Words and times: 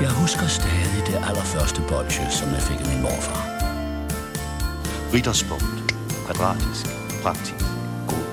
Jeg 0.00 0.10
husker 0.10 0.46
stadig 0.46 1.06
det 1.06 1.16
allerførste 1.28 1.80
bolsje, 1.88 2.30
som 2.30 2.48
jeg 2.48 2.62
fik 2.68 2.80
af 2.80 2.86
min 2.92 3.02
morfar. 3.02 3.42
Ritterspunkt. 5.14 5.78
Kvadratisk. 6.26 6.86
Praktisk. 7.22 7.64
God. 8.10 8.26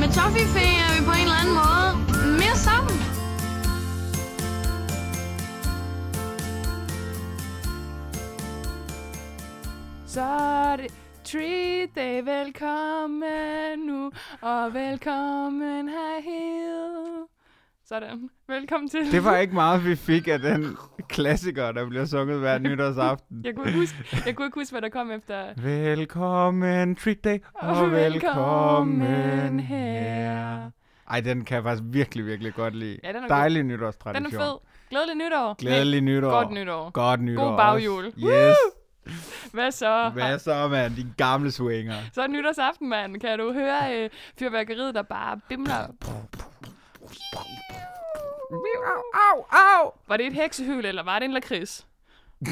Med 0.00 0.08
Toffifee 0.16 0.74
er 0.84 0.90
vi 0.96 1.00
på 1.08 1.12
en 1.12 1.26
eller 1.28 1.40
anden 1.42 1.56
måde 1.62 1.90
mere 2.40 2.56
sammen. 2.68 2.96
Så 10.06 10.22
er 10.22 10.76
det 10.76 10.90
Treat 11.24 11.88
Day, 11.96 12.22
velkommen 12.34 13.78
nu, 13.86 14.10
og 14.40 14.74
velkommen 14.74 15.88
herhed. 15.88 15.99
Sådan, 17.90 18.30
velkommen 18.48 18.88
til. 18.88 19.12
Det 19.12 19.24
var 19.24 19.36
ikke 19.36 19.54
meget, 19.54 19.84
vi 19.84 19.96
fik 19.96 20.28
af 20.28 20.38
den 20.38 20.76
klassiker, 21.14 21.72
der 21.72 21.88
bliver 21.88 22.04
sunget 22.04 22.38
hver 22.38 22.58
nytårsaften. 22.68 23.42
Jeg 23.44 23.54
kunne, 23.54 23.66
ikke 23.66 23.78
huske, 23.80 24.22
jeg 24.26 24.36
kunne 24.36 24.46
ikke 24.46 24.60
huske, 24.60 24.72
hvad 24.72 24.82
der 24.82 24.88
kom 24.88 25.10
efter. 25.10 25.60
Velkommen, 25.62 26.96
treat 26.96 27.24
day, 27.24 27.38
og 27.54 27.90
velkommen 27.90 29.60
her. 29.60 30.70
Ej, 31.10 31.20
den 31.20 31.44
kan 31.44 31.54
jeg 31.54 31.62
faktisk 31.64 31.82
virkelig, 31.86 32.26
virkelig 32.26 32.54
godt 32.54 32.74
lide. 32.76 32.98
Ja, 33.04 33.08
den 33.08 33.16
er 33.16 33.20
god. 33.20 33.28
Dejlig 33.28 33.58
Den 33.58 33.68
nytårstradition. 33.68 34.34
er 34.40 34.44
fed. 34.44 34.54
Glædelig 34.90 35.14
nytår. 35.16 35.54
Glædelig 35.54 36.00
nytår. 36.00 36.30
Godt 36.30 36.50
nytår. 36.50 36.90
Godt 36.90 37.20
nytår. 37.22 37.48
God 37.48 37.56
baghjul. 37.56 38.04
Yes. 38.06 38.56
Hvad 39.52 39.70
så? 39.70 40.10
Hvad 40.14 40.38
så, 40.38 40.68
mand? 40.68 40.96
De 40.96 41.06
gamle 41.16 41.50
swinger. 41.50 41.94
Så 42.12 42.22
er 42.22 42.26
det 42.26 42.36
nytårsaften, 42.36 42.88
mand. 42.88 43.20
Kan 43.20 43.38
du 43.38 43.52
høre 43.52 44.02
øh, 44.04 44.10
fyrværkeriet, 44.38 44.94
der 44.94 45.02
bare 45.02 45.40
bimler? 45.48 45.86
Au, 48.50 49.02
au, 49.14 49.46
au. 49.50 49.92
Var 50.08 50.16
det 50.16 50.26
et 50.26 50.32
heksehyl, 50.32 50.84
eller 50.84 51.02
var 51.02 51.18
det 51.18 51.24
en 51.24 51.32
lakrids? 51.32 51.86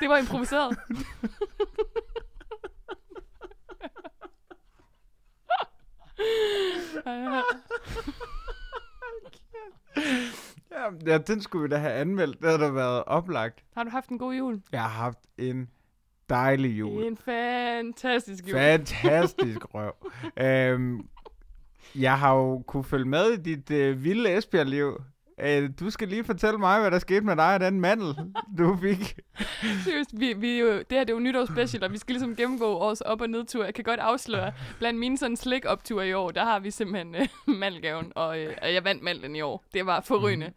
det 0.00 0.08
var 0.08 0.16
improviseret. 0.16 0.78
Ja, 10.70 11.12
ja, 11.12 11.18
den 11.18 11.42
skulle 11.42 11.62
vi 11.62 11.68
da 11.68 11.76
have 11.76 11.92
anmeldt. 11.92 12.38
Det 12.38 12.46
havde 12.46 12.62
da 12.62 12.70
været 12.70 13.04
oplagt. 13.04 13.64
Har 13.76 13.84
du 13.84 13.90
haft 13.90 14.08
en 14.08 14.18
god 14.18 14.34
jul? 14.34 14.62
Jeg 14.72 14.82
har 14.82 14.88
haft 14.88 15.18
en 15.38 15.70
dejlig 16.28 16.78
jul. 16.78 17.04
En 17.04 17.16
fantastisk 17.16 18.44
jul. 18.48 18.58
Fantastisk 18.58 19.74
røv. 19.74 19.92
øhm, 20.46 21.08
jeg 21.94 22.18
har 22.18 22.34
jo 22.34 22.62
kunne 22.66 22.84
følge 22.84 23.04
med 23.04 23.30
i 23.30 23.36
dit 23.36 23.70
øh, 23.70 24.04
vilde 24.04 24.36
Esbjerg-liv. 24.36 25.02
Øh, 25.40 25.70
du 25.80 25.90
skal 25.90 26.08
lige 26.08 26.24
fortælle 26.24 26.58
mig, 26.58 26.80
hvad 26.80 26.90
der 26.90 26.98
skete 26.98 27.20
med 27.20 27.36
dig 27.36 27.54
og 27.54 27.60
den 27.60 27.80
mandel, 27.80 28.14
du 28.58 28.76
fik. 28.82 29.18
Seriøst, 29.84 30.10
vi, 30.12 30.32
vi 30.32 30.58
jo, 30.58 30.66
det 30.66 30.86
her 30.90 31.00
det 31.00 31.10
er 31.10 31.14
jo 31.14 31.20
nytårsspecial, 31.20 31.84
og 31.84 31.92
vi 31.92 31.98
skal 31.98 32.12
ligesom 32.12 32.36
gennemgå 32.36 32.66
årets 32.66 33.00
op- 33.00 33.20
og 33.20 33.30
nedtur. 33.30 33.64
Jeg 33.64 33.74
kan 33.74 33.84
godt 33.84 34.00
afsløre, 34.00 34.52
blandt 34.78 35.00
mine 35.00 35.18
sådan 35.18 35.36
slik-opture 35.36 36.08
i 36.08 36.12
år, 36.12 36.30
der 36.30 36.44
har 36.44 36.58
vi 36.58 36.70
simpelthen 36.70 37.14
øh, 37.14 37.28
mandelgaven, 37.60 38.12
og, 38.14 38.38
øh, 38.38 38.54
og 38.62 38.74
jeg 38.74 38.84
vandt 38.84 39.02
mandlen 39.02 39.36
i 39.36 39.40
år. 39.40 39.64
Det 39.74 39.86
var 39.86 40.00
forrygende. 40.00 40.52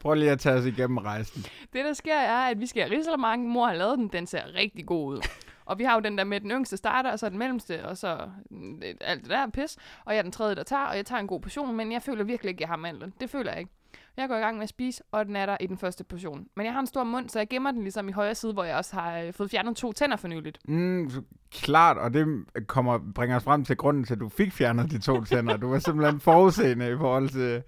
Prøv 0.00 0.14
lige 0.14 0.30
at 0.30 0.40
tage 0.40 0.56
os 0.56 0.66
igennem 0.66 0.98
rejsen. 0.98 1.42
Det, 1.72 1.84
der 1.84 1.92
sker, 1.92 2.14
er, 2.14 2.50
at 2.50 2.60
vi 2.60 2.66
skal 2.66 2.88
have. 2.88 3.38
Mor 3.38 3.66
har 3.66 3.74
lavet 3.74 3.98
den. 3.98 4.08
Den 4.08 4.26
ser 4.26 4.54
rigtig 4.54 4.86
god 4.86 5.14
ud. 5.14 5.22
Og 5.70 5.78
vi 5.78 5.84
har 5.84 5.94
jo 5.94 6.00
den 6.00 6.18
der 6.18 6.24
med 6.24 6.40
den 6.40 6.50
yngste 6.50 6.76
starter, 6.76 7.12
og 7.12 7.18
så 7.18 7.28
den 7.28 7.38
mellemste, 7.38 7.86
og 7.86 7.96
så 7.96 8.30
mm, 8.50 8.82
alt 9.00 9.22
det 9.22 9.30
der 9.30 9.50
pis. 9.50 9.76
Og 10.04 10.12
jeg 10.12 10.18
er 10.18 10.22
den 10.22 10.32
tredje, 10.32 10.54
der 10.54 10.62
tager, 10.62 10.84
og 10.84 10.96
jeg 10.96 11.06
tager 11.06 11.20
en 11.20 11.26
god 11.26 11.40
portion, 11.40 11.76
men 11.76 11.92
jeg 11.92 12.02
føler 12.02 12.24
virkelig 12.24 12.50
ikke, 12.50 12.62
jeg 12.62 12.68
har 12.68 12.76
mandlen. 12.76 13.14
Det 13.20 13.30
føler 13.30 13.50
jeg 13.50 13.60
ikke. 13.60 13.72
Jeg 14.16 14.28
går 14.28 14.36
i 14.36 14.40
gang 14.40 14.56
med 14.56 14.62
at 14.62 14.68
spise, 14.68 15.02
og 15.12 15.26
den 15.26 15.36
er 15.36 15.46
der 15.46 15.56
i 15.60 15.66
den 15.66 15.78
første 15.78 16.04
portion. 16.04 16.46
Men 16.56 16.66
jeg 16.66 16.72
har 16.72 16.80
en 16.80 16.86
stor 16.86 17.04
mund, 17.04 17.28
så 17.28 17.38
jeg 17.38 17.48
gemmer 17.48 17.70
den 17.70 17.82
ligesom 17.82 18.08
i 18.08 18.12
højre 18.12 18.34
side, 18.34 18.52
hvor 18.52 18.64
jeg 18.64 18.76
også 18.76 18.96
har 18.96 19.18
øh, 19.18 19.32
fået 19.32 19.50
fjernet 19.50 19.76
to 19.76 19.92
tænder 19.92 20.16
for 20.16 20.28
nyligt. 20.28 20.58
Mm, 20.68 21.10
klart, 21.52 21.98
og 21.98 22.14
det 22.14 22.26
kommer, 22.66 22.98
bringer 23.14 23.36
os 23.36 23.44
frem 23.44 23.64
til 23.64 23.76
grunden 23.76 24.04
til, 24.04 24.14
at 24.14 24.20
du 24.20 24.28
fik 24.28 24.52
fjernet 24.52 24.90
de 24.90 24.98
to 24.98 25.24
tænder. 25.24 25.56
Du 25.56 25.68
var 25.68 25.78
simpelthen 25.78 26.20
forudseende 26.20 26.92
i 26.92 26.96
forhold 26.96 27.28
til, 27.28 27.62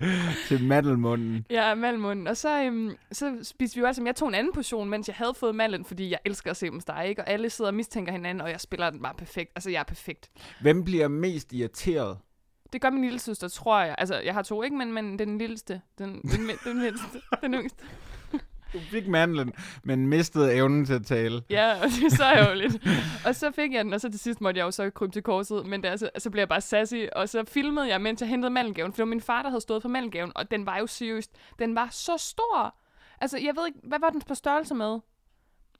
til 0.48 0.66
mandelmunden. 0.66 1.46
Ja, 1.50 1.74
mandelmunden. 1.74 2.26
Og 2.26 2.36
så, 2.36 2.64
øhm, 2.64 2.90
så 3.12 3.38
spiste 3.42 3.76
vi 3.76 3.80
jo 3.80 3.86
altså, 3.86 4.02
jeg 4.04 4.16
tog 4.16 4.28
en 4.28 4.34
anden 4.34 4.52
portion, 4.52 4.88
mens 4.88 5.08
jeg 5.08 5.14
havde 5.16 5.34
fået 5.34 5.54
mandlen, 5.54 5.84
fordi 5.84 6.10
jeg 6.10 6.18
elsker 6.24 6.50
at 6.50 6.56
se 6.56 6.66
dem 6.66 6.80
stege, 6.80 7.08
ikke? 7.08 7.22
Og 7.22 7.28
alle 7.28 7.50
sidder 7.50 7.70
og 7.70 7.74
mistænker 7.74 8.12
hinanden, 8.12 8.40
og 8.40 8.50
jeg 8.50 8.60
spiller 8.60 8.90
den 8.90 9.02
bare 9.02 9.14
perfekt. 9.18 9.50
Altså, 9.56 9.70
jeg 9.70 9.80
er 9.80 9.84
perfekt. 9.84 10.30
Hvem 10.60 10.84
bliver 10.84 11.08
mest 11.08 11.52
irriteret? 11.52 12.18
Det 12.72 12.80
gør 12.80 12.90
min 12.90 13.02
lille 13.02 13.18
søster, 13.18 13.48
tror 13.48 13.80
jeg. 13.80 13.94
Altså, 13.98 14.20
jeg 14.20 14.34
har 14.34 14.42
to, 14.42 14.62
ikke? 14.62 14.76
Men, 14.76 14.92
men 14.92 15.18
den 15.18 15.38
lilleste. 15.38 15.80
Den, 15.98 16.22
den, 16.22 16.30
den, 16.30 16.56
den 16.64 16.82
mindste. 16.82 17.20
Den 17.42 17.54
yngste. 17.54 17.84
Du 18.72 18.78
fik 18.90 19.08
mandlen, 19.08 19.52
men 19.84 20.06
mistede 20.06 20.54
evnen 20.54 20.84
til 20.84 20.94
at 20.94 21.06
tale. 21.06 21.42
Ja, 21.50 21.74
og 21.82 21.88
det 21.88 22.04
er 22.04 22.16
så 22.16 22.24
ærgerligt. 22.24 22.86
og 23.26 23.34
så 23.34 23.50
fik 23.50 23.72
jeg 23.72 23.84
den, 23.84 23.92
og 23.92 24.00
så 24.00 24.10
til 24.10 24.20
sidst 24.20 24.40
måtte 24.40 24.58
jeg 24.58 24.64
jo 24.64 24.70
så 24.70 24.90
krybe 24.90 25.12
til 25.12 25.22
korset. 25.22 25.66
Men 25.66 25.82
der, 25.82 25.96
så, 25.96 26.10
så 26.18 26.30
blev 26.30 26.40
jeg 26.40 26.48
bare 26.48 26.60
sassy, 26.60 26.94
og 27.16 27.28
så 27.28 27.44
filmede 27.44 27.88
jeg, 27.88 28.00
mens 28.00 28.20
jeg 28.20 28.28
hentede 28.28 28.50
mandelgaven. 28.50 28.92
For 28.92 28.96
det 28.96 29.02
var 29.02 29.10
min 29.10 29.20
far, 29.20 29.42
der 29.42 29.48
havde 29.48 29.60
stået 29.60 29.82
for 29.82 29.88
mandelgaven, 29.88 30.32
og 30.34 30.50
den 30.50 30.66
var 30.66 30.78
jo 30.78 30.86
seriøst. 30.86 31.30
Den 31.58 31.74
var 31.74 31.88
så 31.90 32.16
stor. 32.16 32.76
Altså, 33.20 33.38
jeg 33.38 33.56
ved 33.56 33.66
ikke, 33.66 33.78
hvad 33.82 33.98
var 34.00 34.10
den 34.10 34.22
på 34.28 34.34
størrelse 34.34 34.74
med? 34.74 34.98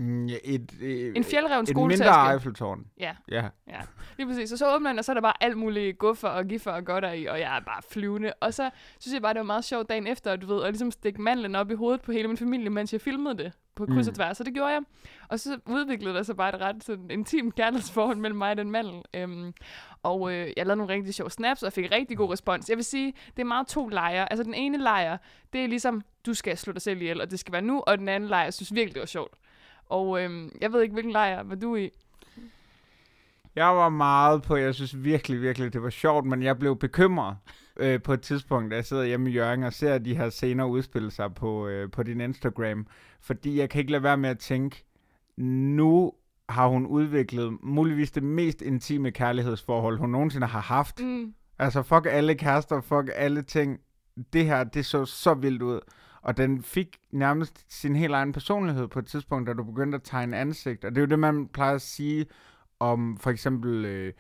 Mm, 0.02 0.26
ja, 0.26 0.36
et, 0.44 0.72
et, 0.82 1.16
En 1.16 1.24
fjeldreven 1.24 1.62
et 1.62 1.76
mindre 1.76 1.96
skoletaske. 1.96 2.32
Eiffeltårn. 2.32 2.86
Ja, 3.00 3.14
Ja. 3.30 3.48
ja. 3.68 3.80
Lige 4.18 4.26
præcis. 4.26 4.52
Og 4.52 4.58
så 4.58 4.74
åbner 4.74 4.90
den, 4.90 4.98
og 4.98 5.04
så 5.04 5.12
er 5.12 5.14
der 5.14 5.20
bare 5.20 5.42
alt 5.42 5.56
muligt 5.58 5.98
guffer 5.98 6.28
og 6.28 6.44
giffer 6.46 6.70
og 6.70 6.84
godter 6.84 7.12
i, 7.12 7.26
og 7.26 7.40
jeg 7.40 7.56
er 7.56 7.60
bare 7.60 7.82
flyvende. 7.90 8.32
Og 8.40 8.54
så 8.54 8.70
synes 8.98 9.14
jeg 9.14 9.22
bare, 9.22 9.34
det 9.34 9.38
var 9.38 9.44
meget 9.46 9.64
sjovt 9.64 9.88
dagen 9.88 10.06
efter, 10.06 10.36
du 10.36 10.54
ved, 10.54 10.62
at 10.64 10.70
ligesom 10.72 10.90
stikke 10.90 11.22
mandlen 11.22 11.54
op 11.54 11.70
i 11.70 11.74
hovedet 11.74 12.00
på 12.02 12.12
hele 12.12 12.28
min 12.28 12.36
familie, 12.36 12.70
mens 12.70 12.92
jeg 12.92 13.00
filmede 13.00 13.38
det 13.38 13.52
på 13.74 13.86
kryds 13.86 14.08
og 14.08 14.12
Mm. 14.12 14.14
tværs. 14.14 14.36
Så 14.36 14.44
det 14.44 14.54
gjorde 14.54 14.70
jeg. 14.72 14.80
Og 15.28 15.40
så 15.40 15.58
udviklede 15.66 16.14
der 16.14 16.22
sig 16.22 16.36
bare 16.36 16.54
et 16.54 16.60
ret 16.60 16.84
sådan, 16.84 17.10
intimt 17.10 17.54
kærlighedsforhold 17.54 18.16
mellem 18.16 18.38
mig 18.38 18.50
og 18.50 18.56
den 18.56 18.70
mandel. 18.70 19.02
Øhm, 19.14 19.52
og 20.02 20.32
øh, 20.32 20.52
jeg 20.56 20.66
lavede 20.66 20.76
nogle 20.76 20.92
rigtig 20.92 21.14
sjove 21.14 21.30
snaps, 21.30 21.62
og 21.62 21.66
jeg 21.66 21.72
fik 21.72 21.92
rigtig 21.92 22.16
god 22.16 22.32
respons. 22.32 22.68
Jeg 22.68 22.76
vil 22.76 22.84
sige, 22.84 23.12
det 23.36 23.42
er 23.42 23.44
meget 23.46 23.66
to 23.66 23.88
lejre. 23.88 24.32
Altså 24.32 24.42
den 24.44 24.54
ene 24.54 24.78
lejr, 24.78 25.16
det 25.52 25.60
er 25.64 25.66
ligesom, 25.66 26.02
du 26.26 26.34
skal 26.34 26.58
slå 26.58 26.72
dig 26.72 26.82
selv 26.82 27.00
ihjel, 27.00 27.20
og 27.20 27.30
det 27.30 27.38
skal 27.38 27.52
være 27.52 27.62
nu. 27.62 27.80
Og 27.86 27.98
den 27.98 28.08
anden 28.08 28.28
lejr, 28.28 28.50
synes 28.50 28.74
virkelig, 28.74 28.94
det 28.94 29.00
var 29.00 29.06
sjovt. 29.06 29.34
Og 29.88 30.22
øhm, 30.22 30.56
jeg 30.60 30.72
ved 30.72 30.82
ikke, 30.82 30.92
hvilken 30.92 31.12
lejr 31.12 31.42
var 31.42 31.54
du 31.54 31.76
i. 31.76 31.90
Jeg 33.56 33.66
var 33.66 33.88
meget 33.88 34.42
på, 34.42 34.56
jeg 34.56 34.74
synes 34.74 35.04
virkelig, 35.04 35.42
virkelig, 35.42 35.72
det 35.72 35.82
var 35.82 35.90
sjovt, 35.90 36.26
men 36.26 36.42
jeg 36.42 36.58
blev 36.58 36.78
bekymret 36.78 37.36
øh, 37.76 38.02
på 38.02 38.12
et 38.12 38.20
tidspunkt, 38.20 38.70
da 38.70 38.76
jeg 38.76 38.84
sidder 38.84 39.04
hjemme 39.04 39.30
i 39.30 39.32
Jørgen 39.32 39.62
og 39.62 39.72
ser 39.72 39.98
de 39.98 40.16
her 40.16 40.30
scener 40.30 40.64
udspille 40.64 41.10
sig 41.10 41.34
på, 41.34 41.68
øh, 41.68 41.90
på 41.90 42.02
din 42.02 42.20
Instagram. 42.20 42.86
Fordi 43.20 43.58
jeg 43.58 43.70
kan 43.70 43.78
ikke 43.78 43.92
lade 43.92 44.02
være 44.02 44.16
med 44.16 44.30
at 44.30 44.38
tænke, 44.38 44.84
nu 45.36 46.12
har 46.48 46.68
hun 46.68 46.86
udviklet 46.86 47.58
muligvis 47.62 48.10
det 48.10 48.22
mest 48.22 48.62
intime 48.62 49.10
kærlighedsforhold, 49.10 49.98
hun 49.98 50.10
nogensinde 50.10 50.46
har 50.46 50.60
haft. 50.60 51.00
Mm. 51.00 51.34
Altså, 51.58 51.82
fuck 51.82 52.06
alle 52.10 52.34
kærester, 52.34 52.80
fuck 52.80 53.10
alle 53.14 53.42
ting. 53.42 53.80
Det 54.32 54.44
her, 54.44 54.64
det 54.64 54.86
så 54.86 55.04
så 55.04 55.34
vildt 55.34 55.62
ud. 55.62 55.80
Og 56.22 56.36
den 56.36 56.62
fik 56.62 56.98
nærmest 57.10 57.64
sin 57.80 57.96
helt 57.96 58.12
egen 58.14 58.32
personlighed 58.32 58.88
på 58.88 58.98
et 58.98 59.06
tidspunkt, 59.06 59.48
da 59.48 59.52
du 59.52 59.64
begyndte 59.64 59.96
at 59.96 60.02
tegne 60.04 60.36
ansigt. 60.36 60.84
Og 60.84 60.90
det 60.90 60.98
er 60.98 61.02
jo 61.02 61.06
det, 61.10 61.18
man 61.18 61.48
plejer 61.48 61.74
at 61.74 61.82
sige 61.82 62.26
om 62.80 63.16
for 63.20 63.30
eksempel 63.30 63.84
øh, 63.84 64.12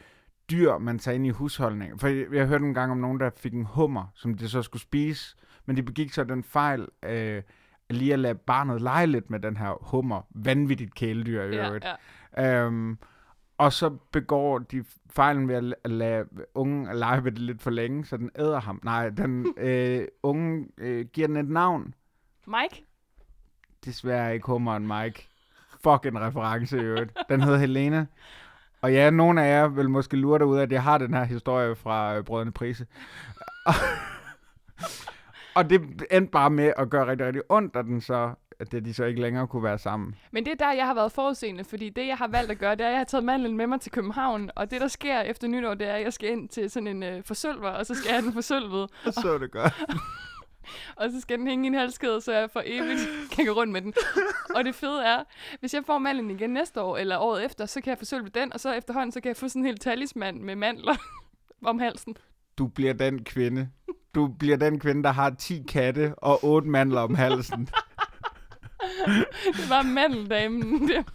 dyr, 0.50 0.78
man 0.78 0.98
tager 0.98 1.14
ind 1.14 1.26
i 1.26 1.30
husholdning. 1.30 2.00
For 2.00 2.08
jeg, 2.08 2.26
jeg 2.32 2.46
hørte 2.46 2.64
en 2.64 2.74
gang 2.74 2.92
om 2.92 2.98
nogen, 2.98 3.20
der 3.20 3.30
fik 3.36 3.52
en 3.54 3.64
hummer, 3.64 4.04
som 4.14 4.34
de 4.34 4.48
så 4.48 4.62
skulle 4.62 4.82
spise. 4.82 5.36
Men 5.66 5.76
de 5.76 5.82
begik 5.82 6.12
så 6.12 6.24
den 6.24 6.42
fejl 6.44 6.88
øh, 7.02 7.42
lige 7.90 8.12
at 8.12 8.18
lade 8.18 8.34
barnet 8.34 8.80
lege 8.80 9.06
lidt 9.06 9.30
med 9.30 9.40
den 9.40 9.56
her 9.56 9.78
hummer. 9.80 10.22
Vanvittigt 10.30 10.94
kæledyr 10.94 11.42
i 11.42 11.54
Ja, 11.56 11.66
øvrigt. 11.66 11.86
ja. 12.36 12.64
Øhm, 12.66 12.98
og 13.58 13.72
så 13.72 13.90
begår 14.12 14.58
de 14.58 14.84
fejlen 15.10 15.48
ved 15.48 15.54
at 15.54 15.62
la- 15.64 15.80
at 15.84 15.90
lade 15.90 16.24
ungen 16.54 16.96
lege 16.96 17.20
med 17.20 17.32
det 17.32 17.40
lidt 17.40 17.62
for 17.62 17.70
længe, 17.70 18.04
så 18.04 18.16
den 18.16 18.30
æder 18.38 18.60
ham. 18.60 18.80
Nej, 18.84 19.08
den 19.08 19.46
øh, 19.58 20.04
unge 20.22 20.66
øh, 20.78 21.06
giver 21.12 21.26
den 21.26 21.36
et 21.36 21.48
navn. 21.48 21.94
Mike? 22.46 22.84
Desværre 23.84 24.34
ikke 24.34 24.46
hummeren 24.46 24.86
Mike. 24.86 25.28
Fuck 25.84 26.06
en 26.06 26.20
reference 26.20 26.76
i 26.76 26.80
øvrigt. 26.80 27.18
Den 27.28 27.40
hedder 27.40 27.58
Helene. 27.58 28.06
Og 28.82 28.92
ja, 28.92 29.10
nogle 29.10 29.42
af 29.42 29.48
jer 29.48 29.68
vil 29.68 29.90
måske 29.90 30.16
lure 30.16 30.38
dig 30.38 30.46
ud 30.46 30.58
af, 30.58 30.62
at 30.62 30.72
jeg 30.72 30.82
har 30.82 30.98
den 30.98 31.14
her 31.14 31.24
historie 31.24 31.76
fra 31.76 32.16
øh, 32.16 32.24
Brødrene 32.24 32.52
Prise. 32.52 32.86
og 35.56 35.70
det 35.70 35.80
endte 36.10 36.30
bare 36.30 36.50
med 36.50 36.72
at 36.76 36.90
gøre 36.90 37.06
rigtig, 37.06 37.26
rigtig 37.26 37.42
ondt, 37.48 37.76
at 37.76 37.84
den 37.84 38.00
så 38.00 38.34
at 38.62 38.72
det, 38.72 38.84
de 38.84 38.94
så 38.94 39.04
ikke 39.04 39.20
længere 39.20 39.46
kunne 39.46 39.62
være 39.62 39.78
sammen. 39.78 40.14
Men 40.30 40.44
det 40.44 40.52
er 40.52 40.66
der, 40.66 40.72
jeg 40.72 40.86
har 40.86 40.94
været 40.94 41.12
forudseende, 41.12 41.64
fordi 41.64 41.88
det, 41.88 42.06
jeg 42.06 42.16
har 42.16 42.28
valgt 42.28 42.50
at 42.50 42.58
gøre, 42.58 42.74
det 42.74 42.80
er, 42.80 42.86
at 42.86 42.90
jeg 42.90 42.98
har 42.98 43.04
taget 43.04 43.24
mandlen 43.24 43.56
med 43.56 43.66
mig 43.66 43.80
til 43.80 43.92
København, 43.92 44.50
og 44.56 44.70
det, 44.70 44.80
der 44.80 44.88
sker 44.88 45.20
efter 45.20 45.48
nytår, 45.48 45.74
det 45.74 45.88
er, 45.88 45.94
at 45.94 46.02
jeg 46.02 46.12
skal 46.12 46.30
ind 46.30 46.48
til 46.48 46.70
sådan 46.70 46.86
en 46.86 47.02
øh, 47.02 47.22
forsølver, 47.24 47.70
og 47.70 47.86
så 47.86 47.94
skal 47.94 48.08
jeg 48.08 48.14
have 48.14 48.24
den 48.24 48.32
forsølvet, 48.32 48.90
Og 49.06 49.12
så 49.22 49.38
det 49.38 49.50
godt. 49.50 49.72
og 50.96 51.10
så 51.10 51.20
skal 51.20 51.38
den 51.38 51.46
hænge 51.46 51.64
i 51.64 51.66
en 51.66 51.74
halskæde, 51.74 52.20
så 52.20 52.32
jeg 52.32 52.50
for 52.50 52.62
evigt 52.66 53.00
kan 53.32 53.46
gå 53.46 53.52
rundt 53.52 53.72
med 53.72 53.82
den. 53.82 53.94
Og 54.54 54.64
det 54.64 54.74
fede 54.74 55.04
er, 55.04 55.24
hvis 55.60 55.74
jeg 55.74 55.82
får 55.86 55.98
mandlen 55.98 56.30
igen 56.30 56.50
næste 56.50 56.82
år, 56.82 56.96
eller 56.96 57.18
året 57.18 57.44
efter, 57.44 57.66
så 57.66 57.80
kan 57.80 57.90
jeg 57.90 57.98
forsølve 57.98 58.28
den, 58.28 58.52
og 58.52 58.60
så 58.60 58.72
efterhånden, 58.72 59.12
så 59.12 59.20
kan 59.20 59.28
jeg 59.28 59.36
få 59.36 59.48
sådan 59.48 59.62
en 59.62 59.66
helt 59.66 59.80
talisman 59.80 60.44
med 60.44 60.56
mandler 60.56 60.94
om 61.64 61.78
halsen. 61.78 62.16
Du 62.58 62.66
bliver 62.66 62.92
den 62.92 63.24
kvinde, 63.24 63.68
du 64.14 64.28
bliver 64.38 64.56
den 64.56 64.80
kvinde, 64.80 65.02
der 65.02 65.10
har 65.12 65.30
10 65.30 65.64
katte 65.68 66.14
og 66.16 66.44
8 66.44 66.68
mandler 66.68 67.00
om 67.00 67.14
halsen. 67.14 67.68
Det 69.56 69.70
var 69.70 69.82
mandeldamen. 69.82 70.88
Det- 70.88 71.06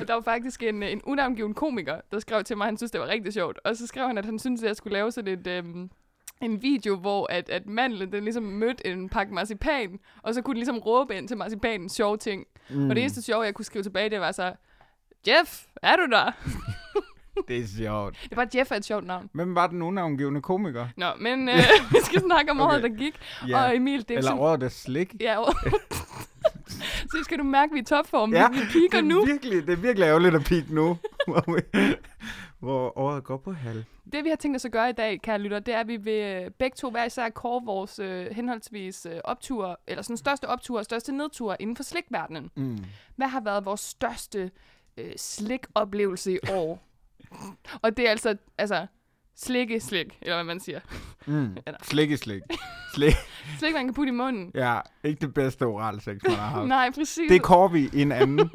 Og 0.00 0.08
der 0.08 0.14
var 0.14 0.20
faktisk 0.20 0.62
en, 0.62 0.82
en 0.82 1.02
unavngiven 1.04 1.54
komiker, 1.54 2.00
der 2.12 2.18
skrev 2.18 2.44
til 2.44 2.56
mig, 2.56 2.64
at 2.64 2.68
han 2.68 2.76
synes, 2.76 2.90
det 2.90 3.00
var 3.00 3.06
rigtig 3.06 3.32
sjovt. 3.32 3.58
Og 3.64 3.76
så 3.76 3.86
skrev 3.86 4.06
han, 4.06 4.18
at 4.18 4.24
han 4.24 4.38
synes, 4.38 4.62
at 4.62 4.66
jeg 4.68 4.76
skulle 4.76 4.92
lave 4.92 5.12
sådan 5.12 5.38
et, 5.38 5.46
øhm, 5.46 5.90
en 6.42 6.62
video, 6.62 6.96
hvor 6.96 7.26
at, 7.32 7.48
at 7.50 7.66
mandlen 7.66 8.12
den 8.12 8.24
ligesom 8.24 8.42
mødte 8.42 8.86
en 8.86 9.08
pakke 9.08 9.34
marcipan, 9.34 9.98
og 10.22 10.34
så 10.34 10.42
kunne 10.42 10.54
den 10.54 10.58
ligesom 10.58 10.78
råbe 10.78 11.16
ind 11.16 11.28
til 11.28 11.36
marcipanens 11.36 11.92
sjove 11.92 12.16
ting. 12.16 12.44
Mm. 12.70 12.90
Og 12.90 12.96
det 12.96 13.02
eneste 13.02 13.22
sjove, 13.22 13.42
jeg 13.42 13.54
kunne 13.54 13.64
skrive 13.64 13.82
tilbage, 13.82 14.10
det 14.10 14.20
var 14.20 14.32
så, 14.32 14.52
Jeff, 15.28 15.62
er 15.82 15.96
du 15.96 16.06
der? 16.10 16.30
Det 17.48 17.58
er 17.58 17.66
sjovt. 17.78 18.26
Det 18.28 18.36
var 18.36 18.46
Jeff 18.54 18.70
er 18.72 18.76
et 18.76 18.84
sjovt 18.84 19.04
navn. 19.06 19.30
Hvem 19.32 19.54
var 19.54 19.66
den 19.66 19.82
unavngivende 19.82 20.42
komiker? 20.42 20.86
Nå, 20.96 21.06
men 21.20 21.48
øh, 21.48 21.56
vi 21.90 21.98
skal 22.02 22.20
snakke 22.20 22.50
om 22.50 22.60
året, 22.60 22.78
Okay. 22.78 22.88
der 22.90 22.96
gik. 22.96 23.14
Ja. 23.48 23.64
Og 23.64 23.76
Emil, 23.76 24.00
det 24.00 24.10
er 24.10 24.14
Eller 24.18 24.30
sådan, 24.30 24.42
året 24.42 24.62
af 24.62 24.72
slik. 24.72 25.14
Ja, 25.20 25.40
året. 25.40 25.56
så 27.12 27.18
skal 27.22 27.38
du 27.38 27.42
mærke, 27.42 27.70
at 27.70 27.74
vi 27.74 27.78
er 27.80 27.84
topform. 27.84 28.34
Ja, 28.34 28.48
vi, 28.48 28.88
det 28.92 29.04
nu. 29.04 29.20
er 29.22 29.26
Virkelig, 29.26 29.66
det 29.66 29.72
er 29.72 29.76
virkelig 29.76 30.06
ærgerligt 30.06 30.34
at 30.34 30.44
peak 30.44 30.70
nu. 30.70 30.96
Hvor, 32.58 32.98
året 32.98 33.24
går 33.24 33.36
på 33.36 33.52
halv. 33.52 33.84
Det, 34.12 34.24
vi 34.24 34.28
har 34.28 34.36
tænkt 34.36 34.56
os 34.56 34.64
at 34.64 34.72
gøre 34.72 34.90
i 34.90 34.92
dag, 34.92 35.22
kære 35.22 35.38
lytter, 35.38 35.58
det 35.58 35.74
er, 35.74 35.80
at 35.80 35.88
vi 35.88 35.96
vil 35.96 36.22
øh, 36.44 36.50
begge 36.50 36.74
to 36.74 36.90
hver 36.90 37.04
især 37.04 37.28
kåre 37.28 37.62
vores 37.64 37.98
øh, 37.98 38.26
henholdsvis 38.32 39.06
øh, 39.06 39.20
optur, 39.24 39.80
eller 39.86 40.02
sådan 40.02 40.16
største 40.16 40.48
optur 40.48 40.78
og 40.78 40.84
største 40.84 41.12
nedtur 41.12 41.56
inden 41.60 41.76
for 41.76 41.82
slikverdenen. 41.82 42.50
Mm. 42.56 42.78
Hvad 43.16 43.26
har 43.28 43.40
været 43.40 43.64
vores 43.64 43.80
største 43.80 44.50
øh, 44.96 45.12
slikoplevelse 45.16 46.32
i 46.32 46.38
år? 46.52 46.82
og 47.82 47.96
det 47.96 48.06
er 48.06 48.10
altså, 48.10 48.36
altså 48.58 48.86
slikke 49.36 49.80
slik, 49.80 50.18
eller 50.22 50.34
hvad 50.34 50.44
man 50.44 50.60
siger. 50.60 50.80
Mm. 51.26 51.56
Eller- 51.66 51.78
Slik 51.84 52.16
slik. 52.18 52.42
Slik. 52.94 53.14
Man 53.74 53.84
kan 53.86 53.94
putte 53.94 54.08
i 54.08 54.14
munden. 54.14 54.50
Ja, 54.54 54.80
ikke 55.04 55.20
det 55.20 55.34
bedste 55.34 55.66
oralsex, 55.66 56.16
man 56.22 56.32
har 56.36 56.46
haft. 56.48 56.68
Nej, 56.68 56.90
præcis. 56.90 57.30
Det 57.30 57.42
kår 57.42 57.68
vi 57.68 57.90
en 57.94 58.12
anden. 58.12 58.50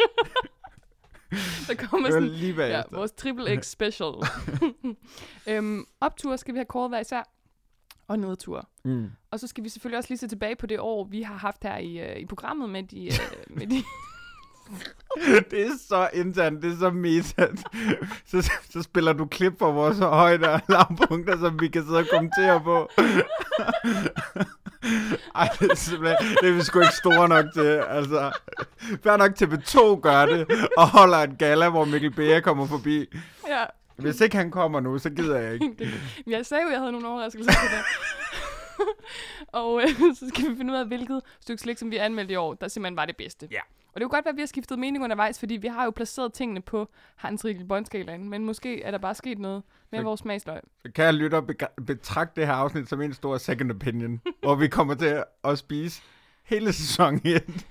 der 1.67 1.75
kommer 1.75 2.09
sådan, 2.09 2.27
lige 2.29 2.65
ja, 2.65 2.81
vores 2.91 3.11
triple 3.11 3.61
X 3.61 3.65
special. 3.77 4.13
øhm, 5.49 5.85
optur 6.01 6.35
skal 6.35 6.53
vi 6.53 6.57
have 6.57 6.65
kåret 6.65 6.91
hver 6.91 6.99
især, 6.99 7.23
og 8.07 8.19
nedtur. 8.19 8.69
Mm. 8.83 9.11
Og 9.31 9.39
så 9.39 9.47
skal 9.47 9.63
vi 9.63 9.69
selvfølgelig 9.69 9.97
også 9.97 10.09
lige 10.09 10.17
se 10.17 10.27
tilbage 10.27 10.55
på 10.55 10.65
det 10.65 10.79
år, 10.79 11.03
vi 11.03 11.21
har 11.21 11.35
haft 11.35 11.63
her 11.63 11.77
i, 11.77 12.11
uh, 12.11 12.21
i 12.21 12.25
programmet 12.25 12.69
med 12.69 12.83
de... 12.83 13.09
Uh, 13.09 13.57
med 13.57 13.67
de 13.67 13.83
Det 15.51 15.61
er 15.61 15.71
så 15.87 16.09
internt, 16.13 16.63
det 16.63 16.73
er 16.73 16.77
så 16.79 16.89
meta. 16.89 17.47
Så, 18.25 18.51
så 18.69 18.81
spiller 18.81 19.13
du 19.13 19.25
klip 19.25 19.53
på 19.59 19.71
vores 19.71 19.97
højde 19.97 20.49
og 20.53 20.61
lavpunkter, 20.69 21.37
som 21.39 21.61
vi 21.61 21.67
kan 21.67 21.83
sidde 21.85 21.97
og 21.97 22.05
kommentere 22.13 22.61
på. 22.61 22.89
Ej, 25.35 25.49
det 25.59 25.71
er 25.71 25.75
simpelthen, 25.75 26.27
det 26.41 26.49
er 26.49 26.53
vi 26.53 26.61
sgu 26.61 26.79
ikke 26.79 26.93
store 26.95 27.29
nok 27.29 27.45
til. 27.53 27.83
Altså, 27.87 28.31
fair 29.03 29.17
nok 29.17 29.31
TV2 29.41 29.99
gør 30.01 30.25
det, 30.25 30.67
og 30.77 30.89
holder 30.89 31.17
en 31.17 31.35
gala, 31.35 31.69
hvor 31.69 31.85
Mikkel 31.85 32.11
Bea 32.11 32.39
kommer 32.39 32.67
forbi. 32.67 33.05
ja, 33.47 33.65
Hvis 33.95 34.21
ikke 34.21 34.35
han 34.37 34.51
kommer 34.51 34.79
nu, 34.79 34.97
så 34.99 35.09
gider 35.09 35.37
jeg 35.39 35.53
ikke. 35.53 35.75
det, 35.79 35.89
jeg 36.27 36.45
sagde 36.45 36.61
jo, 36.63 36.67
at 36.67 36.73
jeg 36.73 36.79
havde 36.79 36.91
nogle 36.91 37.07
overraskelser 37.07 37.51
til 37.51 37.69
det. 37.77 37.85
og 39.61 39.81
øh, 39.81 40.15
så 40.19 40.29
skal 40.35 40.49
vi 40.51 40.55
finde 40.57 40.73
ud 40.73 40.77
af, 40.79 40.85
hvilket 40.87 41.21
stykke 41.41 41.61
slik, 41.61 41.77
som 41.77 41.91
vi 41.91 41.97
har 41.97 42.05
anmeldt 42.05 42.31
i 42.31 42.35
år, 42.35 42.53
der 42.53 42.67
simpelthen 42.67 42.97
var 42.97 43.05
det 43.05 43.17
bedste. 43.17 43.47
Ja. 43.51 43.59
Og 43.93 44.01
det 44.01 44.09
kunne 44.09 44.17
godt 44.17 44.25
være, 44.25 44.31
at 44.31 44.35
vi 44.35 44.41
har 44.41 44.47
skiftet 44.47 44.79
mening 44.79 45.03
undervejs, 45.03 45.39
fordi 45.39 45.53
vi 45.55 45.67
har 45.67 45.83
jo 45.85 45.91
placeret 45.91 46.33
tingene 46.33 46.61
på 46.61 46.89
Hans 47.15 47.45
Riegel 47.45 47.65
båndskalaen, 47.65 48.29
men 48.29 48.45
måske 48.45 48.83
er 48.83 48.91
der 48.91 48.97
bare 48.97 49.15
sket 49.15 49.39
noget 49.39 49.63
med 49.91 49.99
Så- 49.99 50.03
vores 50.03 50.19
smagsløg. 50.19 50.59
Kan 50.95 51.05
jeg 51.05 51.13
lytte 51.13 51.35
og 51.35 51.47
betragte 51.87 52.41
det 52.41 52.47
her 52.47 52.53
afsnit 52.53 52.89
som 52.89 53.01
en 53.01 53.13
stor 53.13 53.37
second 53.37 53.71
opinion, 53.71 54.21
hvor 54.43 54.55
vi 54.55 54.67
kommer 54.67 54.93
til 54.95 55.23
at 55.43 55.57
spise 55.57 56.01
hele 56.51 56.73
sæson 56.73 57.21
1. 57.23 57.65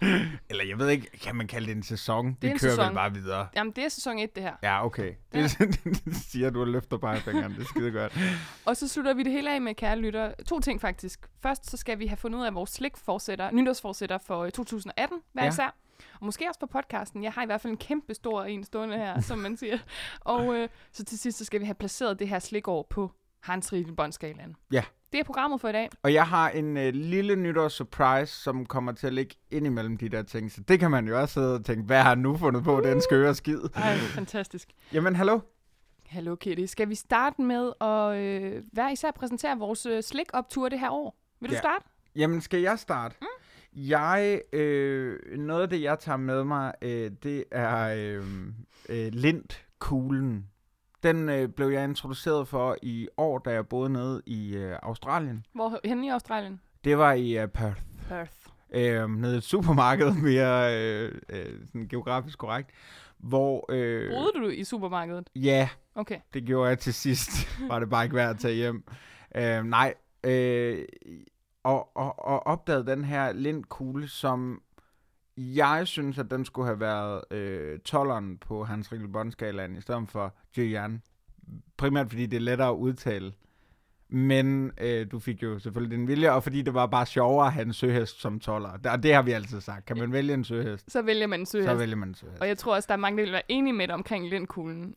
Eller 0.50 0.65
jeg 0.65 0.79
ved 0.79 0.88
ikke, 0.88 1.11
kan 1.23 1.37
man 1.37 1.47
kalde 1.47 1.67
det 1.67 1.77
en 1.77 1.82
sæson? 1.82 2.27
er 2.27 2.35
vi 2.41 2.47
en 2.49 2.59
kører 2.59 2.71
sæson. 2.73 2.87
vel 2.87 2.94
bare 2.94 3.15
videre. 3.15 3.47
Jamen, 3.56 3.73
det 3.77 3.85
er 3.85 3.88
sæson 3.88 4.19
1, 4.19 4.35
det 4.35 4.43
her. 4.43 4.55
Ja, 4.62 4.85
okay. 4.87 5.12
Det, 5.32 5.59
det 6.05 6.17
siger 6.17 6.50
du 6.50 6.61
og 6.61 6.67
løfter 6.67 6.97
bare 6.99 7.17
fingeren. 7.21 7.53
Det 7.53 7.61
er 7.61 7.65
skide 7.65 7.91
godt. 7.91 8.19
Og 8.65 8.77
så 8.77 8.88
slutter 8.88 9.15
vi 9.15 9.23
det 9.23 9.32
hele 9.32 9.55
af 9.55 9.61
med, 9.61 9.75
kære 9.75 9.97
lytter. 9.99 10.32
To 10.49 10.61
ting 10.61 10.81
faktisk. 10.81 11.21
Først 11.43 11.71
så 11.71 11.77
skal 11.77 11.99
vi 11.99 12.06
have 12.06 12.17
fundet 12.17 12.38
ud 12.38 12.44
af 12.44 12.55
vores 12.55 12.71
slikforsætter, 12.71 13.50
nytårsforsætter 13.50 14.19
for 14.19 14.38
øh, 14.44 14.50
2018, 14.50 15.19
hver 15.32 15.43
Ja. 15.43 15.47
ja. 15.47 15.53
især. 15.53 15.77
Og 16.21 16.27
måske 16.27 16.49
også 16.49 16.61
for 16.61 16.67
podcasten. 16.67 17.25
Jeg 17.25 17.32
har 17.32 17.43
i 17.43 17.47
hvert 17.47 17.61
fald 17.61 17.71
en 17.71 17.77
kæmpe 17.77 18.15
stor 18.15 18.44
en 18.44 18.65
stående 18.65 18.97
her, 18.97 19.21
som 19.21 19.38
man 19.38 19.56
siger. 19.56 19.79
Og 20.21 20.55
øh, 20.55 20.69
så 20.93 21.05
til 21.05 21.19
sidst 21.19 21.38
så 21.38 21.44
skal 21.44 21.61
vi 21.61 21.65
have 21.65 21.75
placeret 21.75 22.19
det 22.19 22.29
her 22.29 22.38
slikår 22.38 22.87
på 22.91 23.12
Hans 23.43 23.73
Riegel 23.73 23.95
båndskalaen. 23.95 24.57
Ja. 24.73 24.83
Det 25.13 25.21
er 25.21 25.25
programmet 25.25 25.61
for 25.61 25.69
i 25.69 25.73
dag. 25.73 25.89
Og 26.03 26.13
jeg 26.15 26.27
har 26.27 26.51
en 26.51 26.77
øh, 26.77 26.95
lille 26.95 27.37
nytårs 27.37 27.73
surprise, 27.73 28.43
som 28.43 28.67
kommer 28.67 28.93
til 28.93 29.07
at 29.07 29.13
ligge 29.13 29.35
ind 29.51 29.67
imellem 29.67 29.97
de 29.97 30.09
der 30.09 30.23
ting. 30.23 30.53
Så 30.53 30.61
det 30.61 30.81
kan 30.81 30.91
man 30.91 31.09
jo 31.09 31.21
også 31.21 31.35
sidde 31.35 31.55
og 31.55 31.65
tænke, 31.65 31.83
hvad 31.85 32.03
har 32.03 32.09
han 32.09 32.19
nu 32.19 32.37
fundet 32.37 32.65
på, 32.65 32.81
den 32.85 33.03
skøre 33.03 33.35
skid? 33.35 33.59
Ej, 33.75 33.97
fantastisk. 33.97 34.69
Jamen, 34.93 35.17
hallo? 35.17 35.41
Hallo 36.07 36.35
Kitty. 36.37 36.65
Skal 36.65 36.89
vi 36.89 36.95
starte 36.95 37.43
med 37.43 37.73
at 37.81 38.17
øh, 38.17 38.63
hver 38.73 38.91
især 38.91 39.11
præsentere 39.11 39.59
vores 39.59 39.87
øh, 39.87 40.03
slikoptur 40.03 40.69
det 40.69 40.81
her 40.81 40.91
år? 40.91 41.17
Vil 41.41 41.51
du 41.51 41.55
Ja. 41.55 41.59
starte? 41.61 41.85
Jamen, 42.17 42.41
skal 42.41 42.61
jeg 42.61 42.79
starte? 42.79 43.17
Mm. 43.21 43.27
Jeg, 43.75 44.41
øh, 44.53 45.39
noget 45.39 45.63
af 45.63 45.69
det, 45.69 45.83
jeg 45.83 45.99
tager 45.99 46.17
med 46.17 46.45
mig, 46.45 46.73
øh, 46.83 47.11
det 47.23 47.45
er 47.51 47.95
øh, 47.97 48.25
øh, 48.89 49.09
lintkuglen. 49.13 50.47
Den 51.02 51.29
øh, 51.29 51.49
blev 51.49 51.69
jeg 51.69 51.85
introduceret 51.85 52.49
for 52.49 52.76
i 52.82 53.08
år, 53.17 53.38
da 53.38 53.50
jeg 53.50 53.67
boede 53.69 53.91
nede 53.91 54.23
i 54.26 54.56
øh, 54.56 54.76
Australien. 54.82 55.47
Hvor 55.55 55.79
henne 55.85 56.06
i 56.06 56.08
Australien? 56.11 56.61
Det 56.85 56.99
var 56.99 57.12
i 57.12 57.38
øh, 57.38 57.49
Perth. 57.49 57.81
Perth. 58.08 58.32
øh, 58.75 59.11
nede 59.11 59.35
i 59.35 59.37
et 59.37 59.43
supermarked, 59.44 60.12
mere 60.29 60.79
øh, 60.79 61.14
øh, 61.29 61.67
sådan 61.67 61.88
geografisk 61.88 62.38
korrekt, 62.38 62.70
hvor... 63.19 63.67
Øh, 63.69 64.11
Boede 64.11 64.32
du 64.35 64.49
i 64.49 64.64
supermarkedet? 64.64 65.31
Ja, 65.37 65.69
Okay. 65.94 66.20
det 66.35 66.44
gjorde 66.44 66.69
jeg 66.69 66.79
til 66.79 66.94
sidst. 66.94 67.31
var 67.70 67.79
det 67.79 67.91
bare 67.91 68.05
ikke 68.05 68.17
værd 68.17 68.31
at 68.31 68.38
tage 68.38 68.55
hjem. 68.55 68.85
Øh, 69.35 69.64
nej, 69.64 69.94
øh, 70.25 70.85
og, 71.62 71.96
og, 71.96 72.19
og 72.19 72.46
opdagede 72.46 72.87
den 72.87 73.05
her 73.05 73.32
lindkugle, 73.32 74.08
som 74.08 74.62
jeg 75.37 75.82
synes, 75.87 76.19
at 76.19 76.31
den 76.31 76.44
skulle 76.44 76.67
have 76.67 76.81
været 76.81 77.25
øh, 77.31 77.79
12'eren 77.88 78.38
på 78.41 78.65
Hans 78.65 78.93
Rikkel 78.93 79.09
Bondskalaen, 79.09 79.77
i 79.77 79.81
stedet 79.81 80.09
for 80.09 80.35
Julian. 80.56 81.03
Primært 81.77 82.09
fordi 82.09 82.27
det 82.27 82.37
er 82.37 82.41
lettere 82.41 82.69
at 82.69 82.75
udtale. 82.75 83.32
Men 84.08 84.72
øh, 84.81 85.06
du 85.13 85.19
fik 85.19 85.43
jo 85.43 85.58
selvfølgelig 85.58 85.99
din 85.99 86.08
vilje, 86.08 86.32
og 86.32 86.43
fordi 86.43 86.63
det 86.63 86.75
var 86.75 86.87
bare 86.87 87.06
sjovere 87.06 87.46
at 87.46 87.53
have 87.53 87.67
en 87.67 87.72
søhest 87.72 88.20
som 88.20 88.41
12'er. 88.44 88.91
Og 88.91 89.03
det 89.03 89.15
har 89.15 89.22
vi 89.22 89.31
altid 89.32 89.60
sagt. 89.60 89.84
Kan 89.87 89.99
man 89.99 90.13
vælge 90.13 90.34
en 90.34 90.44
søhest, 90.44 90.93
Så 90.93 91.03
vælger 91.03 91.27
man 91.27 91.41
en 91.41 91.46
så 91.46 91.51
søhest. 91.53 91.79
vælger 91.79 91.96
man 91.96 92.08
en 92.08 92.15
søhest. 92.15 92.41
Og 92.41 92.49
jeg 92.49 92.58
tror 92.58 92.75
også, 92.75 92.87
der 92.87 92.93
er 92.94 92.99
mange, 92.99 93.17
der 93.19 93.22
vil 93.25 93.32
være 93.32 93.43
enige 93.53 93.72
med 93.72 93.87
dig 93.89 93.94
omkring 93.94 94.29
lindkuglen. 94.29 94.94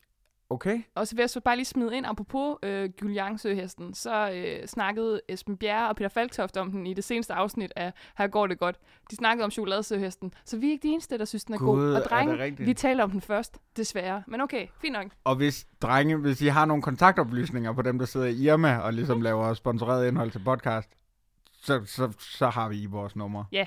Okay. 0.50 0.82
Og 0.94 1.06
så 1.06 1.14
vil 1.16 1.22
jeg 1.22 1.30
så 1.30 1.40
bare 1.40 1.56
lige 1.56 1.66
smide 1.66 1.96
ind, 1.96 2.06
apropos 2.06 2.56
øh, 2.62 2.90
Guliang-søhesten, 3.00 3.94
så 3.94 4.30
øh, 4.34 4.66
snakkede 4.66 5.20
Esben 5.28 5.56
Bjerre 5.56 5.88
og 5.88 5.96
Peter 5.96 6.08
Falktoft 6.08 6.56
om 6.56 6.70
den 6.70 6.86
i 6.86 6.94
det 6.94 7.04
seneste 7.04 7.34
afsnit 7.34 7.72
af 7.76 7.92
Her 8.18 8.26
går 8.26 8.46
det 8.46 8.58
godt. 8.58 8.76
De 9.10 9.16
snakkede 9.16 9.44
om 9.44 9.50
chokoladesøhesten, 9.50 10.32
så 10.44 10.58
vi 10.58 10.66
er 10.66 10.70
ikke 10.70 10.82
de 10.82 10.92
eneste, 10.92 11.18
der 11.18 11.24
synes, 11.24 11.44
den 11.44 11.54
er 11.54 11.58
god. 11.58 11.92
er 11.92 11.96
Og 11.96 12.04
drenge, 12.10 12.56
vi 12.64 12.74
taler 12.74 13.04
om 13.04 13.10
den 13.10 13.20
først, 13.20 13.58
desværre. 13.76 14.22
Men 14.26 14.40
okay, 14.40 14.66
fint 14.80 14.92
nok. 14.92 15.06
Og 15.24 15.36
hvis 15.36 15.66
drenge, 15.82 16.16
hvis 16.16 16.40
I 16.40 16.46
har 16.46 16.64
nogle 16.64 16.82
kontaktoplysninger 16.82 17.72
på 17.72 17.82
dem, 17.82 17.98
der 17.98 18.06
sidder 18.06 18.26
i 18.26 18.34
Irma 18.34 18.76
og 18.76 18.92
ligesom 18.92 19.20
laver 19.20 19.54
sponsoreret 19.54 20.08
indhold 20.08 20.30
til 20.30 20.40
podcast, 20.44 20.88
så, 21.52 21.82
så, 21.86 22.12
så 22.18 22.48
har 22.48 22.68
vi 22.68 22.82
i 22.82 22.86
vores 22.86 23.16
nummer. 23.16 23.44
Ja. 23.52 23.66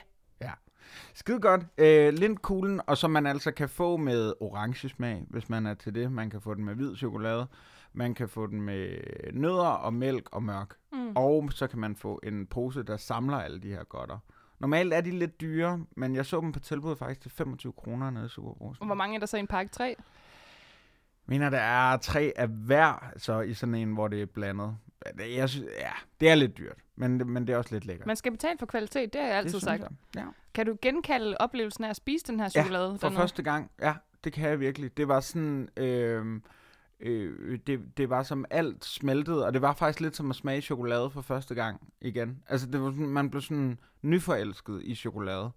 Skide 1.14 1.40
godt. 1.40 1.62
Øh, 1.78 2.14
lintkuglen, 2.14 2.82
og 2.88 2.98
som 2.98 3.12
man 3.12 3.26
altså 3.26 3.52
kan 3.52 3.70
få 3.70 3.98
med 3.98 4.34
orange 4.40 4.90
smag, 4.90 5.26
hvis 5.30 5.50
man 5.50 5.66
er 5.66 5.74
til 5.74 5.96
det. 5.96 6.12
Man 6.12 6.30
kan 6.30 6.42
få 6.42 6.54
den 6.54 6.66
med 6.66 6.76
hvid 6.76 6.96
chokolade. 6.96 7.48
Man 7.94 8.14
kan 8.14 8.30
få 8.30 8.48
den 8.48 8.62
med 8.62 8.98
nødder 9.34 9.68
og 9.68 9.94
mælk 9.94 10.30
og 10.32 10.44
mørk. 10.44 10.76
Mm. 10.92 11.12
Og 11.16 11.50
så 11.52 11.68
kan 11.68 11.80
man 11.80 11.96
få 11.96 12.20
en 12.24 12.46
pose, 12.46 12.84
der 12.84 12.98
samler 12.98 13.38
alle 13.38 13.60
de 13.60 13.70
her 13.70 13.84
godter. 13.84 14.18
Normalt 14.60 14.94
er 14.94 15.02
de 15.02 15.12
lidt 15.12 15.42
dyre, 15.42 15.86
men 15.96 16.16
jeg 16.16 16.26
så 16.26 16.42
dem 16.42 16.52
på 16.52 16.60
tilbud 16.60 16.96
faktisk 16.96 17.22
til 17.22 17.32
25 17.32 17.74
kroner 17.74 18.10
nede 18.10 18.26
i 18.26 18.30
Superbrugsen. 18.30 18.86
Hvor 18.86 18.96
mange 18.96 19.16
er 19.16 19.20
der 19.20 19.26
så 19.26 19.38
i 19.38 19.40
en 19.40 19.48
pakke? 19.48 19.72
Tre? 19.72 19.96
mener, 21.28 21.50
der 21.50 21.60
er 21.60 21.98
tre 21.98 22.34
af 22.36 22.48
hver, 22.48 23.12
så 23.18 23.42
i 23.42 23.54
sådan 23.54 23.76
en, 23.76 23.94
hvor 23.94 24.08
det 24.08 24.22
er 24.22 24.26
blandet. 24.26 24.78
Det- 25.18 25.36
Jeg 25.36 25.50
synes, 25.50 25.68
ja, 25.80 25.92
det 26.20 26.30
er 26.30 26.36
lidt 26.36 26.58
dyrt, 26.58 26.78
men, 26.96 27.32
men 27.32 27.48
det 27.48 27.54
er 27.54 27.58
også 27.58 27.74
lidt 27.76 27.86
lækkert. 27.86 28.08
Man 28.08 28.16
skal 28.16 28.32
betale 28.32 28.58
for 28.60 28.66
kvalitet, 28.66 29.14
det 29.14 29.22
har 29.22 29.28
jeg 29.28 29.38
altid 29.38 29.54
det 29.54 29.62
sagt. 29.62 29.82
jeg. 29.82 29.90
Ja. 30.16 30.24
Kan 30.54 30.66
du 30.66 30.78
genkalde 30.82 31.38
oplevelsen 31.40 31.84
af 31.84 31.90
at 31.90 31.96
spise 31.96 32.26
den 32.28 32.40
her 32.40 32.50
chokolade? 32.50 32.92
For 32.92 32.98
dernede? 33.08 33.20
første 33.22 33.44
gang, 33.44 33.72
ja, 33.82 33.94
det 34.24 34.34
kan 34.34 34.50
jeg 34.50 34.60
virkelig. 34.60 34.98
Det 34.98 35.08
var 35.08 35.20
sådan, 35.20 35.70
øh, 35.78 36.42
øh, 37.00 37.60
det, 37.68 37.98
det 37.98 38.10
var 38.10 38.24
som 38.24 38.46
alt 38.50 38.86
smeltede, 38.86 39.46
og 39.46 39.54
det 39.54 39.62
var 39.62 39.74
faktisk 39.74 40.00
lidt 40.00 40.16
som 40.16 40.30
at 40.30 40.36
smage 40.36 40.62
chokolade 40.62 41.10
for 41.10 41.22
første 41.22 41.56
gang 41.56 41.92
igen. 42.02 42.44
Altså, 42.50 42.68
det 42.68 42.82
var 42.82 42.92
sådan, 42.92 43.08
man 43.08 43.30
blev 43.30 43.42
sådan 43.42 43.78
nyforelsket 44.02 44.82
i 44.84 44.96
chokolade. 44.96 45.50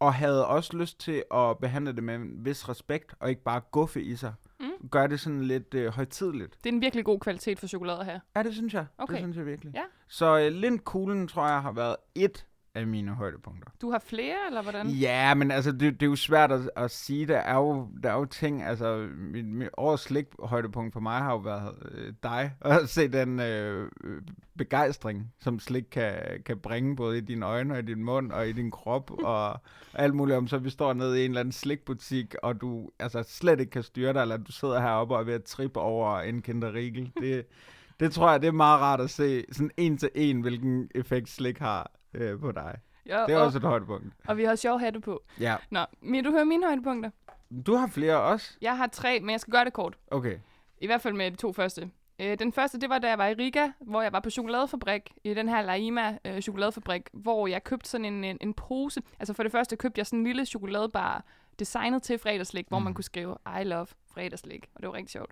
Og 0.00 0.14
havde 0.14 0.46
også 0.46 0.76
lyst 0.76 1.00
til 1.00 1.24
at 1.34 1.58
behandle 1.58 1.92
det 1.92 2.02
med 2.04 2.14
en 2.14 2.44
vis 2.44 2.68
respekt, 2.68 3.14
og 3.20 3.30
ikke 3.30 3.42
bare 3.42 3.60
guffe 3.60 4.02
i 4.02 4.16
sig. 4.16 4.34
Mm. 4.60 4.88
Gør 4.90 5.06
det 5.06 5.20
sådan 5.20 5.42
lidt 5.42 5.74
øh, 5.74 5.86
højtidligt. 5.94 6.58
Det 6.64 6.70
er 6.70 6.74
en 6.74 6.80
virkelig 6.80 7.04
god 7.04 7.20
kvalitet 7.20 7.58
for 7.58 7.66
chokolade 7.66 8.04
her. 8.04 8.20
Ja, 8.36 8.42
det 8.42 8.54
synes 8.54 8.74
jeg. 8.74 8.86
Okay. 8.98 9.12
Det 9.14 9.22
synes 9.22 9.36
jeg 9.36 9.46
virkelig. 9.46 9.74
Ja. 9.74 9.82
Så 10.08 10.38
øh, 10.38 10.52
Lindkuglen, 10.52 11.28
tror 11.28 11.46
jeg, 11.46 11.62
har 11.62 11.72
været 11.72 11.96
et 12.14 12.46
af 12.78 12.86
mine 12.86 13.14
højdepunkter. 13.14 13.70
Du 13.82 13.90
har 13.90 13.98
flere, 13.98 14.36
eller 14.46 14.62
hvordan? 14.62 14.86
Ja, 14.88 15.34
men 15.34 15.50
altså, 15.50 15.72
det, 15.72 15.80
det 15.80 16.02
er 16.02 16.10
jo 16.10 16.16
svært 16.16 16.52
at, 16.52 16.70
at 16.76 16.90
sige. 16.90 17.26
Der 17.26 17.38
er 17.38 17.54
jo, 17.54 17.88
der 18.02 18.10
er 18.10 18.14
jo 18.14 18.24
ting, 18.24 18.62
altså, 18.62 19.08
mit, 19.16 19.44
mit 19.44 19.68
årets 19.76 20.02
slik 20.02 20.26
højdepunkt 20.38 20.92
for 20.92 21.00
mig 21.00 21.18
har 21.18 21.32
jo 21.32 21.38
været 21.38 21.74
øh, 21.92 22.12
dig. 22.22 22.52
At 22.60 22.88
se 22.88 23.08
den 23.08 23.40
øh, 23.40 23.90
øh, 24.04 24.22
begejstring, 24.58 25.32
som 25.40 25.60
slik 25.60 25.84
kan, 25.90 26.14
kan 26.46 26.58
bringe, 26.58 26.96
både 26.96 27.18
i 27.18 27.20
dine 27.20 27.46
øjne 27.46 27.74
og 27.74 27.78
i 27.78 27.82
din 27.82 28.04
mund 28.04 28.32
og 28.32 28.48
i 28.48 28.52
din 28.52 28.70
krop 28.70 29.10
og 29.24 29.60
alt 29.94 30.14
muligt 30.14 30.36
om. 30.36 30.48
Så 30.48 30.58
vi 30.58 30.70
står 30.70 30.92
nede 30.92 31.22
i 31.22 31.24
en 31.24 31.30
eller 31.30 31.40
anden 31.40 31.52
slikbutik, 31.52 32.34
og 32.42 32.60
du 32.60 32.90
altså, 32.98 33.22
slet 33.22 33.60
ikke 33.60 33.70
kan 33.70 33.82
styre 33.82 34.12
dig, 34.12 34.22
eller 34.22 34.36
du 34.36 34.52
sidder 34.52 34.80
heroppe 34.80 35.14
og 35.14 35.20
er 35.20 35.24
ved 35.24 35.34
at 35.34 35.44
trippe 35.44 35.80
over 35.80 36.20
en 36.20 36.42
Kinder 36.42 36.74
Riegel. 36.74 37.12
Det, 37.20 37.46
det 38.00 38.12
tror 38.12 38.30
jeg, 38.30 38.40
det 38.40 38.48
er 38.48 38.52
meget 38.52 38.80
rart 38.80 39.00
at 39.00 39.10
se 39.10 39.44
sådan 39.52 39.70
en 39.76 39.98
til 39.98 40.10
en, 40.14 40.40
hvilken 40.40 40.88
effekt 40.94 41.28
slik 41.28 41.58
har 41.58 41.90
øh, 42.14 42.40
på 42.40 42.52
dig. 42.52 42.78
Ja, 43.06 43.22
Det 43.26 43.34
er 43.34 43.38
og, 43.38 43.44
også 43.44 43.58
et 43.58 43.64
højdepunkt. 43.64 44.06
og 44.28 44.36
vi 44.36 44.44
har 44.44 44.56
sjov 44.56 44.80
hatte 44.80 45.00
på. 45.00 45.22
Ja. 45.40 45.56
Nå, 45.70 45.80
men 46.00 46.24
du 46.24 46.30
hører 46.30 46.44
mine 46.44 46.66
højdepunkter. 46.66 47.10
Du 47.66 47.74
har 47.74 47.86
flere 47.86 48.20
også? 48.20 48.56
Jeg 48.60 48.76
har 48.76 48.86
tre, 48.86 49.20
men 49.20 49.30
jeg 49.30 49.40
skal 49.40 49.52
gøre 49.52 49.64
det 49.64 49.72
kort. 49.72 49.98
Okay. 50.10 50.38
I 50.80 50.86
hvert 50.86 51.00
fald 51.00 51.14
med 51.14 51.30
de 51.30 51.36
to 51.36 51.52
første. 51.52 51.90
Øh, 52.20 52.38
den 52.38 52.52
første, 52.52 52.80
det 52.80 52.88
var 52.88 52.98
da 52.98 53.08
jeg 53.08 53.18
var 53.18 53.26
i 53.26 53.34
Riga, 53.34 53.68
hvor 53.80 54.02
jeg 54.02 54.12
var 54.12 54.20
på 54.20 54.30
chokoladefabrik, 54.30 55.12
i 55.24 55.34
den 55.34 55.48
her 55.48 55.62
Laima 55.62 56.18
øh, 56.24 56.40
chokoladefabrik, 56.40 57.02
hvor 57.12 57.46
jeg 57.46 57.64
købte 57.64 57.88
sådan 57.90 58.04
en, 58.04 58.24
en, 58.24 58.38
en 58.40 58.54
pose. 58.54 59.00
Altså 59.18 59.34
for 59.34 59.42
det 59.42 59.52
første 59.52 59.76
købte 59.76 59.98
jeg 59.98 60.06
sådan 60.06 60.18
en 60.18 60.24
lille 60.26 60.44
chokoladebar, 60.46 61.24
designet 61.58 62.02
til 62.02 62.18
fredagslik, 62.18 62.68
hvor 62.68 62.78
man 62.78 62.90
Mm. 62.90 62.94
kunne 62.94 63.04
skrive, 63.04 63.36
I 63.60 63.64
love 63.64 63.86
fredagslik. 64.14 64.66
Og 64.74 64.80
det 64.82 64.88
var 64.88 64.94
rigtig 64.94 65.10
sjovt. 65.12 65.30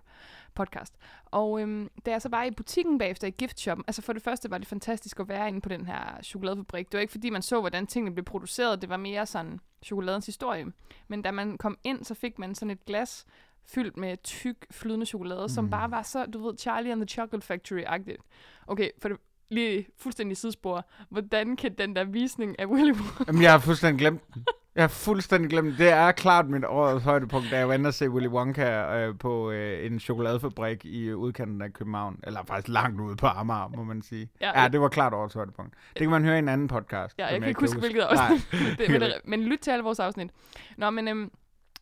Podcast. 0.55 0.95
Og 1.27 1.61
øhm, 1.61 1.91
da 2.07 2.11
jeg 2.11 2.23
så 2.23 2.29
var 2.29 2.45
i 2.45 2.51
butikken 2.51 2.99
bagefter 2.99 3.29
i 3.29 3.31
giftshoppen, 3.31 3.85
altså 3.87 4.03
for 4.03 4.13
det 4.13 4.23
første 4.23 4.51
var 4.51 4.59
det 4.59 4.67
fantastisk 4.67 5.21
at 5.21 5.29
være 5.29 5.49
inde 5.49 5.61
på 5.61 5.69
den 5.69 5.87
her 5.87 6.23
chokoladefabrik. 6.23 6.87
Det 6.87 6.95
var 6.99 7.01
ikke 7.01 7.11
fordi, 7.11 7.31
man 7.31 7.43
så, 7.43 7.61
hvordan 7.61 7.87
tingene 7.87 8.15
blev 8.15 8.25
produceret. 8.25 8.81
Det 8.83 8.89
var 8.89 8.97
mere 8.97 9.27
sådan 9.27 9.61
chokoladens 9.85 10.27
historie. 10.27 10.67
Men 11.09 11.23
da 11.23 11.31
man 11.31 11.59
kom 11.59 11.79
ind, 11.85 12.05
så 12.05 12.15
fik 12.15 12.39
man 12.39 12.55
sådan 12.55 12.71
et 12.71 12.85
glas 12.85 13.27
fyldt 13.65 13.97
med 13.97 14.17
tyk, 14.25 14.67
flydende 14.71 15.07
chokolade, 15.07 15.43
mm. 15.43 15.49
som 15.49 15.71
bare 15.71 15.91
var 15.91 16.03
så, 16.03 16.27
du 16.27 16.47
ved, 16.47 16.59
Charlie 16.59 16.93
and 16.93 17.01
the 17.01 17.09
Chocolate 17.09 17.47
Factory-agtigt. 17.55 18.23
Okay, 18.67 18.91
for 19.03 19.09
det 19.09 19.19
lige 19.49 19.87
fuldstændig 19.99 20.37
sidespor. 20.37 20.85
Hvordan 21.09 21.57
kan 21.57 21.75
den 21.79 21.97
der 21.97 22.05
visning 22.05 22.59
af 22.59 22.67
Willy 22.67 22.93
Wonka... 22.93 23.25
Jamen, 23.27 23.43
jeg 23.43 23.51
har 23.53 23.59
fuldstændig 23.59 23.99
glemt 23.99 24.35
den. 24.35 24.45
Jeg 24.77 24.83
har 24.83 24.89
fuldstændig 24.89 25.51
glemt. 25.51 25.79
Det 25.79 25.89
er 25.89 26.13
klart 26.13 26.49
mit 26.49 26.65
årets 26.65 27.05
højdepunkt, 27.05 27.51
da 27.51 27.59
jeg 27.59 27.69
var 27.69 27.75
inde 27.75 27.89
og 27.89 27.95
se 27.95 28.11
Willy 28.11 28.29
Wonka 28.29 28.97
øh, 28.97 29.19
på 29.19 29.51
øh, 29.51 29.87
en 29.87 30.01
chokoladefabrik 30.01 30.85
i 30.85 31.03
øh, 31.05 31.17
udkanten 31.17 31.63
af 31.63 31.73
København. 31.73 32.21
Eller 32.25 32.45
faktisk 32.45 32.69
langt 32.69 33.01
ude 33.01 33.17
på 33.17 33.27
Amager, 33.27 33.69
må 33.77 33.85
man 33.85 34.03
sige. 34.03 34.29
Ja, 34.41 34.63
Ja, 34.63 34.69
det 34.69 34.81
var 34.81 34.89
klart 34.89 35.13
årets 35.13 35.35
højdepunkt. 35.35 35.75
Det 35.93 36.01
kan 36.01 36.11
man 36.11 36.25
høre 36.25 36.37
i 36.37 36.39
en 36.39 36.49
anden 36.49 36.69
podcast. 36.69 37.19
Ja, 37.19 37.27
jeg 37.27 37.41
kan 37.41 37.49
ikke 37.49 37.61
huske, 37.61 37.79
hvilket 37.79 38.01
afsnit. 38.01 38.49
Men, 39.01 39.03
men 39.25 39.43
lyt 39.43 39.59
til 39.59 39.71
alle 39.71 39.85
vores 39.85 39.99
afsnit. 40.01 40.31
Nå, 40.77 40.91
men 40.91 41.09
øhm, 41.09 41.31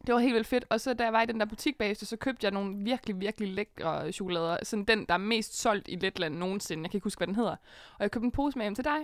det 0.06 0.14
var 0.14 0.20
helt 0.20 0.34
vildt 0.34 0.46
fedt. 0.46 0.64
Og 0.70 0.80
så 0.80 0.94
da 0.94 1.04
jeg 1.04 1.12
var 1.12 1.22
i 1.22 1.26
den 1.26 1.40
der 1.40 1.46
butik 1.46 1.78
bagefter, 1.78 2.06
så 2.06 2.16
købte 2.16 2.44
jeg 2.44 2.52
nogle 2.52 2.76
virkelig, 2.76 3.20
virkelig 3.20 3.48
lækre 3.48 4.12
chokolader. 4.12 4.56
Sådan 4.62 4.84
den, 4.84 5.04
der 5.04 5.14
er 5.14 5.18
mest 5.18 5.60
solgt 5.60 5.88
i 5.88 5.96
Letland 5.96 6.34
nogensinde. 6.34 6.82
Jeg 6.82 6.90
kan 6.90 6.98
ikke 6.98 7.04
huske, 7.04 7.18
hvad 7.18 7.26
den 7.26 7.36
hedder. 7.36 7.56
Og 7.94 8.00
jeg 8.00 8.10
købte 8.10 8.24
en 8.24 8.32
pose 8.32 8.58
med 8.58 8.64
hjem 8.64 8.74
til 8.74 8.84
dig. 8.84 8.98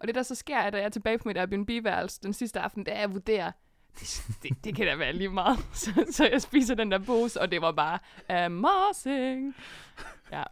Og 0.00 0.06
det 0.06 0.14
der 0.14 0.22
så 0.22 0.34
sker, 0.34 0.56
er, 0.56 0.62
at 0.62 0.74
jeg 0.74 0.82
er 0.82 0.88
tilbage 0.88 1.18
på 1.18 1.28
mit 1.28 1.36
Airbnb-værelse 1.36 2.20
den 2.22 2.32
sidste 2.32 2.60
aften, 2.60 2.86
det 2.86 2.92
er, 2.92 2.96
at 2.96 3.00
jeg 3.00 3.12
vurderer, 3.12 3.52
det, 4.00 4.26
det, 4.42 4.64
det 4.64 4.76
kan 4.76 4.86
da 4.86 4.96
være 4.96 5.12
lige 5.12 5.28
meget. 5.28 5.58
Så, 5.72 6.06
så 6.10 6.28
jeg 6.32 6.42
spiser 6.42 6.74
den 6.74 6.90
der 6.90 6.98
pose, 6.98 7.40
og 7.40 7.50
det 7.50 7.62
var 7.62 7.72
bare 7.72 7.98
amazing. 8.28 9.56
Ja, 10.32 10.42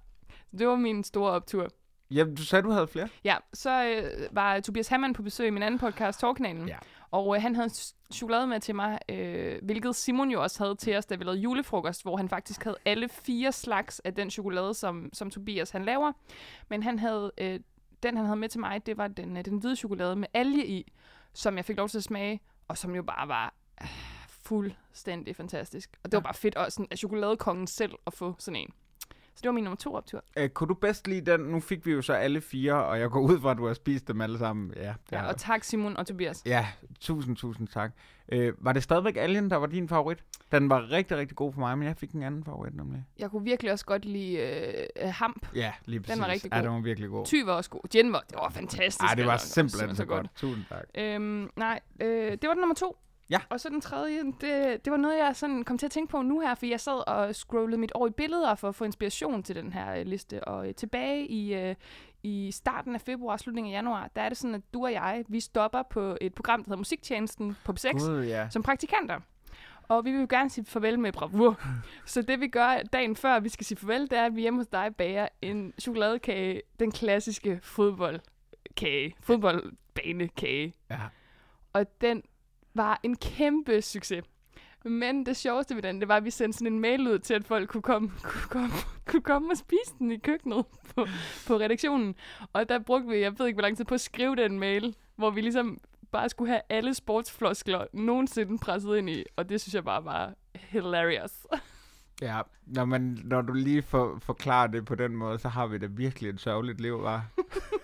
det 0.59 0.69
var 0.69 0.77
min 0.77 1.05
store 1.05 1.33
optur. 1.33 1.69
Jamen, 2.11 2.35
du 2.35 2.45
sagde, 2.45 2.63
du 2.63 2.71
havde 2.71 2.87
flere. 2.87 3.09
Ja, 3.25 3.37
så 3.53 3.85
øh, 3.85 4.29
var 4.37 4.61
Tobias 4.61 4.89
Hammann 4.89 5.15
på 5.15 5.23
besøg 5.23 5.47
i 5.47 5.51
min 5.51 5.63
anden 5.63 5.81
podcast, 5.81 6.21
Torkanalen. 6.21 6.69
Ja. 6.69 6.77
Og 7.15 7.37
øh, 7.37 7.43
han 7.43 7.57
havde 7.57 7.71
chokolade 8.13 8.47
med 8.47 8.61
til 8.61 8.75
mig, 8.75 8.99
øh, 9.09 9.59
hvilket 9.63 9.97
Simon 9.97 10.31
jo 10.31 10.43
også 10.43 10.65
havde 10.65 10.75
til 10.75 10.97
os, 10.97 11.07
da 11.07 11.15
vi 11.15 11.25
lavede 11.25 11.41
julefrokost, 11.41 12.03
hvor 12.03 12.17
han 12.17 12.29
faktisk 12.29 12.65
havde 12.65 12.77
alle 12.85 13.09
fire 13.09 13.53
slags 13.53 14.01
af 14.01 14.15
den 14.15 14.31
chokolade, 14.31 14.75
som, 14.75 15.11
som 15.13 15.31
Tobias 15.31 15.71
han 15.71 15.85
laver. 15.85 16.13
Men 16.69 16.83
han 16.83 16.99
havde, 16.99 17.33
øh, 17.39 17.61
den 18.03 18.17
han 18.17 18.27
havde 18.27 18.39
med 18.39 18.49
til 18.49 18.61
mig, 18.61 18.87
det 18.87 18.97
var 18.97 19.09
den, 19.09 19.37
øh, 19.37 19.45
den 19.45 19.59
hvide 19.59 19.77
chokolade 19.77 20.17
med 20.17 20.29
alge 20.35 20.67
i, 20.67 20.93
som 21.33 21.57
jeg 21.57 21.65
fik 21.65 21.77
lov 21.77 21.89
til 21.89 21.99
at 21.99 22.05
smage, 22.05 22.41
og 22.69 22.79
som 22.79 22.95
jo 22.95 23.03
bare 23.03 23.29
var 23.29 23.55
øh, 23.83 23.89
fuldstændig 24.29 25.37
fantastisk. 25.37 25.99
Og 26.05 26.13
det 26.13 26.17
var 26.17 26.23
bare 26.23 26.35
fedt 26.35 26.55
også 26.55 26.75
sådan, 26.75 26.89
af 26.91 26.99
chokoladekongen 26.99 27.67
selv 27.67 27.93
at 28.07 28.13
få 28.13 28.35
sådan 28.39 28.57
en. 28.57 28.71
Så 29.37 29.41
det 29.43 29.49
var 29.49 29.53
min 29.53 29.65
nummer 29.65 29.77
to 29.77 29.95
optur. 29.95 30.25
Øh, 30.37 30.49
kunne 30.49 30.69
du 30.69 30.75
bedst 30.75 31.09
lide 31.09 31.33
den? 31.33 31.41
Nu 31.41 31.61
fik 31.61 31.87
vi 31.87 31.93
jo 31.93 32.03
så 32.03 32.13
alle 32.13 32.41
fire, 32.41 32.85
og 32.85 33.01
jeg 33.01 33.11
går 33.11 33.21
ud 33.21 33.41
fra, 33.41 33.51
at 33.51 33.57
du 33.57 33.67
har 33.67 33.75
spist 33.75 34.09
dem 34.09 34.21
alle 34.21 34.39
sammen. 34.39 34.73
Ja, 34.77 34.95
Ja, 35.13 35.27
og 35.29 35.37
tak 35.37 35.65
Simon 35.65 35.97
og 35.97 36.07
Tobias. 36.07 36.43
Ja, 36.47 36.67
tusind, 37.01 37.37
tusind 37.37 37.69
tak. 37.69 37.93
Øh, 38.33 38.53
var 38.59 38.73
det 38.73 38.83
stadigvæk 38.83 39.17
Alien, 39.17 39.51
der 39.51 39.57
var 39.57 39.67
din 39.67 39.89
favorit? 39.89 40.19
Den 40.53 40.71
var 40.71 40.91
rigtig, 40.91 41.17
rigtig 41.17 41.37
god 41.37 41.53
for 41.53 41.61
mig, 41.61 41.79
men 41.79 41.89
jeg 41.89 41.97
fik 41.97 42.13
en 42.13 42.23
anden 42.23 42.45
favorit 42.45 42.75
nemlig. 42.77 43.05
Jeg 43.19 43.31
kunne 43.31 43.45
virkelig 43.45 43.73
også 43.73 43.85
godt 43.87 44.05
lide 44.05 44.37
øh, 44.39 44.87
øh, 45.03 45.09
Hamp. 45.15 45.47
Ja, 45.55 45.73
lige 45.85 46.01
præcis. 46.01 46.21
var 46.21 46.29
rigtig 46.29 46.51
Ja, 46.53 46.57
god. 46.57 46.65
den 46.65 46.73
var 46.75 46.81
virkelig 46.81 47.09
god. 47.11 47.27
Ty 47.27 47.35
var 47.45 47.53
også 47.53 47.71
god. 47.71 47.81
Jen 47.95 48.13
var, 48.13 48.25
det 48.31 48.37
var 48.37 48.51
fantastisk. 48.51 49.03
Ej, 49.09 49.15
det 49.15 49.27
var 49.27 49.37
simpelthen 49.37 49.97
så 49.97 50.05
godt. 50.05 50.27
Tusind 50.37 50.65
tak. 50.69 50.85
Øhm, 50.95 51.51
nej, 51.57 51.81
øh, 52.01 52.33
det 52.33 52.43
var 52.49 52.53
den 52.55 52.61
nummer 52.61 52.75
to. 52.75 52.97
Ja. 53.31 53.39
Og 53.51 53.61
så 53.61 53.69
den 53.69 53.81
tredje, 53.81 54.25
det, 54.25 54.85
det 54.85 54.91
var 54.91 54.97
noget, 54.97 55.19
jeg 55.19 55.37
sådan 55.37 55.65
kom 55.65 55.79
til 55.79 55.87
at 55.87 55.93
tænke 55.93 56.11
på 56.11 56.23
nu 56.23 56.41
her, 56.41 56.55
for 56.55 56.67
jeg 56.67 56.81
sad 56.81 57.09
og 57.09 57.35
scrollede 57.35 57.81
mit 57.81 57.93
år 57.95 58.07
i 58.07 58.11
billeder 58.11 58.55
for 58.55 58.69
at 58.69 58.75
få 58.75 58.85
inspiration 58.85 59.43
til 59.43 59.57
den 59.57 59.73
her 59.73 59.95
øh, 59.95 60.07
liste. 60.07 60.45
Og 60.45 60.69
øh, 60.69 60.75
tilbage 60.75 61.27
i, 61.27 61.55
øh, 61.55 61.75
i 62.23 62.51
starten 62.51 62.95
af 62.95 63.01
februar, 63.01 63.37
slutningen 63.37 63.73
af 63.73 63.77
januar, 63.77 64.11
der 64.17 64.23
er 64.23 64.29
det 64.29 64.39
sådan, 64.39 64.55
at 64.55 64.63
du 64.75 64.85
og 64.85 64.93
jeg, 64.93 65.25
vi 65.29 65.41
stopper 65.41 65.83
på 65.83 66.17
et 66.21 66.35
program, 66.35 66.65
der 66.65 66.69
hedder 66.69 66.79
Musiktjenesten 66.79 67.57
på 67.65 67.73
B6, 67.73 67.93
Gud, 67.93 68.25
ja. 68.25 68.49
som 68.51 68.63
praktikanter. 68.63 69.21
Og 69.89 70.05
vi 70.05 70.11
vil 70.11 70.21
jo 70.21 70.27
gerne 70.31 70.51
sige 70.51 70.65
farvel 70.65 70.99
med 70.99 71.13
bravur. 71.13 71.61
Så 72.07 72.23
det 72.23 72.41
vi 72.41 72.49
gør 72.49 72.83
dagen 72.93 73.17
før, 73.17 73.41
vi 73.41 73.49
skal 73.49 73.67
sige 73.67 73.79
farvel, 73.79 74.03
det 74.03 74.19
er, 74.19 74.27
at 74.27 74.37
vi 74.37 74.41
hjemme 74.41 74.59
hos 74.59 74.67
dig 74.67 74.97
bager 74.97 75.29
en 75.43 75.73
chokoladekage, 75.81 76.63
den 76.81 76.93
klassiske 76.93 77.61
fodboldkage, 77.63 79.17
fodboldbanekage. 79.21 80.75
ja. 80.91 81.01
Og 81.73 82.01
den 82.01 82.23
var 82.75 83.01
en 83.03 83.17
kæmpe 83.17 83.83
succes. 83.83 84.25
Men 84.85 85.27
det 85.27 85.37
sjoveste 85.37 85.75
ved 85.75 85.83
den, 85.83 86.01
det 86.01 86.09
var, 86.09 86.17
at 86.17 86.25
vi 86.25 86.31
sendte 86.31 86.59
sådan 86.59 86.73
en 86.73 86.81
mail 86.81 87.09
ud 87.09 87.19
til, 87.19 87.35
at 87.35 87.45
folk 87.45 87.69
kunne 87.69 87.83
komme, 87.83 88.11
kunne 88.23 88.49
komme, 88.51 88.71
kunne 89.07 89.23
komme 89.23 89.51
og 89.53 89.57
spise 89.57 89.95
den 89.99 90.11
i 90.11 90.17
køkkenet 90.17 90.65
på, 90.95 91.07
på 91.47 91.57
redaktionen. 91.57 92.15
Og 92.53 92.69
der 92.69 92.79
brugte 92.79 93.09
vi, 93.09 93.19
jeg 93.19 93.39
ved 93.39 93.47
ikke 93.47 93.57
hvor 93.57 93.63
lang 93.63 93.77
tid, 93.77 93.85
på 93.85 93.95
at 93.95 94.01
skrive 94.01 94.37
den 94.37 94.59
mail, 94.59 94.97
hvor 95.17 95.31
vi 95.31 95.41
ligesom 95.41 95.79
bare 96.13 96.29
skulle 96.29 96.51
have 96.51 96.61
alle 96.69 96.95
sportsfloskler 96.95 97.87
nogensinde 97.93 98.59
presset 98.59 98.97
ind 98.97 99.11
i. 99.11 99.25
Og 99.37 99.49
det 99.49 99.61
synes 99.61 99.75
jeg 99.75 99.85
bare 99.85 100.05
var 100.05 100.35
hilarious. 100.55 101.47
Ja, 102.23 102.41
når, 102.67 102.85
man, 102.85 103.19
når 103.25 103.43
du 103.43 103.53
lige 103.53 103.83
for, 103.83 104.19
forklarer 104.23 104.67
det 104.67 104.85
på 104.85 104.95
den 104.95 105.17
måde, 105.17 105.39
så 105.39 105.49
har 105.49 105.67
vi 105.67 105.79
da 105.79 105.87
virkelig 105.87 106.31
et 106.31 106.41
sørgeligt 106.41 106.81
liv, 106.81 107.03
var. 107.03 107.27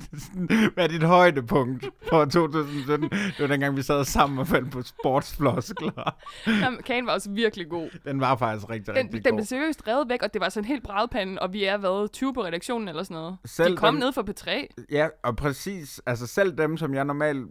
Hvad 0.74 0.84
er 0.84 0.88
dit 0.88 1.02
højdepunkt 1.02 1.88
for 2.08 2.24
2017? 2.24 3.10
Det 3.10 3.34
var 3.38 3.46
dengang, 3.46 3.76
vi 3.76 3.82
sad 3.82 4.04
sammen 4.04 4.38
og 4.38 4.46
faldt 4.46 4.70
på 4.72 4.82
sportsfloskler. 4.82 6.16
Jamen, 6.62 6.82
kagen 6.82 7.06
var 7.06 7.12
også 7.12 7.30
virkelig 7.30 7.68
god. 7.68 7.88
Den 8.04 8.20
var 8.20 8.36
faktisk 8.36 8.70
rigtig, 8.70 8.86
Den, 8.86 8.96
rigtig 8.96 9.24
den 9.24 9.30
god. 9.32 9.38
blev 9.38 9.46
seriøst 9.46 9.88
revet 9.88 10.08
væk, 10.08 10.22
og 10.22 10.32
det 10.34 10.40
var 10.40 10.48
sådan 10.48 10.68
helt 10.68 10.82
brædpanden, 10.82 11.38
og 11.38 11.52
vi 11.52 11.64
er 11.64 11.76
været 11.76 12.12
20 12.12 12.34
på 12.34 12.44
redaktionen 12.44 12.88
eller 12.88 13.02
sådan 13.02 13.14
noget. 13.14 13.36
Selv 13.44 13.72
De 13.72 13.76
kom 13.76 13.94
dem- 13.94 14.00
ned 14.00 14.12
fra 14.12 14.24
P3. 14.30 14.66
Ja, 14.90 15.08
og 15.24 15.36
præcis. 15.36 16.00
Altså 16.06 16.26
selv 16.26 16.58
dem, 16.58 16.76
som 16.76 16.94
jeg 16.94 17.04
normalt 17.04 17.46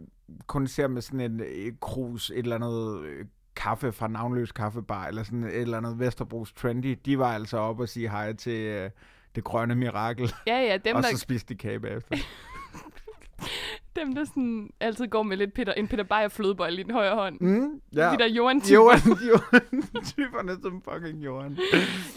kun 0.46 0.66
ser 0.66 0.88
med 0.88 1.02
sådan 1.02 1.20
en 1.20 1.40
øh, 1.40 1.72
krus, 1.80 2.30
et 2.30 2.38
eller 2.38 2.56
andet 2.56 3.02
øh, 3.02 3.24
kaffe 3.56 3.92
fra 3.92 4.08
navnløs 4.08 4.52
kaffebar, 4.52 5.06
eller 5.06 5.22
sådan 5.22 5.44
et 5.44 5.56
eller 5.60 5.76
andet 5.78 5.98
Vesterbros 5.98 6.52
Trendy, 6.52 6.98
de 7.06 7.18
var 7.18 7.32
altså 7.34 7.56
oppe 7.58 7.82
og 7.82 7.88
sige 7.88 8.08
hej 8.10 8.32
til 8.32 8.60
øh, 8.60 8.90
det 9.38 9.44
grønne 9.44 9.74
mirakel, 9.74 10.34
Ja, 10.46 10.60
ja, 10.60 10.76
dem 10.76 10.96
og 10.96 11.02
der, 11.02 11.08
så 11.08 11.16
spiste 11.18 11.54
de 11.54 11.58
kage 11.58 11.80
bagefter. 11.80 12.16
dem, 13.96 14.14
der 14.14 14.24
sådan 14.24 14.70
altid 14.80 15.06
går 15.08 15.22
med 15.22 15.36
lidt 15.36 15.54
Peter, 15.54 15.72
en 15.72 15.88
Peter 15.88 16.04
Beyer 16.04 16.28
flødebold 16.28 16.78
i 16.78 16.82
den 16.82 16.90
højre 16.92 17.14
hånd. 17.14 17.40
Mm, 17.40 17.80
ja. 17.92 18.10
De 18.12 18.18
der 18.18 18.26
Johan 18.28 18.58
Johan, 18.58 18.98
Johan, 19.30 19.82
typerne 20.04 20.56
som 20.62 20.82
fucking 20.82 21.24
Johan. 21.24 21.58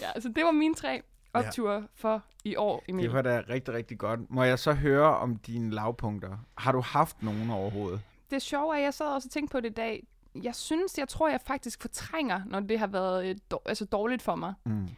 Ja, 0.00 0.20
så 0.20 0.28
det 0.36 0.44
var 0.44 0.50
mine 0.50 0.74
tre 0.74 1.02
opture 1.34 1.86
for 1.94 2.22
i 2.44 2.56
år, 2.56 2.84
Emil. 2.88 3.04
Det 3.04 3.12
var 3.12 3.22
da 3.22 3.42
rigtig, 3.48 3.74
rigtig 3.74 3.98
godt. 3.98 4.20
Må 4.30 4.42
jeg 4.42 4.58
så 4.58 4.72
høre 4.72 5.16
om 5.16 5.36
dine 5.36 5.70
lavpunkter? 5.74 6.36
Har 6.58 6.72
du 6.72 6.80
haft 6.80 7.22
nogen 7.22 7.50
overhovedet? 7.50 8.00
Det 8.30 8.42
sjove 8.42 8.74
er, 8.74 8.78
at 8.78 8.84
jeg 8.84 8.94
sad 8.94 9.06
også 9.06 9.26
og 9.28 9.32
tænkte 9.32 9.52
på 9.52 9.60
det 9.60 9.70
i 9.70 9.74
dag. 9.74 10.06
Jeg 10.42 10.54
synes, 10.54 10.98
jeg 10.98 11.08
tror, 11.08 11.28
jeg 11.28 11.40
faktisk 11.46 11.80
fortrænger, 11.80 12.40
når 12.46 12.60
det 12.60 12.78
har 12.78 12.86
været 12.86 13.26
øh, 13.30 13.36
dår- 13.54 13.62
altså 13.66 13.84
dårligt 13.84 14.22
for 14.22 14.34
mig. 14.34 14.54
Mm. 14.64 14.88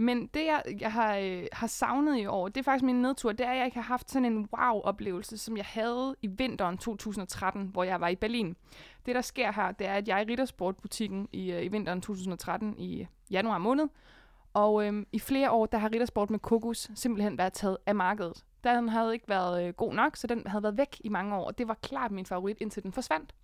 Men 0.00 0.26
det, 0.26 0.46
jeg, 0.46 0.62
jeg 0.80 0.92
har, 0.92 1.16
øh, 1.16 1.46
har 1.52 1.66
savnet 1.66 2.18
i 2.18 2.26
år, 2.26 2.48
det 2.48 2.60
er 2.60 2.64
faktisk 2.64 2.84
min 2.84 3.02
nedtur, 3.02 3.32
det 3.32 3.46
er, 3.46 3.50
at 3.50 3.56
jeg 3.56 3.64
ikke 3.64 3.76
har 3.76 3.82
haft 3.82 4.10
sådan 4.10 4.32
en 4.32 4.48
wow-oplevelse, 4.56 5.38
som 5.38 5.56
jeg 5.56 5.64
havde 5.64 6.16
i 6.22 6.26
vinteren 6.26 6.78
2013, 6.78 7.66
hvor 7.66 7.84
jeg 7.84 8.00
var 8.00 8.08
i 8.08 8.16
Berlin. 8.16 8.56
Det, 9.06 9.14
der 9.14 9.20
sker 9.20 9.52
her, 9.52 9.72
det 9.72 9.86
er, 9.86 9.94
at 9.94 10.08
jeg 10.08 10.20
er 10.20 10.22
i 10.22 10.30
Rittersport-butikken 10.30 11.28
i, 11.32 11.52
øh, 11.52 11.64
i 11.64 11.68
vinteren 11.68 12.00
2013 12.00 12.74
i 12.78 13.06
januar 13.30 13.58
måned, 13.58 13.88
og 14.54 14.86
øh, 14.86 15.06
i 15.12 15.18
flere 15.18 15.50
år, 15.50 15.66
der 15.66 15.78
har 15.78 15.88
Rittersport 15.92 16.30
med 16.30 16.38
kokos 16.38 16.90
simpelthen 16.94 17.38
været 17.38 17.52
taget 17.52 17.76
af 17.86 17.94
markedet. 17.94 18.44
Den 18.64 18.88
havde 18.88 19.12
ikke 19.12 19.28
været 19.28 19.66
øh, 19.66 19.74
god 19.74 19.94
nok, 19.94 20.16
så 20.16 20.26
den 20.26 20.46
havde 20.46 20.62
været 20.62 20.78
væk 20.78 21.00
i 21.00 21.08
mange 21.08 21.36
år, 21.36 21.44
og 21.44 21.58
det 21.58 21.68
var 21.68 21.74
klart 21.74 22.10
min 22.10 22.26
favorit, 22.26 22.56
indtil 22.60 22.82
den 22.82 22.92
forsvandt. 22.92 23.34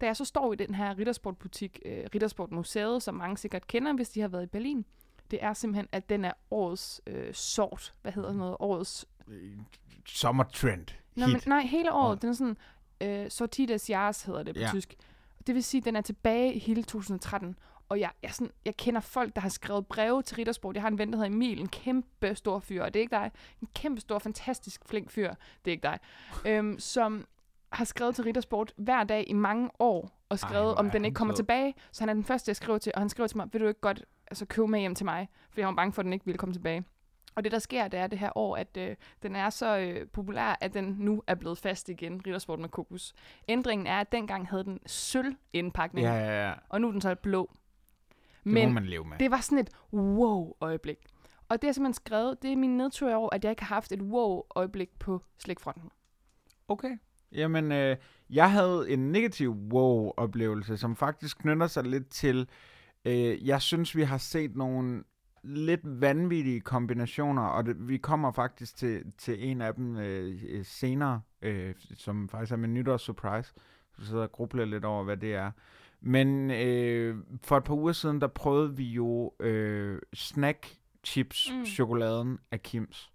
Da 0.00 0.06
jeg 0.06 0.16
så 0.16 0.24
står 0.24 0.52
i 0.52 0.56
den 0.56 0.74
her 0.74 0.98
Rittersport-butik, 0.98 1.78
øh, 1.84 2.04
Rittersport 2.14 2.50
Museet, 2.50 3.02
som 3.02 3.14
mange 3.14 3.36
sikkert 3.36 3.66
kender, 3.66 3.92
hvis 3.92 4.10
de 4.10 4.20
har 4.20 4.28
været 4.28 4.42
i 4.42 4.46
Berlin, 4.46 4.84
det 5.30 5.38
er 5.42 5.52
simpelthen, 5.52 5.88
at 5.92 6.08
den 6.08 6.24
er 6.24 6.32
årets 6.50 7.00
øh, 7.06 7.34
sort. 7.34 7.94
Hvad 8.02 8.12
hedder 8.12 8.28
sådan 8.28 8.38
noget? 8.38 8.56
Årets... 8.60 9.06
Sommertrend. 10.06 10.86
Nå, 11.16 11.26
men, 11.26 11.40
nej, 11.46 11.60
hele 11.62 11.92
året. 11.92 12.12
Åh. 12.16 12.20
Den 12.22 12.28
er 12.30 12.32
sådan... 12.34 12.56
Øh, 13.00 13.30
Sortides 13.30 13.90
Jahres 13.90 14.22
hedder 14.22 14.42
det 14.42 14.54
på 14.54 14.60
Ja. 14.60 14.68
tysk. 14.70 14.94
Det 15.46 15.54
vil 15.54 15.64
sige, 15.64 15.78
at 15.80 15.84
den 15.84 15.96
er 15.96 16.00
tilbage 16.00 16.54
i 16.54 16.58
hele 16.58 16.82
2013. 16.82 17.56
Og 17.88 18.00
jeg, 18.00 18.10
jeg, 18.22 18.34
sådan, 18.34 18.50
jeg 18.64 18.76
kender 18.76 19.00
folk, 19.00 19.34
der 19.34 19.40
har 19.40 19.48
skrevet 19.48 19.86
breve 19.86 20.22
til 20.22 20.36
Rittersport. 20.36 20.74
Jeg 20.74 20.82
har 20.82 20.88
en 20.88 20.98
ven, 20.98 21.10
der 21.12 21.16
hedder 21.16 21.30
Emil, 21.30 21.60
en 21.60 21.68
kæmpe 21.68 22.34
stor 22.34 22.58
fyr, 22.58 22.82
og 22.82 22.94
det 22.94 23.00
er 23.00 23.02
ikke 23.02 23.16
dig. 23.16 23.30
En 23.62 23.68
kæmpe 23.74 24.00
stor, 24.00 24.18
fantastisk 24.18 24.88
flink 24.88 25.10
fyr, 25.10 25.34
det 25.64 25.70
er 25.70 25.72
ikke 25.72 25.82
dig. 25.82 25.98
Øhm, 26.46 26.78
som 26.78 27.26
har 27.72 27.84
skrevet 27.84 28.14
til 28.14 28.24
Rittersport 28.24 28.72
hver 28.76 29.04
dag 29.04 29.24
i 29.28 29.32
mange 29.32 29.70
år, 29.78 30.17
og 30.28 30.38
skrevet, 30.38 30.66
hvor 30.66 30.74
om 30.74 30.90
den 30.90 31.04
ikke 31.04 31.14
kommer 31.14 31.34
sød. 31.34 31.36
tilbage. 31.36 31.74
Så 31.92 32.02
han 32.02 32.08
er 32.08 32.14
den 32.14 32.24
første, 32.24 32.48
jeg 32.48 32.56
skriver 32.56 32.78
til, 32.78 32.92
og 32.94 33.00
han 33.00 33.08
skriver 33.08 33.26
til 33.26 33.36
mig, 33.36 33.48
vil 33.52 33.60
du 33.60 33.66
ikke 33.68 33.80
godt 33.80 34.04
altså, 34.30 34.46
købe 34.46 34.68
med 34.68 34.80
hjem 34.80 34.94
til 34.94 35.04
mig? 35.06 35.28
Fordi 35.50 35.60
han 35.60 35.68
var 35.68 35.74
bange 35.74 35.92
for, 35.92 36.02
at 36.02 36.04
den 36.04 36.12
ikke 36.12 36.24
ville 36.24 36.38
komme 36.38 36.52
tilbage. 36.54 36.84
Og 37.34 37.44
det, 37.44 37.52
der 37.52 37.58
sker, 37.58 37.88
det 37.88 38.00
er 38.00 38.06
det 38.06 38.18
her 38.18 38.38
år, 38.38 38.56
at 38.56 38.76
øh, 38.76 38.96
den 39.22 39.36
er 39.36 39.50
så 39.50 39.78
øh, 39.78 40.06
populær, 40.08 40.58
at 40.60 40.74
den 40.74 40.96
nu 40.98 41.22
er 41.26 41.34
blevet 41.34 41.58
fast 41.58 41.88
igen, 41.88 42.22
Rittersport 42.26 42.58
med 42.58 42.68
kokos. 42.68 43.14
Ændringen 43.48 43.86
er, 43.86 44.00
at 44.00 44.12
dengang 44.12 44.48
havde 44.48 44.64
den 44.64 44.78
sølv 44.86 45.34
indpakning, 45.52 46.06
Ja, 46.06 46.14
ja, 46.14 46.48
ja. 46.48 46.54
og 46.68 46.80
nu 46.80 46.86
er 46.88 46.92
den 46.92 47.00
så 47.00 47.14
blå. 47.14 47.50
Det 48.44 48.52
Men 48.52 48.68
må 48.68 48.74
man 48.74 48.86
leve 48.86 49.04
med. 49.04 49.18
det 49.18 49.30
var 49.30 49.40
sådan 49.40 49.58
et 49.58 49.70
wow-øjeblik. 49.92 50.98
Og 51.48 51.62
det 51.62 51.68
er 51.68 51.72
simpelthen 51.72 51.94
skrevet, 51.94 52.42
det 52.42 52.52
er 52.52 52.56
min 52.56 52.76
nedtur 52.76 53.14
år, 53.16 53.34
at 53.34 53.44
jeg 53.44 53.50
ikke 53.50 53.62
har 53.64 53.74
haft 53.74 53.92
et 53.92 54.02
wow-øjeblik 54.02 54.98
på 54.98 55.22
slikfronten. 55.38 55.90
Okay. 56.68 56.98
Jamen, 57.32 57.72
øh, 57.72 57.96
jeg 58.30 58.52
havde 58.52 58.86
en 58.90 59.12
negativ 59.12 59.50
wow-oplevelse, 59.72 60.76
som 60.76 60.96
faktisk 60.96 61.38
knytter 61.38 61.66
sig 61.66 61.84
lidt 61.84 62.08
til, 62.10 62.48
øh, 63.04 63.46
jeg 63.46 63.62
synes, 63.62 63.96
vi 63.96 64.02
har 64.02 64.18
set 64.18 64.56
nogle 64.56 65.04
lidt 65.44 65.80
vanvittige 65.84 66.60
kombinationer, 66.60 67.42
og 67.42 67.66
det, 67.66 67.88
vi 67.88 67.96
kommer 67.96 68.32
faktisk 68.32 68.76
til, 68.76 69.02
til 69.18 69.48
en 69.50 69.60
af 69.60 69.74
dem 69.74 69.96
øh, 69.96 70.42
øh, 70.48 70.64
senere, 70.64 71.20
øh, 71.42 71.74
som 71.94 72.28
faktisk 72.28 72.52
er 72.52 72.56
min 72.56 72.74
nytårssurprise. 72.74 73.52
Så 73.98 74.06
sidder 74.06 74.22
og 74.22 74.32
grubler 74.32 74.64
lidt 74.64 74.84
over, 74.84 75.04
hvad 75.04 75.16
det 75.16 75.34
er. 75.34 75.50
Men 76.00 76.50
øh, 76.50 77.16
for 77.44 77.56
et 77.56 77.64
par 77.64 77.74
uger 77.74 77.92
siden, 77.92 78.20
der 78.20 78.26
prøvede 78.26 78.76
vi 78.76 78.84
jo 78.84 79.32
øh, 79.40 79.98
snack 80.14 80.76
chips 81.04 81.50
Mm. 81.52 81.64
chokoladen 81.66 82.38
af 82.50 82.62
Kims. 82.62 83.10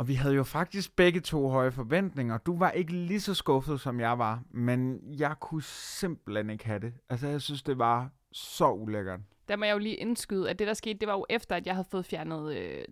Og 0.00 0.08
vi 0.08 0.14
havde 0.14 0.34
jo 0.34 0.44
faktisk 0.44 0.96
begge 0.96 1.20
to 1.20 1.48
høje 1.48 1.72
forventninger. 1.72 2.38
Du 2.38 2.58
var 2.58 2.70
ikke 2.70 2.92
lige 2.92 3.20
så 3.20 3.34
skuffet, 3.34 3.80
som 3.80 4.00
jeg 4.00 4.18
var, 4.18 4.42
men 4.50 5.00
jeg 5.18 5.34
kunne 5.40 5.62
simpelthen 5.62 6.50
ikke 6.50 6.66
have 6.66 6.78
det. 6.78 6.92
Altså, 7.08 7.28
jeg 7.28 7.40
synes, 7.40 7.62
det 7.62 7.78
var 7.78 8.10
så 8.32 8.70
ulækkert. 8.70 9.20
Der 9.48 9.56
må 9.56 9.64
jeg 9.64 9.72
jo 9.72 9.78
lige 9.78 9.94
indskyde, 9.94 10.50
at 10.50 10.58
det, 10.58 10.66
der 10.66 10.74
skete, 10.74 10.98
det 10.98 11.08
var 11.08 11.14
jo 11.14 11.26
efter, 11.30 11.56
at 11.56 11.66
jeg 11.66 11.74
havde 11.74 11.88
fået 11.90 12.06
fjernet 12.06 12.56
øh, 12.56 12.84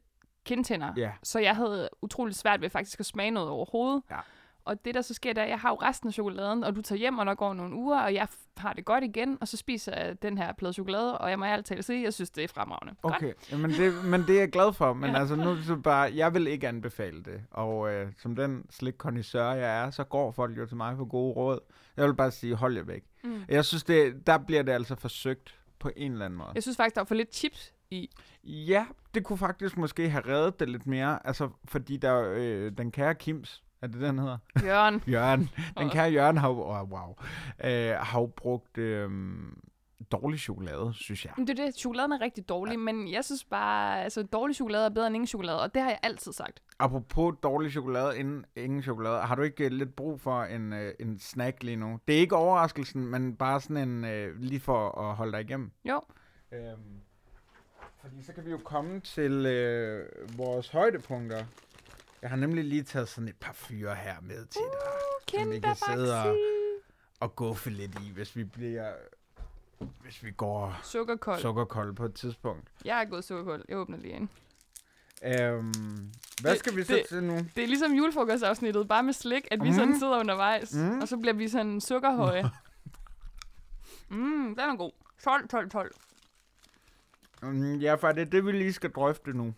kindtænder. 0.44 0.92
Ja. 0.96 1.12
Så 1.22 1.38
jeg 1.38 1.56
havde 1.56 1.88
utroligt 2.02 2.38
svært 2.38 2.60
ved 2.60 2.70
faktisk 2.70 3.00
at 3.00 3.06
smage 3.06 3.30
noget 3.30 3.48
overhovedet. 3.48 4.02
Ja. 4.10 4.18
Og 4.68 4.84
det, 4.84 4.94
der 4.94 5.02
så 5.02 5.14
sker, 5.14 5.32
er, 5.37 5.42
at 5.42 5.48
jeg 5.48 5.58
har 5.58 5.68
jo 5.70 5.75
resten 5.75 6.08
af 6.08 6.12
chokoladen, 6.12 6.64
og 6.64 6.76
du 6.76 6.82
tager 6.82 6.98
hjem, 6.98 7.18
og 7.18 7.26
der 7.26 7.34
går 7.34 7.54
nogle 7.54 7.75
uger, 7.75 8.00
og 8.00 8.14
jeg 8.14 8.28
har 8.56 8.72
det 8.72 8.84
godt 8.84 9.04
igen, 9.04 9.38
og 9.40 9.48
så 9.48 9.56
spiser 9.56 9.96
jeg 9.96 10.22
den 10.22 10.38
her 10.38 10.52
plade 10.52 10.72
chokolade, 10.72 11.18
og 11.18 11.30
jeg 11.30 11.38
må 11.38 11.44
ærligt 11.44 11.66
talt 11.66 11.84
sige, 11.84 12.02
jeg 12.02 12.14
synes, 12.14 12.30
det 12.30 12.44
er 12.44 12.48
fremragende. 12.48 12.94
Godt. 13.02 13.14
Okay, 13.14 13.32
Jamen, 13.52 13.70
det, 13.70 14.04
men 14.04 14.22
det 14.22 14.37
er 14.37 14.40
jeg 14.40 14.50
glad 14.50 14.72
for. 14.72 14.92
Men 14.92 15.10
Ja. 15.10 15.20
altså, 15.20 15.37
nu 15.37 15.50
er 15.50 15.54
det 15.54 15.64
så 15.64 15.76
bare, 15.76 16.12
jeg 16.14 16.34
vil 16.34 16.46
ikke 16.46 16.68
anbefale 16.68 17.22
det. 17.22 17.40
Og 17.50 17.92
øh, 17.92 18.12
som 18.18 18.37
den 18.37 18.64
slik 18.70 18.94
jeg 19.35 19.59
er, 19.85 19.90
så 19.90 20.04
går 20.04 20.33
folk 20.33 20.59
jo 20.59 20.66
til 20.66 20.76
mig 20.76 20.96
for 20.96 21.04
gode 21.04 21.35
råd. 21.35 21.61
Jeg 21.96 22.07
vil 22.07 22.14
bare 22.14 22.31
sige, 22.31 22.54
hold 22.54 22.76
jer 22.76 22.83
væk. 22.85 23.02
Mm. 23.24 23.42
Jeg 23.48 23.64
synes, 23.64 23.85
det, 23.85 24.26
der 24.26 24.38
bliver 24.38 24.62
det 24.62 24.72
altså 24.72 24.96
forsøgt 24.96 25.59
på 25.78 25.90
en 25.96 26.12
eller 26.12 26.24
anden 26.24 26.38
måde. 26.38 26.50
Jeg 26.54 26.62
synes 26.62 26.76
faktisk, 26.76 26.94
der 26.94 27.00
var 27.00 27.07
for 27.07 27.14
lidt 27.14 27.35
chips 27.35 27.72
i. 27.90 28.11
Ja, 28.44 28.87
det 29.14 29.24
kunne 29.24 29.38
faktisk 29.38 29.76
måske 29.76 30.09
have 30.11 30.26
reddet 30.26 30.61
det 30.61 30.68
lidt 30.68 30.87
mere. 30.87 31.26
Altså, 31.26 31.48
fordi 31.64 31.96
der, 31.96 32.33
øh, 32.37 32.72
den 32.78 32.90
kære 32.92 33.14
Kims, 33.14 33.62
er 33.82 33.86
det 33.86 34.00
den 34.00 34.18
hedder? 34.18 34.38
Jørgen. 34.64 35.02
Jørgen. 35.12 35.50
Den 35.78 35.90
kære 35.90 36.10
Jørgen 36.10 36.36
har, 36.36 36.48
oh, 36.48 36.90
wow, 36.90 37.14
øh, 37.64 37.94
har 38.00 38.20
jo 38.20 38.26
brugt 38.26 38.78
øh, 38.78 39.10
dårlig 40.12 40.40
chokolade, 40.40 40.94
synes 40.94 41.24
jeg. 41.24 41.32
Men 41.36 41.46
det 41.46 41.58
er 41.58 41.64
det, 41.64 41.74
chokoladen 41.74 42.12
er 42.12 42.20
rigtig 42.20 42.48
dårlig, 42.48 42.72
ja. 42.72 42.78
men 42.78 43.12
jeg 43.12 43.24
synes 43.24 43.44
bare, 43.44 44.04
altså 44.04 44.22
dårlig 44.22 44.56
chokolade 44.56 44.84
er 44.84 44.88
bedre 44.88 45.06
end 45.06 45.16
ingen 45.16 45.26
chokolade, 45.26 45.62
og 45.62 45.74
det 45.74 45.82
har 45.82 45.88
jeg 45.88 45.98
altid 46.02 46.32
sagt. 46.32 46.62
Apropos 46.78 47.34
dårlig 47.42 47.70
chokolade, 47.70 48.18
inden, 48.18 48.44
ingen 48.56 48.82
chokolade, 48.82 49.20
har 49.20 49.34
du 49.34 49.42
ikke 49.42 49.64
øh, 49.64 49.70
lidt 49.70 49.96
brug 49.96 50.20
for 50.20 50.42
en, 50.42 50.72
øh, 50.72 50.94
en 51.00 51.18
snack 51.18 51.62
lige 51.62 51.76
nu? 51.76 51.98
Det 52.08 52.16
er 52.16 52.20
ikke 52.20 52.36
overraskelsen, 52.36 53.06
men 53.06 53.36
bare 53.36 53.60
sådan 53.60 53.88
en, 53.88 54.04
øh, 54.04 54.40
lige 54.40 54.60
for 54.60 55.00
at 55.00 55.14
holde 55.14 55.32
dig 55.32 55.40
igennem. 55.40 55.70
Jo. 55.84 56.00
Øhm, 56.52 57.00
fordi 58.00 58.22
så 58.22 58.32
kan 58.32 58.44
vi 58.46 58.50
jo 58.50 58.58
komme 58.64 59.00
til 59.00 59.46
øh, 59.46 60.08
vores 60.38 60.68
højdepunkter. 60.68 61.44
Jeg 62.22 62.31
har 62.31 62.37
nemlig 62.37 62.64
lige 62.64 62.83
taget 62.83 63.09
sådan 63.09 63.28
et 63.28 63.37
par 63.37 63.52
fyre 63.52 63.94
her 63.94 64.14
med 64.20 64.46
til 64.46 64.61
dig. 64.61 65.40
som 65.40 65.50
vi 65.50 65.61
kan 65.61 65.76
sidde 65.76 66.22
og, 66.22 66.37
og 67.20 67.37
guffe 67.37 67.70
lidt 67.70 67.98
i, 68.07 68.11
hvis 68.12 68.37
vi 68.37 68.44
bliver... 68.44 68.92
Hvis 70.00 70.24
vi 70.24 70.31
går 70.31 70.81
Sukkerkold. 70.83 71.40
sukkerkold 71.40 71.94
på 71.96 72.04
et 72.04 72.14
tidspunkt. 72.14 72.68
Jeg 72.85 73.00
er 73.00 73.04
gået 73.04 73.24
sukkerkold. 73.24 73.64
Jeg 73.68 73.76
åbner 73.78 73.98
lige 73.98 74.14
en. 74.14 74.31
Øhm, 75.22 75.72
hvad 76.40 76.50
Det- 76.50 76.59
skal 76.59 76.76
vi 76.76 76.85
så 76.85 76.94
det- 76.94 77.07
til 77.09 77.22
nu? 77.22 77.37
Det 77.57 77.62
er 77.64 77.66
ligesom 77.66 77.92
julefrokostafsnittet, 77.92 78.88
bare 78.88 79.02
med 79.02 79.12
slik, 79.12 79.48
at 79.50 79.62
vi 79.62 79.68
Mm. 79.68 79.74
sådan 79.74 79.98
sidder 79.98 80.18
undervejs, 80.18 80.74
Mm. 80.74 81.00
og 81.00 81.09
så 81.09 81.16
bliver 81.16 81.35
vi 81.35 81.48
sådan 81.48 81.81
sukkerhøje. 81.81 82.50
mm, 84.09 84.54
den 84.57 84.59
er 84.70 84.76
god. 84.76 84.92
12, 85.24 85.48
12, 85.48 85.70
12. 85.70 85.94
Mm, 87.42 87.74
ja, 87.76 87.94
for 87.94 88.12
det 88.12 88.20
er 88.22 88.26
det, 88.31 88.46
vi 88.46 88.52
lige 88.52 88.72
skal 88.72 88.90
drøfte 88.90 89.31
nu. 89.33 89.54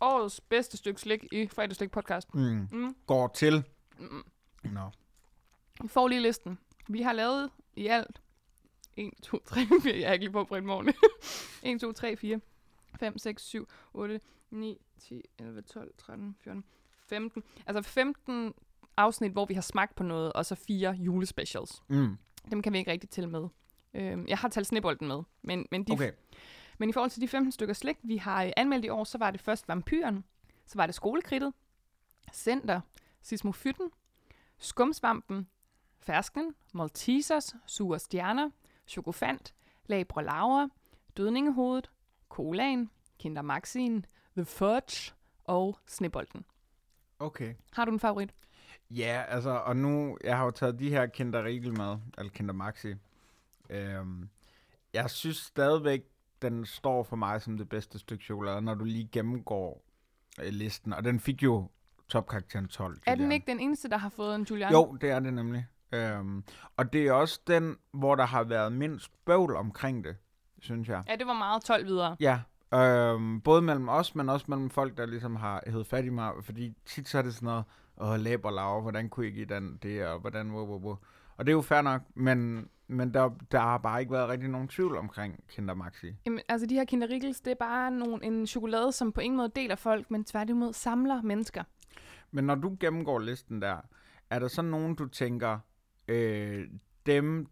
Årets 0.00 0.40
bedste 0.40 0.76
stykke 0.76 1.00
slik 1.00 1.24
i 1.32 1.46
Fredagslik 1.48 1.90
podcast. 1.90 2.34
Mm. 2.34 2.68
Mm. 2.72 2.96
Går 3.06 3.28
til. 3.28 3.64
Mm. 3.98 4.24
Nå. 4.64 4.90
Vi 5.82 5.88
får 5.88 6.08
lige 6.08 6.20
listen. 6.20 6.58
Vi 6.88 7.02
har 7.02 7.12
lavet 7.12 7.50
i 7.76 7.86
alt 7.86 8.22
1, 8.96 9.10
2, 9.22 9.38
3, 9.46 9.60
4. 9.82 9.94
Jeg 9.98 10.02
er 10.08 10.12
ikke 10.12 10.24
lige 10.24 10.32
på 10.32 10.44
på 10.44 10.54
en 10.56 10.66
morgen. 10.66 10.88
1, 11.62 11.80
2, 11.80 11.92
3, 11.92 12.16
4, 12.16 12.40
5, 13.00 13.18
6, 13.18 13.42
7, 13.42 13.68
8, 13.94 14.20
9, 14.50 14.78
10, 15.00 15.22
11, 15.38 15.62
12, 15.62 15.94
13, 15.98 16.36
14, 16.40 16.64
15. 17.08 17.42
Altså 17.66 17.82
15 17.82 18.54
afsnit, 18.96 19.32
hvor 19.32 19.44
vi 19.46 19.54
har 19.54 19.60
smagt 19.60 19.94
på 19.94 20.02
noget, 20.02 20.32
og 20.32 20.46
så 20.46 20.54
fire 20.54 20.90
julespecials. 20.92 21.82
Mm. 21.88 22.16
Dem 22.50 22.62
kan 22.62 22.72
vi 22.72 22.78
ikke 22.78 22.90
rigtig 22.90 23.10
tælle 23.10 23.30
med. 23.30 23.48
Øhm, 23.94 24.26
jeg 24.28 24.38
har 24.38 24.48
talt 24.48 24.66
snebolden 24.66 25.08
med, 25.08 25.22
men, 25.42 25.66
men, 25.70 25.84
de, 25.84 25.92
Okay. 25.92 26.12
Men 26.78 26.88
i 26.88 26.92
forhold 26.92 27.10
til 27.10 27.20
de 27.20 27.28
15 27.28 27.52
stykker 27.52 27.74
slik, 27.74 27.96
vi 28.02 28.16
har 28.16 28.44
øh, 28.44 28.52
anmeldt 28.56 28.84
i 28.84 28.88
år, 28.88 29.04
så 29.04 29.18
var 29.18 29.30
det 29.30 29.40
først 29.40 29.68
vampyren, 29.68 30.24
så 30.66 30.78
var 30.78 30.86
det 30.86 30.94
skolekridtet, 30.94 31.52
center, 32.32 32.80
sismofytten, 33.22 33.90
skumsvampen, 34.58 35.48
fersken, 36.00 36.54
maltesers, 36.72 37.54
sure 37.66 37.98
stjerner, 37.98 38.50
chokofant, 38.86 39.54
labre 39.86 40.24
laver, 40.24 40.68
dødningehovedet, 41.16 41.90
colaen, 42.28 42.90
kinder 43.18 43.42
maxien, 43.42 44.06
the 44.36 44.44
fudge 44.44 45.12
og 45.44 45.78
snebolden. 45.86 46.44
Okay. 47.18 47.54
Har 47.72 47.84
du 47.84 47.92
en 47.92 48.00
favorit? 48.00 48.34
Ja, 48.90 49.24
altså, 49.28 49.50
og 49.50 49.76
nu, 49.76 50.18
jeg 50.24 50.36
har 50.36 50.44
jo 50.44 50.50
taget 50.50 50.78
de 50.78 50.90
her 50.90 51.06
Kinder 51.06 51.42
med, 51.70 51.98
eller 52.18 52.32
Kinder 52.32 52.54
Maxi. 52.54 52.94
Øhm, 53.70 54.28
jeg 54.92 55.10
synes 55.10 55.36
stadigvæk, 55.36 56.04
den 56.42 56.66
står 56.66 57.02
for 57.02 57.16
mig 57.16 57.42
som 57.42 57.58
det 57.58 57.68
bedste 57.68 57.98
stykke 57.98 58.24
chokolade, 58.24 58.60
når 58.60 58.74
du 58.74 58.84
lige 58.84 59.08
gennemgår 59.12 59.84
øh, 60.42 60.52
listen. 60.52 60.92
Og 60.92 61.04
den 61.04 61.20
fik 61.20 61.42
jo 61.42 61.68
topkarakteren 62.08 62.68
12. 62.68 63.00
Er 63.06 63.14
den 63.14 63.20
Julian. 63.20 63.32
ikke 63.32 63.46
den 63.46 63.60
eneste, 63.60 63.88
der 63.88 63.96
har 63.96 64.08
fået 64.08 64.34
en 64.34 64.46
Julian? 64.50 64.72
Jo, 64.72 64.98
det 65.00 65.10
er 65.10 65.20
det 65.20 65.34
nemlig. 65.34 65.66
Øhm, 65.92 66.44
og 66.76 66.92
det 66.92 67.06
er 67.06 67.12
også 67.12 67.40
den, 67.46 67.76
hvor 67.92 68.14
der 68.14 68.26
har 68.26 68.44
været 68.44 68.72
mindst 68.72 69.24
bøvl 69.24 69.56
omkring 69.56 70.04
det, 70.04 70.16
synes 70.60 70.88
jeg. 70.88 71.02
Ja, 71.08 71.16
det 71.16 71.26
var 71.26 71.32
meget 71.32 71.62
12 71.62 71.86
videre. 71.86 72.16
Ja, 72.20 72.40
øhm, 72.74 73.40
både 73.40 73.62
mellem 73.62 73.88
os, 73.88 74.14
men 74.14 74.28
også 74.28 74.46
mellem 74.48 74.70
folk, 74.70 74.96
der 74.96 75.06
ligesom 75.06 75.36
har 75.36 75.62
hævet 75.66 75.86
fat 75.86 76.04
i 76.04 76.08
mig, 76.08 76.32
fordi 76.42 76.74
tit 76.86 77.08
så 77.08 77.18
er 77.18 77.22
det 77.22 77.34
sådan 77.34 77.46
noget, 77.46 77.64
åh, 78.00 78.20
læber 78.20 78.50
laver, 78.50 78.80
hvordan 78.80 79.08
kunne 79.08 79.26
I 79.26 79.30
give 79.30 79.46
den 79.46 79.78
det, 79.82 80.06
og 80.06 80.18
hvordan, 80.20 80.48
hvor, 80.48 80.66
hvor, 80.66 80.78
hvor. 80.78 81.00
Og 81.36 81.46
det 81.46 81.52
er 81.52 81.56
jo 81.56 81.62
fair 81.62 81.82
nok, 81.82 82.02
men 82.14 82.68
men 82.88 83.14
der, 83.14 83.30
der 83.52 83.58
har 83.58 83.78
bare 83.78 84.00
ikke 84.00 84.12
været 84.12 84.28
rigtig 84.28 84.48
nogen 84.48 84.68
tvivl 84.68 84.96
omkring 84.96 85.44
Kinder 85.48 85.74
Maxi. 85.74 86.14
Jamen, 86.26 86.40
altså 86.48 86.66
de 86.66 86.74
her 86.74 86.84
Kinder 86.84 87.10
Riggles, 87.10 87.40
det 87.40 87.50
er 87.50 87.54
bare 87.54 87.90
nogle, 87.90 88.24
en 88.24 88.46
chokolade, 88.46 88.92
som 88.92 89.12
på 89.12 89.20
ingen 89.20 89.36
måde 89.36 89.52
deler 89.56 89.76
folk, 89.76 90.10
men 90.10 90.24
tværtimod 90.24 90.72
samler 90.72 91.22
mennesker. 91.22 91.64
Men 92.30 92.44
når 92.44 92.54
du 92.54 92.76
gennemgår 92.80 93.18
listen 93.18 93.62
der, 93.62 93.76
er 94.30 94.38
der 94.38 94.48
så 94.48 94.62
nogen, 94.62 94.94
du 94.94 95.08
tænker, 95.08 95.58
øh, 96.08 96.68
dem 97.06 97.46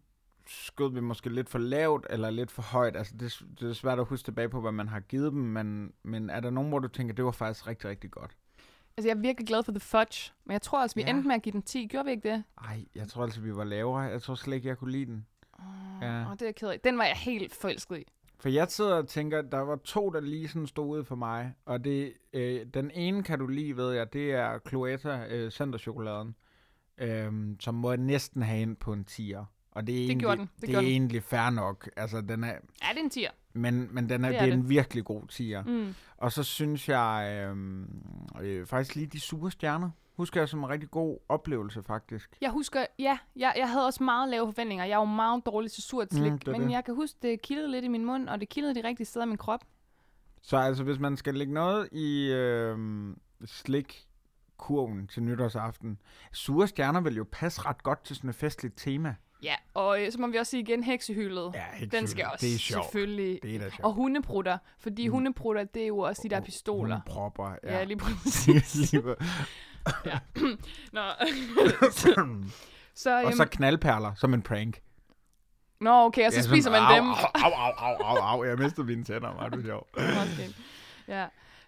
skød 0.47 0.93
vi 0.93 0.99
måske 0.99 1.29
lidt 1.29 1.49
for 1.49 1.59
lavt 1.59 2.07
eller 2.09 2.29
lidt 2.29 2.51
for 2.51 2.61
højt? 2.61 2.95
Altså, 2.95 3.17
det, 3.17 3.43
det 3.59 3.69
er 3.69 3.73
svært 3.73 3.99
at 3.99 4.05
huske 4.05 4.25
tilbage 4.25 4.49
på, 4.49 4.61
hvad 4.61 4.71
man 4.71 4.87
har 4.87 4.99
givet 4.99 5.31
dem, 5.31 5.41
men, 5.41 5.93
men 6.03 6.29
er 6.29 6.39
der 6.39 6.49
nogen, 6.49 6.69
hvor 6.69 6.79
du 6.79 6.87
tænker, 6.87 7.15
det 7.15 7.25
var 7.25 7.31
faktisk 7.31 7.67
rigtig, 7.67 7.89
rigtig 7.89 8.11
godt? 8.11 8.37
Altså, 8.97 9.09
jeg 9.09 9.17
er 9.17 9.21
virkelig 9.21 9.47
glad 9.47 9.63
for 9.63 9.71
The 9.71 9.79
Fudge, 9.79 10.31
men 10.45 10.51
jeg 10.53 10.61
tror 10.61 10.79
altså, 10.81 10.95
vi 10.95 11.01
Ja. 11.01 11.09
endte 11.09 11.27
med 11.27 11.35
at 11.35 11.41
give 11.41 11.53
den 11.53 11.61
10. 11.61 11.87
Gjorde 11.87 12.05
vi 12.05 12.11
ikke 12.11 12.29
det? 12.29 12.43
Ej, 12.63 12.85
jeg 12.95 13.07
tror 13.07 13.23
altså, 13.23 13.41
vi 13.41 13.55
var 13.55 13.63
lavere. 13.63 14.01
Jeg 14.01 14.21
tror 14.21 14.35
slet 14.35 14.55
ikke, 14.55 14.67
jeg 14.67 14.77
kunne 14.77 14.91
lide 14.91 15.05
den. 15.05 15.25
Oh, 15.53 15.63
Ja. 16.01 16.07
ja. 16.19 16.25
det 16.31 16.41
er 16.41 16.45
jeg 16.45 16.55
ked 16.55 16.69
af. 16.69 16.79
Den 16.79 16.97
var 16.97 17.03
jeg 17.03 17.15
helt 17.15 17.55
forelsket 17.55 17.97
i. 17.97 18.03
For 18.39 18.49
jeg 18.49 18.67
sidder 18.69 18.95
og 18.95 19.07
tænker, 19.07 19.41
der 19.41 19.59
var 19.59 19.75
to, 19.75 20.09
der 20.09 20.19
lige 20.19 20.47
sådan 20.47 20.67
stod 20.67 20.97
ud 20.99 21.03
for 21.03 21.15
mig. 21.15 21.53
Og 21.65 21.83
det, 21.83 22.13
øh, 22.33 22.65
den 22.73 22.91
ene 22.91 23.23
kan 23.23 23.39
du 23.39 23.47
lige, 23.47 23.77
ved 23.77 23.93
jeg, 23.93 24.13
det 24.13 24.31
er 24.31 24.59
Cloetta 24.69 25.25
øh, 25.29 25.51
Centerchokoladen. 25.51 26.35
Øh, 26.97 27.31
som 27.59 27.75
må 27.75 27.89
jeg 27.91 27.97
næsten 27.97 28.41
have 28.41 28.61
ind 28.61 28.75
på 28.75 28.93
en 28.93 29.05
10'er. 29.11 29.43
Og 29.71 29.87
det 29.87 29.95
er, 29.95 29.99
egentlig, 29.99 30.19
gjorde 30.19 30.37
den. 30.37 30.49
Det 30.61 30.67
det 30.67 30.75
er 30.75 30.79
den. 30.79 30.89
egentlig 30.89 31.23
fair 31.23 31.49
nok. 31.49 31.89
Altså, 31.97 32.21
den 32.21 32.43
er, 32.43 32.47
Ja, 32.47 32.87
det 32.93 32.99
er 32.99 33.03
en 33.03 33.11
10'er. 33.13 33.31
Men, 33.57 33.87
men 33.91 34.09
den 34.09 34.25
er, 34.25 34.29
Det 34.29 34.37
er 34.37 34.41
det 34.41 34.51
er 34.51 34.55
det. 34.55 34.63
en 34.63 34.69
virkelig 34.69 35.05
god 35.05 35.21
10'er. 35.31 35.69
Mm. 35.69 35.95
Og 36.17 36.31
så 36.31 36.43
synes 36.43 36.89
jeg 36.89 37.45
øh, 37.49 37.57
øh, 38.41 38.65
faktisk 38.65 38.95
lige 38.95 39.07
de 39.07 39.19
sure 39.19 39.51
stjerner. 39.51 39.89
Husker 40.17 40.41
jeg 40.41 40.49
som 40.49 40.59
en 40.59 40.69
rigtig 40.69 40.91
god 40.91 41.17
oplevelse, 41.29 41.83
faktisk. 41.83 42.37
Jeg 42.41 42.51
husker, 42.51 42.85
ja, 42.99 43.17
jeg, 43.35 43.53
jeg 43.57 43.69
havde 43.69 43.85
også 43.85 44.03
meget 44.03 44.29
lave 44.29 44.47
forventninger. 44.47 44.85
Jeg 44.85 44.97
var 44.99 45.05
meget 45.05 45.45
dårlig 45.45 45.71
til 45.71 45.83
surt 45.83 46.13
slik, 46.13 46.31
Mm, 46.31 46.39
det 46.39 46.47
er 46.47 46.51
men 46.51 46.61
det. 46.61 46.71
jeg 46.71 46.85
kan 46.85 46.95
huske, 46.95 47.17
det 47.21 47.41
kildede 47.41 47.71
lidt 47.71 47.85
i 47.85 47.87
min 47.87 48.05
mund, 48.05 48.29
og 48.29 48.39
det 48.39 48.49
kildede 48.49 48.75
de 48.75 48.87
rigtige 48.87 49.07
steder 49.07 49.25
i 49.25 49.29
min 49.29 49.37
krop. 49.37 49.63
Så 50.41 50.57
altså, 50.57 50.83
hvis 50.83 50.99
man 50.99 51.17
skal 51.17 51.35
lægge 51.35 51.53
noget 51.53 51.89
i 51.91 52.31
øh, 52.33 52.77
slikkurven 53.45 55.07
til 55.07 55.23
nytårsaften, 55.23 55.97
sure 56.31 56.67
stjerner 56.67 57.01
vil 57.01 57.15
jo 57.15 57.25
passe 57.31 57.61
ret 57.61 57.83
godt 57.83 58.03
til 58.03 58.15
sådan 58.15 58.29
et 58.29 58.35
festligt 58.35 58.73
tema. 58.77 59.15
Ja, 59.43 59.55
og 59.73 60.01
øh, 60.03 60.11
så 60.11 60.19
må 60.21 60.27
vi 60.27 60.37
også 60.37 60.49
sige 60.49 60.61
igen, 60.61 60.83
heksehyldet. 60.83 61.51
Ja, 61.53 61.63
helt 61.73 61.91
den 61.91 62.07
skal 62.07 62.25
også 62.33 62.45
Det 62.45 62.53
er 62.55 62.57
sjovt. 62.59 62.85
selvfølgelig... 62.85 63.39
Det 63.43 63.55
er 63.55 63.59
da 63.59 63.69
sjovt. 63.69 63.83
Og 63.83 63.93
hundeprutter, 63.93 64.57
fordi 64.79 65.07
Mm. 65.07 65.13
hundeprutter, 65.13 65.63
det 65.63 65.83
er 65.83 65.87
jo 65.87 65.97
også 65.99 66.21
de 66.23 66.29
der 66.29 66.37
Og 66.37 66.43
pistoler. 66.43 66.95
Hundepropper, 66.95 67.51
Ja, 67.63 67.71
ja. 67.71 67.77
ja 67.77 67.83
lige 67.91 67.97
præcis. 67.97 68.95
På- 69.03 69.15
Nå, 70.93 71.01
så, 71.91 72.25
så, 72.95 73.15
og 73.15 73.21
jamen, 73.21 73.37
så 73.37 73.45
knaldperler, 73.45 74.13
som 74.15 74.33
en 74.33 74.41
prank. 74.41 74.81
Nå, 75.81 75.91
okay, 76.05 76.25
og 76.25 76.31
så 76.31 76.37
Ja, 76.37 76.41
sådan, 76.41 76.55
spiser 76.55 76.71
man 76.71 76.81
au, 76.81 76.95
dem. 76.95 77.05
Au, 77.09 77.51
au, 77.51 77.71
au, 77.77 77.95
au, 78.03 78.17
au, 78.17 78.43
jeg 78.43 78.57
mistede 78.57 78.87
mine 78.87 79.03
tænder, 79.03 79.33
var 79.33 79.49
du 79.49 79.61
sjov. 79.63 79.87
Ja. 81.07 81.25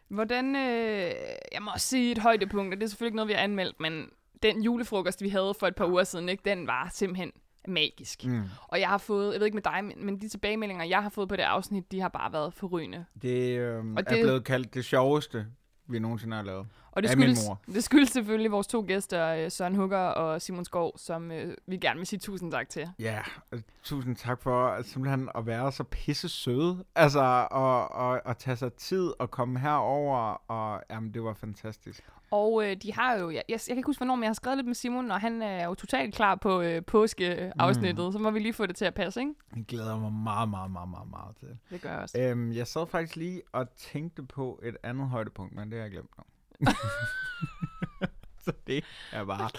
Hvordan, 0.07 0.55
øh, 0.55 1.11
jeg 1.51 1.61
må 1.61 1.71
også 1.73 1.87
sige 1.87 2.11
et 2.11 2.17
højdepunkt, 2.17 2.73
og 2.73 2.79
det 2.79 2.85
er 2.85 2.89
selvfølgelig 2.89 3.07
ikke 3.07 3.15
noget, 3.15 3.27
vi 3.27 3.33
har 3.33 3.39
anmeldt, 3.41 3.79
men 3.79 4.09
den 4.43 4.61
julefrokost, 4.63 5.21
vi 5.21 5.29
havde 5.29 5.53
for 5.59 5.67
et 5.67 5.75
par 5.75 5.85
uger 5.85 6.03
siden, 6.03 6.29
ikke, 6.29 6.41
den 6.45 6.67
var 6.67 6.89
simpelthen 6.93 7.31
magisk. 7.67 8.25
Mm. 8.25 8.43
Og 8.67 8.79
jeg 8.79 8.87
har 8.87 8.97
fået, 8.97 9.31
jeg 9.33 9.39
ved 9.39 9.45
ikke 9.45 9.55
med 9.55 9.63
dig, 9.63 9.83
men 9.83 10.05
men 10.05 10.21
de 10.21 10.29
tilbagemeldinger, 10.29 10.85
jeg 10.85 11.03
har 11.03 11.09
fået 11.09 11.29
på 11.29 11.35
det 11.35 11.43
afsnit, 11.43 11.91
de 11.91 11.99
har 12.01 12.09
bare 12.09 12.33
været 12.33 12.53
forrygende. 12.53 13.05
Det, 13.21 13.57
øh, 13.59 13.77
Og 13.77 13.93
er 13.97 14.01
det- 14.01 14.23
blevet 14.23 14.43
kaldt 14.43 14.73
det 14.73 14.85
sjoveste, 14.85 15.45
vi 15.87 15.99
nogensinde 15.99 16.35
har 16.35 16.43
lavet. 16.43 16.67
Og 16.99 17.03
det 17.03 17.11
skyldes, 17.11 17.49
det 17.65 17.83
skyldes 17.83 18.09
selvfølgelig 18.09 18.51
vores 18.51 18.67
to 18.67 18.85
gæster, 18.87 19.27
øh, 19.27 19.51
Søren 19.51 19.75
Hugger 19.75 19.97
og 19.97 20.41
Simon 20.41 20.65
Skov, 20.65 20.97
som 20.97 21.31
øh, 21.31 21.57
vi 21.67 21.77
gerne 21.77 21.97
vil 21.97 22.07
sige 22.07 22.19
tusind 22.19 22.51
tak 22.51 22.69
til. 22.69 22.89
Ja, 22.99 23.19
og 23.51 23.59
tusind 23.83 24.15
tak 24.15 24.41
for 24.41 24.81
simpelthen 24.81 25.29
at 25.35 25.45
være 25.45 25.71
så 25.71 25.83
pisse 25.83 26.29
søde. 26.29 26.83
Altså, 26.95 27.47
og, 27.51 27.91
og, 27.91 28.21
og 28.25 28.37
tage 28.37 28.55
sig 28.57 28.73
tid 28.73 29.11
og 29.19 29.31
komme 29.31 29.59
herover, 29.59 30.41
og 30.51 30.83
jamen, 30.89 31.13
det 31.13 31.23
var 31.23 31.33
fantastisk. 31.33 32.03
Og 32.31 32.65
øh, 32.65 32.75
de 32.75 32.93
har 32.93 33.15
jo, 33.15 33.29
jeg, 33.29 33.43
jeg, 33.49 33.53
jeg 33.53 33.59
kan 33.67 33.77
ikke 33.77 33.87
huske, 33.87 33.99
hvornår, 33.99 34.15
men 34.15 34.23
jeg 34.23 34.29
har 34.29 34.33
skrevet 34.33 34.57
lidt 34.57 34.67
med 34.67 34.75
Simon, 34.75 35.11
og 35.11 35.21
han 35.21 35.41
er 35.41 35.65
jo 35.65 35.73
totalt 35.75 36.15
klar 36.15 36.35
på 36.35 36.61
øh, 36.61 36.85
påskeafsnittet, 36.85 38.05
mm. 38.05 38.11
så 38.11 38.19
må 38.19 38.31
vi 38.31 38.39
lige 38.39 38.53
få 38.53 38.65
det 38.65 38.75
til 38.75 38.85
at 38.85 38.93
passe, 38.93 39.19
ikke? 39.19 39.33
Jeg 39.55 39.65
glæder 39.67 39.99
mig 39.99 40.13
meget, 40.13 40.49
meget, 40.49 40.71
meget, 40.71 40.89
meget, 40.89 41.09
meget 41.09 41.35
til. 41.35 41.47
Det 41.69 41.81
gør 41.81 41.91
jeg 41.91 41.99
også. 41.99 42.19
Øhm, 42.19 42.51
jeg 42.51 42.67
sad 42.67 42.87
faktisk 42.87 43.15
lige 43.15 43.41
og 43.51 43.69
tænkte 43.77 44.23
på 44.23 44.59
et 44.63 44.77
andet 44.83 45.07
højdepunkt, 45.07 45.55
men 45.55 45.71
det 45.71 45.77
har 45.77 45.83
jeg 45.83 45.91
glemt 45.91 46.17
nu. 46.17 46.23
så 48.45 48.51
det 48.67 48.83
er 49.11 49.25
bare 49.25 49.49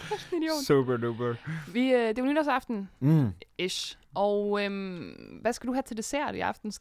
super 0.64 0.96
duper. 0.96 1.34
Vi, 1.72 1.92
øh, 1.92 2.08
det 2.08 2.18
er 2.18 2.22
jo 2.22 2.28
nytårsaften, 2.30 2.88
Mm. 3.00 3.30
ish. 3.58 3.98
Og 4.14 4.64
øhm, 4.64 5.38
hvad 5.40 5.52
skal 5.52 5.66
du 5.68 5.72
have 5.72 5.82
til 5.82 5.96
dessert 5.96 6.34
i 6.34 6.40
aften? 6.40 6.72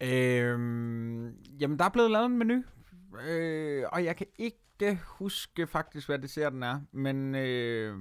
Øhm, 0.00 1.30
jamen, 1.60 1.78
der 1.78 1.84
er 1.84 1.88
blevet 1.88 2.10
lavet 2.10 2.26
en 2.26 2.38
menu, 2.38 2.62
øh, 3.26 3.84
og 3.92 4.04
jeg 4.04 4.16
kan 4.16 4.26
ikke 4.38 4.98
huske 5.06 5.66
faktisk, 5.66 6.08
hvad 6.08 6.18
desserten 6.18 6.62
er, 6.62 6.80
men 6.92 7.34
øh, 7.34 7.96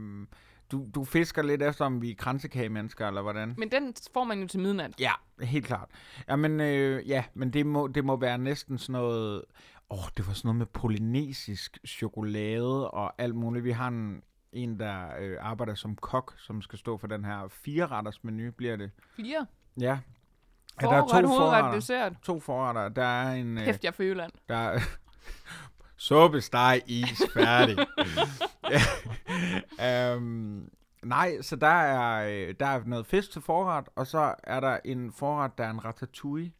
du, 0.71 0.88
du 0.95 1.04
fisker 1.04 1.41
lidt 1.41 1.62
efter, 1.63 1.86
om 1.86 2.02
vi 2.02 2.12
er 2.12 2.15
kransekagemennesker, 2.15 3.08
eller 3.08 3.21
hvordan? 3.21 3.54
Men 3.58 3.71
den 3.71 3.93
får 4.13 4.24
man 4.24 4.41
jo 4.41 4.47
til 4.47 4.60
midnat. 4.60 4.93
Ja, 5.00 5.12
helt 5.41 5.65
klart. 5.65 5.89
Jamen, 6.30 6.60
øh, 6.62 7.10
ja, 7.10 7.24
men 7.34 7.54
det 7.54 7.65
må, 7.65 7.88
det 7.88 8.06
må 8.06 8.15
være 8.15 8.38
næsten 8.38 8.78
sådan 8.78 8.93
noget... 8.93 9.41
Åh, 9.91 10.06
det 10.17 10.27
var 10.27 10.34
sådan 10.34 10.47
noget 10.47 10.58
med 10.58 10.65
polynesisk 10.65 11.77
chokolade 11.88 12.91
og 12.91 13.13
alt 13.17 13.36
muligt. 13.36 13.65
Vi 13.65 13.71
har 13.71 13.88
en, 13.88 14.23
en 14.54 14.80
der 14.80 15.08
øh, 15.19 15.38
arbejder 15.39 15.75
som 15.75 15.95
kok, 15.95 16.34
som 16.38 16.62
skal 16.62 16.80
stå 16.80 16.97
for 16.97 17.08
den 17.08 17.25
her 17.25 17.47
fire-retters 17.47 18.23
menu, 18.23 18.51
bliver 18.51 18.75
det. 18.75 18.91
Fire. 19.15 19.45
Ja. 19.80 19.99
Ja, 20.82 20.88
Forret, 20.88 21.12
hovedret, 21.12 21.38
forretter. 21.38 21.71
dessert. 21.71 22.13
To 22.23 22.39
forretter. 22.39 22.89
Der 22.89 23.04
er 23.04 23.34
en... 23.34 23.58
Øh, 23.58 23.65
Kæft, 23.65 23.84
jeg 23.84 23.89
er 23.89 23.93
fra 23.93 24.04
Jylland. 24.04 24.32
der 24.49 24.56
er... 24.58 24.80
Suppe, 25.97 26.41
steg, 26.41 26.82
is, 26.88 27.21
færdig. 27.34 27.77
øhm, 30.15 30.69
nej, 31.04 31.41
så 31.41 31.56
der 31.56 31.67
er, 31.67 32.27
øh, 32.47 32.56
der 32.60 32.65
er 32.65 32.84
noget 32.86 33.06
fisk 33.06 33.32
til 33.32 33.41
forret, 33.41 33.89
og 33.95 34.08
så 34.08 34.36
er 34.43 34.60
der 34.60 34.80
en 34.86 35.12
forret, 35.12 35.58
der 35.58 35.63
er 35.63 35.69
en 35.69 35.86
ratatouille. 35.86 36.51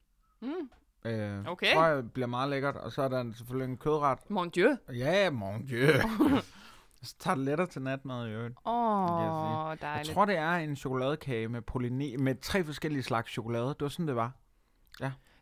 Mm. 0.41 0.48
Øh, 1.06 1.46
Okay. 1.48 1.74
tror 1.74 1.86
jeg 1.86 2.12
bliver 2.12 2.28
meget 2.28 2.50
lækkert. 2.50 2.76
Og 2.76 2.92
så 2.92 3.02
er 3.02 3.08
der 3.08 3.32
selvfølgelig 3.38 3.72
en 3.72 3.78
kødret. 3.78 4.20
Mon 4.30 4.50
Dieu. 4.50 4.78
Ja, 4.94 5.30
mon 5.30 5.66
dieu. 5.66 5.88
så 7.04 7.16
tager 7.20 7.36
det 7.36 7.46
lettere 7.46 7.68
til 7.68 7.82
natmad 7.82 8.28
i 8.28 8.32
øvrigt. 8.32 8.56
Åh, 8.66 8.74
jeg 9.22 9.32
oh, 9.32 9.70
Jeg 9.70 9.82
dejligt. 9.82 10.14
tror, 10.14 10.26
det 10.26 10.38
er 10.38 10.52
en 10.56 10.76
chokoladekage 10.76 11.48
med, 11.48 11.62
polyne- 11.72 12.18
med 12.24 12.36
tre 12.42 12.64
forskellige 12.64 13.04
slags 13.04 13.32
chokolade. 13.32 13.68
Det 13.68 13.82
var 13.82 13.90
sådan, 13.90 14.08
det 14.08 14.16
var. 14.16 14.32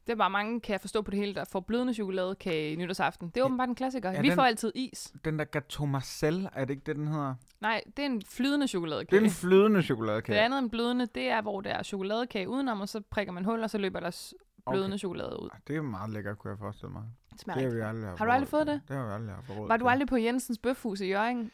Det 0.07 0.13
er 0.13 0.17
bare 0.17 0.29
mange, 0.29 0.61
kan 0.61 0.71
jeg 0.73 0.81
forstå 0.81 1.01
på 1.01 1.11
det 1.11 1.19
hele, 1.19 1.35
der 1.35 1.43
får 1.51 1.59
blødende 1.59 1.93
chokoladekage 1.93 2.71
i 2.73 2.75
nytårsaften. 2.75 3.27
Det 3.27 3.37
er 3.37 3.41
Ja. 3.41 3.45
åbenbart 3.45 3.69
en 3.69 3.75
klassiker. 3.75 4.11
Ja, 4.11 4.21
Vi 4.21 4.27
den- 4.27 4.35
får 4.35 4.43
altid 4.43 4.71
is. 4.75 5.13
Den 5.25 5.39
der 5.39 5.45
Gateau 5.45 5.85
Marcel, 5.85 6.49
er 6.53 6.65
det 6.65 6.69
ikke 6.69 6.83
det, 6.85 6.95
den 6.95 7.07
hedder? 7.07 7.35
Nej, 7.61 7.81
det 7.97 8.01
er 8.05 8.05
en 8.09 8.21
flydende 8.29 8.61
Det 8.63 8.69
chokoladekage. 8.69 9.19
er 9.21 9.25
en 9.25 9.31
flydende 9.31 9.77
Det 9.77 9.85
chokoladekage. 9.85 10.39
andet 10.39 10.59
end 10.59 10.69
blødende, 10.69 11.05
det 11.15 11.29
er, 11.29 11.41
hvor 11.41 11.61
der 11.61 11.69
er 11.69 11.83
chokoladekage 11.83 12.49
udenom, 12.49 12.81
og 12.81 12.89
så 12.89 13.01
prikker 13.11 13.33
man 13.33 13.45
hul, 13.45 13.63
og 13.63 13.69
så 13.69 13.77
løber 13.77 13.99
der 13.99 14.33
blødende 14.71 14.93
okay. 14.93 14.97
chokolade 14.99 15.41
ud. 15.43 15.49
Det 15.67 15.75
er 15.75 15.81
meget 15.81 16.09
lækkert, 16.13 16.37
kunne 16.37 16.51
jeg 16.51 16.59
forestille 16.59 16.91
mig. 16.91 17.03
Det 17.31 17.41
smager 17.41 17.59
Det 17.59 17.69
har 17.69 17.75
vi 17.75 17.81
aldrig 17.81 18.07
haft 18.07 18.19
Har 18.19 18.25
du 18.25 18.31
aldrig 18.31 18.47
fået 18.49 18.67
det? 18.67 18.81
Det 18.87 18.95
har 18.95 19.05
vi 19.07 19.13
aldrig 19.13 19.35
haft 19.35 19.49
råd 19.49 19.67
Var 19.67 19.77
du 19.77 19.87
aldrig 19.87 20.07
på 20.07 20.17
Jensens 20.17 20.57
Bøfhus 20.63 21.01
i 21.01 21.05
Jørgen? 21.05 21.51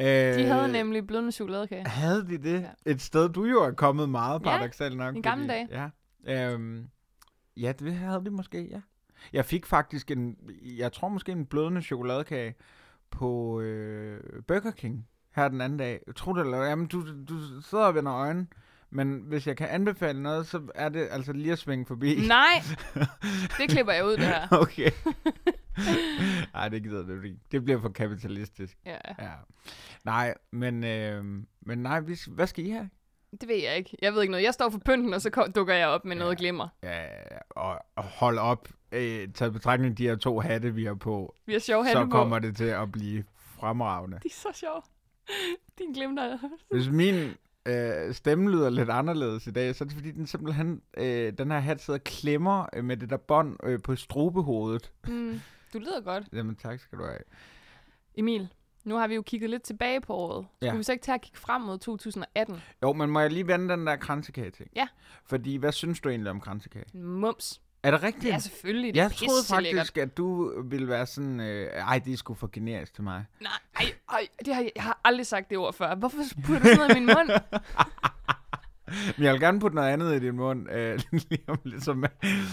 Øh, 0.00 0.06
De 0.06 0.44
havde 0.44 0.72
nemlig 0.72 1.06
blødende 1.06 1.32
chokoladekage. 1.32 1.86
Havde 1.86 2.26
de 2.26 2.38
det? 2.38 2.60
Ja. 2.86 2.90
Et 2.90 3.00
sted, 3.00 3.28
du 3.28 3.44
jo 3.44 3.62
er 3.62 3.70
kommet 3.70 4.08
meget, 4.08 4.40
Ja, 4.40 4.44
paradoxalt 4.44 4.96
nok. 4.96 5.16
i 5.16 5.20
gamle 5.20 5.48
dage. 5.48 5.68
Ja. 5.70 6.52
Øhm, 6.52 6.88
ja, 7.56 7.72
det 7.72 7.94
havde 7.94 8.24
de 8.24 8.30
måske, 8.30 8.68
ja. 8.70 8.80
Jeg 9.32 9.44
fik 9.44 9.66
faktisk 9.66 10.10
en, 10.10 10.36
jeg 10.62 10.92
tror 10.92 11.08
måske 11.08 11.32
en 11.32 11.46
blødende 11.46 11.82
chokoladekage 11.82 12.54
på 13.10 13.60
øh, 13.60 14.20
Burger 14.48 14.70
King 14.70 15.08
her 15.34 15.48
den 15.48 15.60
anden 15.60 15.78
dag. 15.78 16.00
Jeg 16.06 16.14
tror 16.14 16.32
det 16.32 16.40
eller 16.44 16.58
jamen, 16.62 16.86
du, 16.86 17.24
du 17.28 17.60
sidder 17.62 17.84
og 17.84 17.94
vender 17.94 18.14
øjnene, 18.14 18.46
men 18.92 19.22
hvis 19.26 19.46
jeg 19.46 19.56
kan 19.56 19.68
anbefale 19.68 20.22
noget, 20.22 20.46
så 20.46 20.60
er 20.74 20.88
det 20.88 21.08
altså 21.10 21.32
lige 21.32 21.52
at 21.52 21.58
svinge 21.58 21.86
forbi. 21.86 22.26
Nej, 22.28 22.62
det 23.58 23.68
klipper 23.68 23.92
jeg 23.92 24.04
ud, 24.06 24.12
det 24.12 24.26
her. 24.26 24.48
okay. 24.50 24.90
Nej, 26.54 26.68
det 26.68 26.82
gider 26.82 27.02
det 27.06 27.24
ikke. 27.24 27.36
Det 27.52 27.64
bliver 27.64 27.80
for 27.80 27.88
kapitalistisk. 27.88 28.78
Ja, 28.86 28.96
Ja. 29.18 29.30
Nej, 30.04 30.34
men, 30.50 30.84
øh, 30.84 31.24
men 31.60 31.78
nej, 31.78 32.00
vi, 32.00 32.16
hvad 32.28 32.46
skal 32.46 32.66
I 32.66 32.70
have? 32.70 32.90
det 33.40 33.48
ved 33.48 33.56
jeg 33.56 33.76
ikke. 33.76 33.96
Jeg 34.02 34.14
ved 34.14 34.22
ikke 34.22 34.30
noget. 34.30 34.44
Jeg 34.44 34.54
står 34.54 34.70
for 34.70 34.78
pynten, 34.78 35.14
og 35.14 35.20
så 35.20 35.30
kom, 35.30 35.52
dukker 35.52 35.74
jeg 35.74 35.88
op 35.88 36.04
med 36.04 36.16
noget 36.16 36.38
glimmer. 36.38 36.68
Ja, 36.82 37.04
og, 37.50 37.78
hold 37.96 38.38
op. 38.38 38.68
Øh, 38.92 39.28
taget 39.34 39.52
betragtning 39.52 39.98
de 39.98 40.06
her 40.06 40.16
to 40.16 40.40
hatte, 40.40 40.74
vi 40.74 40.84
har 40.84 40.94
på, 40.94 41.34
Vi 41.46 41.52
har 41.52 41.60
sjov 41.60 41.84
så 41.84 41.88
hatte 41.88 42.04
på. 42.04 42.10
kommer 42.10 42.38
det 42.38 42.56
til 42.56 42.64
at 42.64 42.92
blive 42.92 43.24
fremragende. 43.60 44.16
De 44.22 44.28
er 44.28 44.32
så 44.32 44.48
sjove. 44.54 44.82
Din 45.78 45.92
glimter. 45.92 46.38
Hvis 46.70 46.88
min 46.88 47.34
øh, 47.66 48.14
stemme 48.14 48.50
lyder 48.50 48.70
lidt 48.70 48.90
anderledes 48.90 49.46
i 49.46 49.50
dag, 49.50 49.74
så 49.74 49.84
er 49.84 49.88
det 49.88 49.96
fordi, 49.96 50.10
den 50.10 50.26
simpelthen, 50.26 50.82
øh, 50.96 51.32
den 51.38 51.50
her 51.50 51.58
hat 51.58 51.80
sidder 51.82 51.98
og 52.00 52.04
klemmer 52.04 52.66
øh, 52.72 52.84
med 52.84 52.96
det 52.96 53.10
der 53.10 53.16
bånd 53.16 53.56
øh, 53.62 53.82
på 53.82 53.96
strubehovedet. 53.96 54.92
Mm, 55.08 55.40
du 55.72 55.78
lyder 55.78 56.00
godt. 56.00 56.24
Jamen 56.32 56.56
tak 56.56 56.80
skal 56.80 56.98
du 56.98 57.04
have. 57.04 57.18
Emil, 58.14 58.48
Nu 58.84 58.96
har 58.96 59.06
vi 59.08 59.14
jo 59.14 59.22
kigget 59.22 59.50
lidt 59.50 59.62
tilbage 59.62 60.00
på 60.00 60.14
året. 60.14 60.46
Skulle 60.56 60.72
Ja. 60.72 60.76
vi 60.76 60.82
så 60.82 60.92
ikke 60.92 61.04
tage 61.04 61.14
at 61.14 61.20
kigge 61.20 61.38
frem 61.38 61.62
mod 61.62 61.78
2018? 61.78 62.60
Jo, 62.82 62.92
men 62.92 63.10
må 63.10 63.20
jeg 63.20 63.30
lige 63.30 63.46
vende 63.46 63.68
den 63.68 63.86
der 63.86 63.96
kransekage 63.96 64.50
ting? 64.50 64.70
Ja. 64.76 64.88
Fordi, 65.26 65.56
hvad 65.56 65.72
synes 65.72 66.00
du 66.00 66.08
egentlig 66.08 66.30
om 66.30 66.40
kransekage? 66.40 66.98
Mums. 66.98 67.60
Er 67.82 67.90
det 67.90 68.02
rigtigt? 68.02 68.24
Ja, 68.24 68.38
selvfølgelig. 68.38 68.94
Det 68.94 69.00
er 69.00 69.04
jeg 69.04 69.12
troede 69.12 69.44
faktisk, 69.48 69.98
at 69.98 70.16
du 70.16 70.60
ville 70.62 70.88
være 70.88 71.06
sådan, 71.06 71.40
øh, 71.40 71.66
ej, 71.72 71.98
det 72.04 72.12
er 72.12 72.16
sgu 72.16 72.34
for 72.34 72.50
generisk 72.52 72.94
til 72.94 73.04
mig. 73.04 73.24
Nej, 73.40 73.52
ej, 73.76 73.84
ej, 74.08 74.28
det 74.46 74.54
har, 74.54 74.62
jeg- 74.62 74.72
jeg 74.76 74.82
har 74.84 75.00
aldrig 75.04 75.26
sagt 75.26 75.50
det 75.50 75.58
ord 75.58 75.74
før. 75.74 75.94
Hvorfor 75.94 76.18
putter 76.44 76.58
du 76.62 76.64
sådan 76.64 76.76
noget 76.78 76.90
i 76.90 76.94
min 77.00 77.06
mund? 77.06 77.30
Men 79.16 79.24
jeg 79.24 79.32
vil 79.32 79.40
gerne 79.40 79.60
putte 79.60 79.74
noget 79.74 79.88
andet 79.88 80.16
i 80.22 80.26
din 80.26 80.36
mund, 80.36 80.70
øh, 80.70 81.00
lige 81.30 81.42
om 81.48 81.58
lidt 81.64 81.84
som 81.84 82.04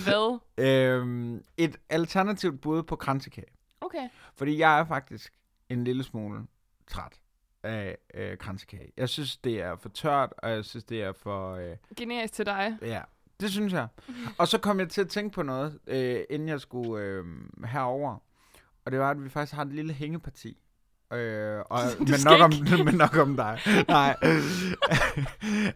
Hvad? 0.04 0.40
øhm, 0.58 1.44
Et 1.58 1.78
alternativt 1.90 2.62
bud 2.62 2.84
på 2.84 2.96
kransekage. 2.96 3.48
Okay. 3.82 4.10
Fordi 4.36 4.58
jeg 4.60 4.80
er 4.80 4.86
faktisk 4.86 5.34
en 5.70 5.84
lille 5.84 6.04
smule 6.04 6.40
træt 6.88 7.20
af 7.64 7.98
øh, 8.14 8.38
kransekage. 8.38 8.92
Jeg 8.98 9.10
synes, 9.10 9.38
det 9.38 9.62
er 9.62 9.76
for 9.76 9.90
tørt, 9.90 10.34
og 10.38 10.50
jeg 10.52 10.66
synes, 10.66 10.84
det 10.84 11.04
er 11.04 11.14
for... 11.14 11.56
Øh, 11.56 11.76
Generisk 11.98 12.34
til 12.34 12.46
dig. 12.46 12.78
ja, 12.82 13.02
det 13.40 13.52
synes 13.52 13.74
jeg. 13.74 13.88
Og 14.38 14.48
så 14.48 14.58
kom 14.58 14.80
jeg 14.80 14.90
til 14.90 15.02
at 15.02 15.10
tænke 15.10 15.34
på 15.36 15.44
noget, 15.44 15.80
øh, 15.88 16.22
inden 16.30 16.48
jeg 16.48 16.62
skulle 16.62 17.04
øh, 17.04 17.26
herover. 17.66 18.18
Og 18.86 18.92
det 18.92 19.00
var, 19.00 19.12
at 19.12 19.24
vi 19.24 19.30
faktisk 19.30 19.54
har 19.56 19.62
et 19.62 19.74
lille 19.74 19.94
hængeparti. 19.94 20.58
Øh, 21.14 21.60
og, 21.70 21.80
men, 22.00 22.20
nok 22.26 22.42
om, 22.42 22.52
men 22.86 22.96
nok 22.96 23.18
om 23.18 23.36
dig. 23.36 23.60
Nej. 23.88 24.16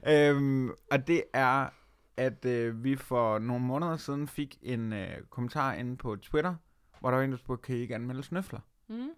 øhm, 0.13 0.69
og 0.91 1.07
det 1.07 1.23
er, 1.33 1.69
at 2.17 2.45
øh, 2.45 2.83
vi 2.83 2.95
for 2.95 3.39
nogle 3.39 3.65
måneder 3.65 3.97
siden 3.97 4.27
fik 4.27 4.57
en 4.61 4.93
øh, 4.93 5.17
kommentar 5.29 5.73
inde 5.73 5.97
på 5.97 6.15
Twitter, 6.15 6.55
hvor 6.99 7.09
der 7.09 7.17
var 7.17 7.23
en, 7.23 7.31
der 7.31 7.37
spurgte, 7.37 7.65
kan 7.65 7.75
I 7.75 7.79
ikke 7.79 7.95
anmelde 7.95 8.23
snøfler? 8.23 8.59
Mm. 8.89 9.09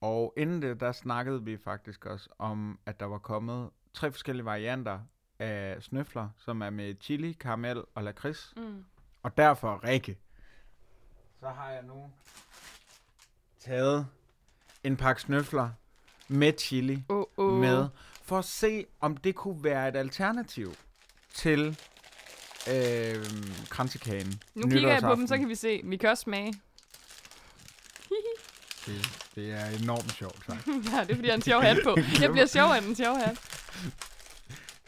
Og 0.00 0.34
inden 0.36 0.62
det, 0.62 0.80
der 0.80 0.92
snakkede 0.92 1.44
vi 1.44 1.56
faktisk 1.56 2.06
også 2.06 2.28
om, 2.38 2.78
at 2.86 3.00
der 3.00 3.06
var 3.06 3.18
kommet 3.18 3.70
tre 3.94 4.12
forskellige 4.12 4.44
varianter 4.44 4.98
af 5.40 5.82
snøfler, 5.82 6.28
som 6.38 6.62
er 6.62 6.70
med 6.70 6.94
chili, 7.00 7.32
karamel 7.32 7.82
og 7.94 8.04
lakrids. 8.04 8.52
Mm. 8.56 8.84
Og 9.22 9.36
derfor, 9.36 9.84
Rikke, 9.84 10.18
så 11.40 11.48
har 11.48 11.70
jeg 11.70 11.82
nu 11.82 12.10
taget 13.60 14.06
en 14.84 14.96
pakke 14.96 15.22
snøfler 15.22 15.70
med 16.28 16.52
chili 16.58 17.04
Oh, 17.08 17.24
oh. 17.36 17.60
med, 17.60 17.88
for 18.22 18.38
at 18.38 18.44
se, 18.44 18.86
om 19.00 19.16
det 19.16 19.34
kunne 19.34 19.64
være 19.64 19.88
et 19.88 19.96
alternativ 19.96 20.74
til 21.34 21.78
øh, 22.70 23.26
kransekagen. 23.68 24.42
Nu 24.54 24.68
kigger 24.70 24.92
jeg 24.92 25.02
på 25.02 25.14
dem, 25.14 25.26
så 25.26 25.36
kan 25.36 25.48
vi 25.48 25.54
se. 25.54 25.80
Vi 25.84 25.96
kan 25.96 26.10
også 26.10 26.22
smage. 26.22 26.54
Det, 28.86 29.20
det 29.34 29.50
er 29.52 29.66
enormt 29.82 30.12
sjovt, 30.12 30.46
tak. 30.46 30.66
ja, 30.66 30.72
det 30.72 31.10
er 31.10 31.14
fordi, 31.14 31.28
jeg 31.28 31.32
har 31.32 31.36
en 31.36 31.42
sjov 31.42 31.62
hat 31.62 31.78
på. 31.84 31.96
Jeg 32.20 32.30
bliver 32.30 32.46
sjov 32.46 32.70
af 32.70 32.82
den 32.82 32.96
sjov 32.96 33.16
hat. 33.16 33.38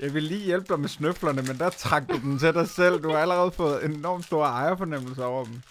Jeg 0.03 0.15
vil 0.15 0.23
lige 0.23 0.45
hjælpe 0.45 0.67
dig 0.69 0.81
med 0.81 0.89
snøflerne, 0.89 1.43
men 1.43 1.59
der 1.59 1.71
trak 1.71 2.09
du 2.09 2.19
den 2.19 2.39
til 2.39 2.55
dig 2.55 2.69
selv. 2.69 3.03
Du 3.03 3.11
har 3.11 3.19
allerede 3.19 3.51
fået 3.53 3.85
en 3.85 3.93
enormt 3.93 4.25
stor 4.25 4.45
ejerfornemmelse 4.45 5.25
over 5.25 5.45
dem. 5.45 5.63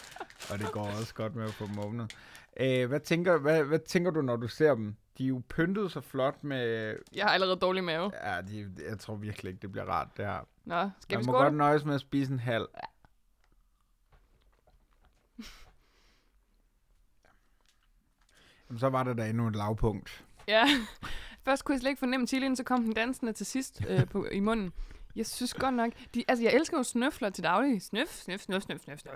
Og 0.52 0.60
det 0.60 0.72
går 0.72 0.88
også 1.00 1.14
godt 1.14 1.36
med 1.36 1.44
at 1.44 1.54
få 1.54 1.68
dem 1.68 1.80
åbnet. 1.80 2.16
Æh, 2.58 2.88
hvad, 2.90 3.00
tænker, 3.00 3.38
hvad, 3.38 3.64
hvad 3.64 3.80
tænker 3.80 4.12
du, 4.12 4.22
når 4.22 4.36
du 4.36 4.48
ser 4.48 4.76
dem? 4.76 4.96
De 5.18 5.24
er 5.24 5.28
jo 5.28 5.42
pyntet 5.50 5.92
så 5.92 6.02
flot 6.02 6.44
med... 6.44 6.96
Jeg 7.16 7.26
har 7.26 7.32
allerede 7.34 7.56
dårlig 7.56 7.84
mave. 7.84 8.12
Ja, 8.24 8.42
de, 8.42 8.72
jeg 8.90 9.00
tror 9.00 9.16
virkelig 9.16 9.50
ikke, 9.50 9.62
det 9.62 9.72
bliver 9.72 9.86
rart, 9.86 10.08
det 10.18 10.26
her. 10.26 10.48
Nå, 10.66 10.90
skal 11.00 11.16
Man 11.18 11.22
vi 11.22 11.26
må 11.26 11.32
skåle? 11.32 11.44
godt 11.44 11.54
nøjes 11.54 11.86
med 11.86 11.96
at 11.96 12.02
spise 12.02 12.32
en 12.32 12.40
halv. 12.40 12.68
Jamen, 18.70 18.80
så 18.80 18.90
var 18.90 19.04
det 19.04 19.18
da 19.18 19.30
endnu 19.30 19.48
et 19.48 19.56
lavpunkt. 19.56 20.26
Ja. 20.48 20.66
Først 21.46 21.66
kunne 21.66 21.74
jeg 21.74 21.80
slet 21.82 21.90
ikke 21.90 22.00
fornemme 22.00 22.28
chilien, 22.28 22.56
så 22.56 22.64
kom 22.64 22.84
den 22.84 22.94
dansende 22.94 23.34
til 23.34 23.46
sidst 23.46 23.82
øh, 23.90 24.08
på, 24.08 24.26
i 24.26 24.40
munden. 24.40 24.74
Jeg 25.16 25.26
synes 25.26 25.54
godt 25.54 25.76
nok, 25.76 25.92
de, 26.16 26.24
altså 26.28 26.44
jeg 26.44 26.54
elsker 26.54 26.78
jo 26.78 26.84
snøfler 26.84 27.30
til 27.30 27.44
daglig. 27.44 27.82
Snøf, 27.82 28.08
snøf, 28.08 28.42
snøf, 28.42 28.62
snøf, 28.62 28.80
snøf, 28.82 29.00
snøf. 29.00 29.14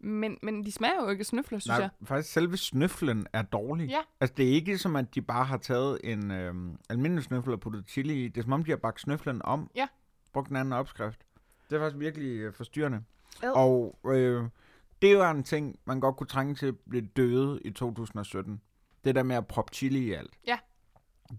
Men, 0.00 0.38
men 0.42 0.64
de 0.64 0.72
smager 0.72 1.02
jo 1.02 1.08
ikke 1.08 1.24
snøfler, 1.24 1.58
synes 1.58 1.68
Nej, 1.68 1.76
jeg. 1.80 1.90
faktisk 2.08 2.32
selve 2.32 2.56
snøflen 2.56 3.26
er 3.32 3.42
dårlig. 3.42 3.88
Ja. 3.88 3.98
Altså, 4.20 4.34
det 4.36 4.48
er 4.48 4.52
ikke 4.52 4.78
som, 4.78 4.96
at 4.96 5.14
de 5.14 5.22
bare 5.22 5.44
har 5.44 5.56
taget 5.56 5.98
en 6.04 6.30
øhm, 6.30 6.76
almindelig 6.90 7.24
snøffel 7.24 7.52
og 7.52 7.60
puttet 7.60 7.84
chili 7.88 8.24
i. 8.24 8.28
Det 8.28 8.40
er 8.40 8.42
som 8.42 8.52
om, 8.52 8.64
de 8.64 8.70
har 8.70 8.76
bagt 8.76 9.00
snøflen 9.00 9.40
om. 9.44 9.70
Ja. 9.74 9.86
Brugt 10.32 10.50
en 10.50 10.56
anden 10.56 10.72
opskrift. 10.72 11.20
Det 11.70 11.76
er 11.76 11.80
faktisk 11.80 12.00
virkelig 12.00 12.38
øh, 12.38 12.52
forstyrrende. 12.54 13.02
Ad. 13.42 13.50
Og 13.50 13.98
øh, 14.04 14.44
det 15.02 15.18
var 15.18 15.30
en 15.30 15.42
ting, 15.42 15.78
man 15.84 16.00
godt 16.00 16.16
kunne 16.16 16.26
trænge 16.26 16.54
til 16.54 16.66
at 16.66 16.74
blive 16.88 17.06
døde 17.16 17.60
i 17.64 17.70
2017. 17.70 18.60
Det 19.04 19.14
der 19.14 19.22
med 19.22 19.36
at 19.36 19.46
proppe 19.46 19.74
chili 19.74 19.98
i 19.98 20.12
alt. 20.12 20.38
Ja. 20.46 20.58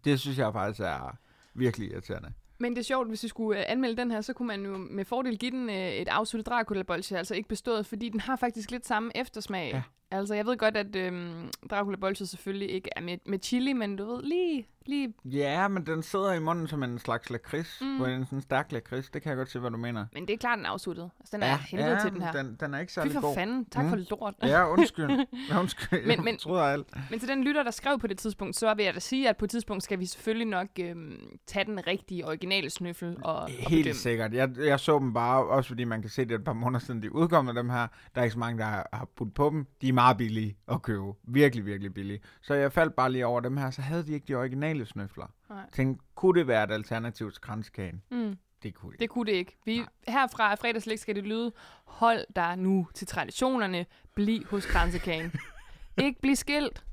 Det 0.05 0.19
synes 0.19 0.37
jeg 0.37 0.53
faktisk 0.53 0.81
er 0.81 1.17
virkelig 1.53 1.91
irriterende. 1.91 2.33
Men 2.61 2.71
det 2.71 2.79
er 2.79 2.83
sjovt, 2.83 3.07
hvis 3.07 3.23
vi 3.23 3.27
skulle 3.27 3.59
øh, 3.59 3.65
anmelde 3.67 3.97
den 3.97 4.11
her, 4.11 4.21
så 4.21 4.33
kunne 4.33 4.47
man 4.47 4.65
jo 4.65 4.77
med 4.77 5.05
fordel 5.05 5.37
give 5.37 5.51
den 5.51 5.69
øh, 5.69 5.91
et 5.91 6.07
afsluttet 6.07 6.45
dracula 6.45 6.83
bolsje 6.83 7.17
altså 7.17 7.35
ikke 7.35 7.49
bestået, 7.49 7.85
fordi 7.85 8.09
den 8.09 8.19
har 8.19 8.35
faktisk 8.35 8.71
lidt 8.71 8.87
samme 8.87 9.11
eftersmag. 9.15 9.71
Ja. 9.73 9.81
Altså, 10.11 10.35
jeg 10.35 10.45
ved 10.45 10.57
godt, 10.57 10.77
at 10.77 10.95
øhm, 10.95 11.49
dracula 11.69 11.97
bolsje 11.97 12.25
selvfølgelig 12.25 12.71
ikke 12.71 12.89
er 12.95 13.01
med, 13.01 13.17
med 13.25 13.39
chili, 13.43 13.73
men 13.73 13.95
du 13.95 14.05
ved, 14.05 14.23
lige, 14.23 14.67
lige... 14.85 15.13
Ja, 15.25 15.67
men 15.67 15.85
den 15.85 16.03
sidder 16.03 16.33
i 16.33 16.39
munden 16.39 16.67
som 16.67 16.83
en 16.83 16.99
slags 16.99 17.29
lakrids. 17.29 17.77
Mm. 17.81 17.97
På 17.97 18.05
en 18.05 18.25
sådan 18.25 18.41
stærk 18.41 18.71
lakrids. 18.71 19.09
Det 19.09 19.21
kan 19.21 19.29
jeg 19.29 19.37
godt 19.37 19.49
se, 19.51 19.59
hvad 19.59 19.71
du 19.71 19.77
mener. 19.77 20.05
Men 20.13 20.27
det 20.27 20.33
er 20.33 20.37
klart, 20.37 20.57
den 20.57 20.65
er 20.65 20.69
afsluttet. 20.69 21.11
Altså, 21.19 21.37
den 21.37 21.43
er 21.43 21.57
helvede 21.57 21.89
ja, 21.91 21.99
til 21.99 22.11
den 22.11 22.21
her. 22.21 22.31
Den, 22.31 22.57
den 22.59 22.73
er 22.73 22.79
ikke 22.79 22.91
Fy 22.91 22.93
særlig 22.93 23.13
for 23.13 23.21
god. 23.21 23.35
fanden, 23.35 23.65
tak 23.65 23.83
Mm. 23.83 23.89
for 23.89 23.97
lort. 24.09 24.33
Ja, 24.43 24.67
undskyld. 24.71 25.09
Ja, 25.49 25.59
undskyld. 25.61 26.05
Men- 26.07 26.23
Men, 26.23 26.37
troede 26.37 26.63
alt. 26.63 26.87
Men 27.09 27.19
til 27.19 27.29
den 27.29 27.43
lytter, 27.43 27.63
der 27.63 27.71
skrev 27.71 27.99
på 27.99 28.07
det 28.07 28.17
tidspunkt, 28.17 28.55
så 28.55 28.73
vil 28.73 28.85
jeg 28.85 28.93
da 28.93 28.99
sige, 28.99 29.29
at 29.29 29.37
på 29.37 29.45
et 29.45 29.51
tidspunkt 29.51 29.83
skal 29.83 29.99
vi 29.99 30.05
selvfølgelig 30.05 30.47
nok 30.47 30.67
øhm, 30.79 31.17
tage 31.47 31.65
den 31.65 31.87
rigtige, 31.87 32.27
originale 32.27 32.69
snøffel 32.69 33.17
og, 33.23 33.35
og 33.35 33.47
Helt 33.49 33.69
bedømme. 33.69 33.93
sikkert. 33.93 34.33
Jeg, 34.33 34.49
jeg 34.57 34.79
så 34.79 34.99
dem 34.99 35.13
bare, 35.13 35.45
også 35.45 35.67
fordi 35.67 35.83
man 35.83 36.01
kan 36.01 36.09
se, 36.09 36.25
det 36.25 36.31
et 36.35 36.43
par 36.43 36.53
måneder 36.53 36.79
siden, 36.79 37.03
de 37.03 37.15
udkom 37.15 37.45
med 37.45 37.53
dem 37.53 37.69
her. 37.69 37.87
Der 38.15 38.21
er 38.21 38.23
ikke 38.23 38.33
så 38.33 38.39
mange, 38.39 38.57
der 38.59 38.65
har, 38.65 38.89
har 38.93 39.07
putt 39.17 39.33
på 39.33 39.49
dem. 39.49 39.65
De 39.81 39.89
er 39.89 39.93
meget 39.93 40.17
billige 40.17 40.57
at 40.71 40.81
købe. 40.81 41.11
Virkelig, 41.27 41.65
virkelig 41.65 41.93
billige. 41.93 42.19
Så 42.41 42.53
jeg 42.53 42.71
faldt 42.71 42.95
bare 42.95 43.11
lige 43.11 43.25
over 43.25 43.39
dem 43.39 43.57
her, 43.57 43.71
så 43.71 43.81
havde 43.81 44.03
de 44.07 44.11
ikke 44.13 44.25
de 44.27 44.35
originale 44.35 44.70
snøfler. 44.85 45.27
Nej. 45.49 45.69
Tænkte, 45.73 46.05
kunne 46.15 46.39
det 46.39 46.47
være 46.47 46.63
et 46.63 46.71
alternativ 46.71 47.31
til 47.31 47.41
kranskagen? 47.41 48.01
Mm, 48.11 48.37
Det 48.63 48.73
kunne 48.75 48.91
det. 48.91 48.99
det 48.99 49.09
kunne 49.09 49.31
det 49.31 49.37
ikke. 49.37 49.57
Vi, 49.65 49.83
herfra 50.07 50.51
af 50.51 50.59
fredagslæg 50.59 50.99
skal 50.99 51.15
det 51.15 51.23
lyde, 51.23 51.51
hold 51.85 52.25
dig 52.35 52.57
nu 52.57 52.87
til 52.93 53.07
traditionerne, 53.07 53.85
bliv 54.15 54.45
hos 54.45 54.65
kransekagen. 54.65 55.31
ikke 56.05 56.21
bliv 56.21 56.35
skilt. 56.35 56.85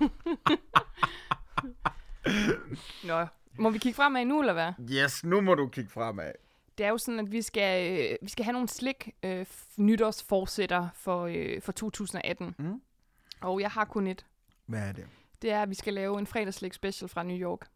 Nå, 3.06 3.26
må 3.58 3.70
vi 3.70 3.78
kigge 3.78 3.96
fremad 3.96 4.24
nu, 4.24 4.40
eller 4.40 4.52
hvad? 4.52 4.72
Yes, 4.90 5.24
nu 5.24 5.40
må 5.40 5.54
du 5.54 5.68
kigge 5.68 5.90
fremad. 5.90 6.32
Det 6.78 6.86
er 6.86 6.90
jo 6.90 6.98
sådan, 6.98 7.20
at 7.20 7.32
vi 7.32 7.42
skal, 7.42 8.00
øh, 8.12 8.16
vi 8.22 8.28
skal 8.28 8.44
have 8.44 8.52
nogle 8.52 8.68
slik 8.68 9.10
øh, 9.22 9.46
nytårsforsætter 9.76 10.88
for, 10.94 11.26
øh, 11.26 11.62
for 11.62 11.72
2018. 11.72 12.54
Mm. 12.58 12.80
Og 13.40 13.60
jeg 13.60 13.70
har 13.70 13.84
kun 13.84 14.06
et. 14.06 14.26
Hvad 14.66 14.88
er 14.88 14.92
det? 14.92 15.06
Det 15.42 15.50
er, 15.50 15.62
at 15.62 15.70
vi 15.70 15.74
skal 15.74 15.94
lave 15.94 16.18
en 16.18 16.26
fredagslæg 16.26 16.74
special 16.74 17.08
fra 17.08 17.22
New 17.22 17.36
York. 17.36 17.68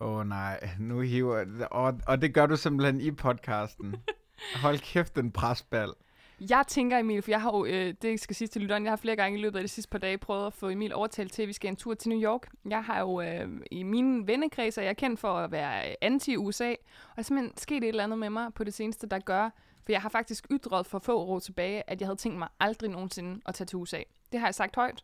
Åh 0.00 0.18
oh, 0.18 0.26
nej, 0.26 0.70
nu 0.78 1.00
hiver 1.00 1.66
og, 1.70 2.00
og 2.06 2.22
det 2.22 2.34
gør 2.34 2.46
du 2.46 2.56
simpelthen 2.56 3.00
i 3.00 3.10
podcasten. 3.10 3.96
Hold 4.62 4.78
kæft, 4.78 5.18
en 5.18 5.32
presbal. 5.32 5.92
Jeg 6.40 6.64
tænker, 6.68 6.98
Emil, 6.98 7.22
for 7.22 7.30
jeg 7.30 7.42
har 7.42 7.50
jo, 7.50 7.64
øh, 7.64 7.94
det 8.02 8.20
skal 8.20 8.36
sige 8.36 8.48
til 8.48 8.60
lytteren, 8.60 8.84
jeg 8.84 8.90
har 8.90 8.96
flere 8.96 9.16
gange 9.16 9.38
i 9.38 9.42
løbet 9.42 9.58
af 9.58 9.64
de 9.64 9.68
sidste 9.68 9.90
par 9.90 9.98
dage 9.98 10.18
prøvet 10.18 10.46
at 10.46 10.52
få 10.52 10.68
Emil 10.68 10.94
overtalt 10.94 11.32
til, 11.32 11.42
at 11.42 11.48
vi 11.48 11.52
skal 11.52 11.68
en 11.68 11.76
tur 11.76 11.94
til 11.94 12.08
New 12.08 12.22
York. 12.22 12.48
Jeg 12.68 12.84
har 12.84 13.00
jo 13.00 13.20
øh, 13.20 13.48
i 13.70 13.82
mine 13.82 14.26
vennekredser, 14.26 14.82
jeg 14.82 14.88
er 14.88 14.94
kendt 14.94 15.20
for 15.20 15.32
at 15.32 15.52
være 15.52 16.04
anti-USA, 16.04 16.70
og 16.70 16.76
der 17.16 17.20
er 17.20 17.22
simpelthen 17.22 17.56
sket 17.56 17.76
et 17.76 17.88
eller 17.88 18.04
andet 18.04 18.18
med 18.18 18.30
mig 18.30 18.54
på 18.54 18.64
det 18.64 18.74
seneste, 18.74 19.06
der 19.06 19.18
gør, 19.18 19.50
for 19.84 19.92
jeg 19.92 20.02
har 20.02 20.08
faktisk 20.08 20.46
ytret 20.50 20.86
for 20.86 20.98
få 20.98 21.18
år 21.18 21.38
tilbage, 21.38 21.90
at 21.90 22.00
jeg 22.00 22.08
havde 22.08 22.18
tænkt 22.18 22.38
mig 22.38 22.48
aldrig 22.60 22.90
nogensinde 22.90 23.40
at 23.46 23.54
tage 23.54 23.66
til 23.66 23.76
USA. 23.76 24.02
Det 24.32 24.40
har 24.40 24.46
jeg 24.46 24.54
sagt 24.54 24.76
højt. 24.76 25.02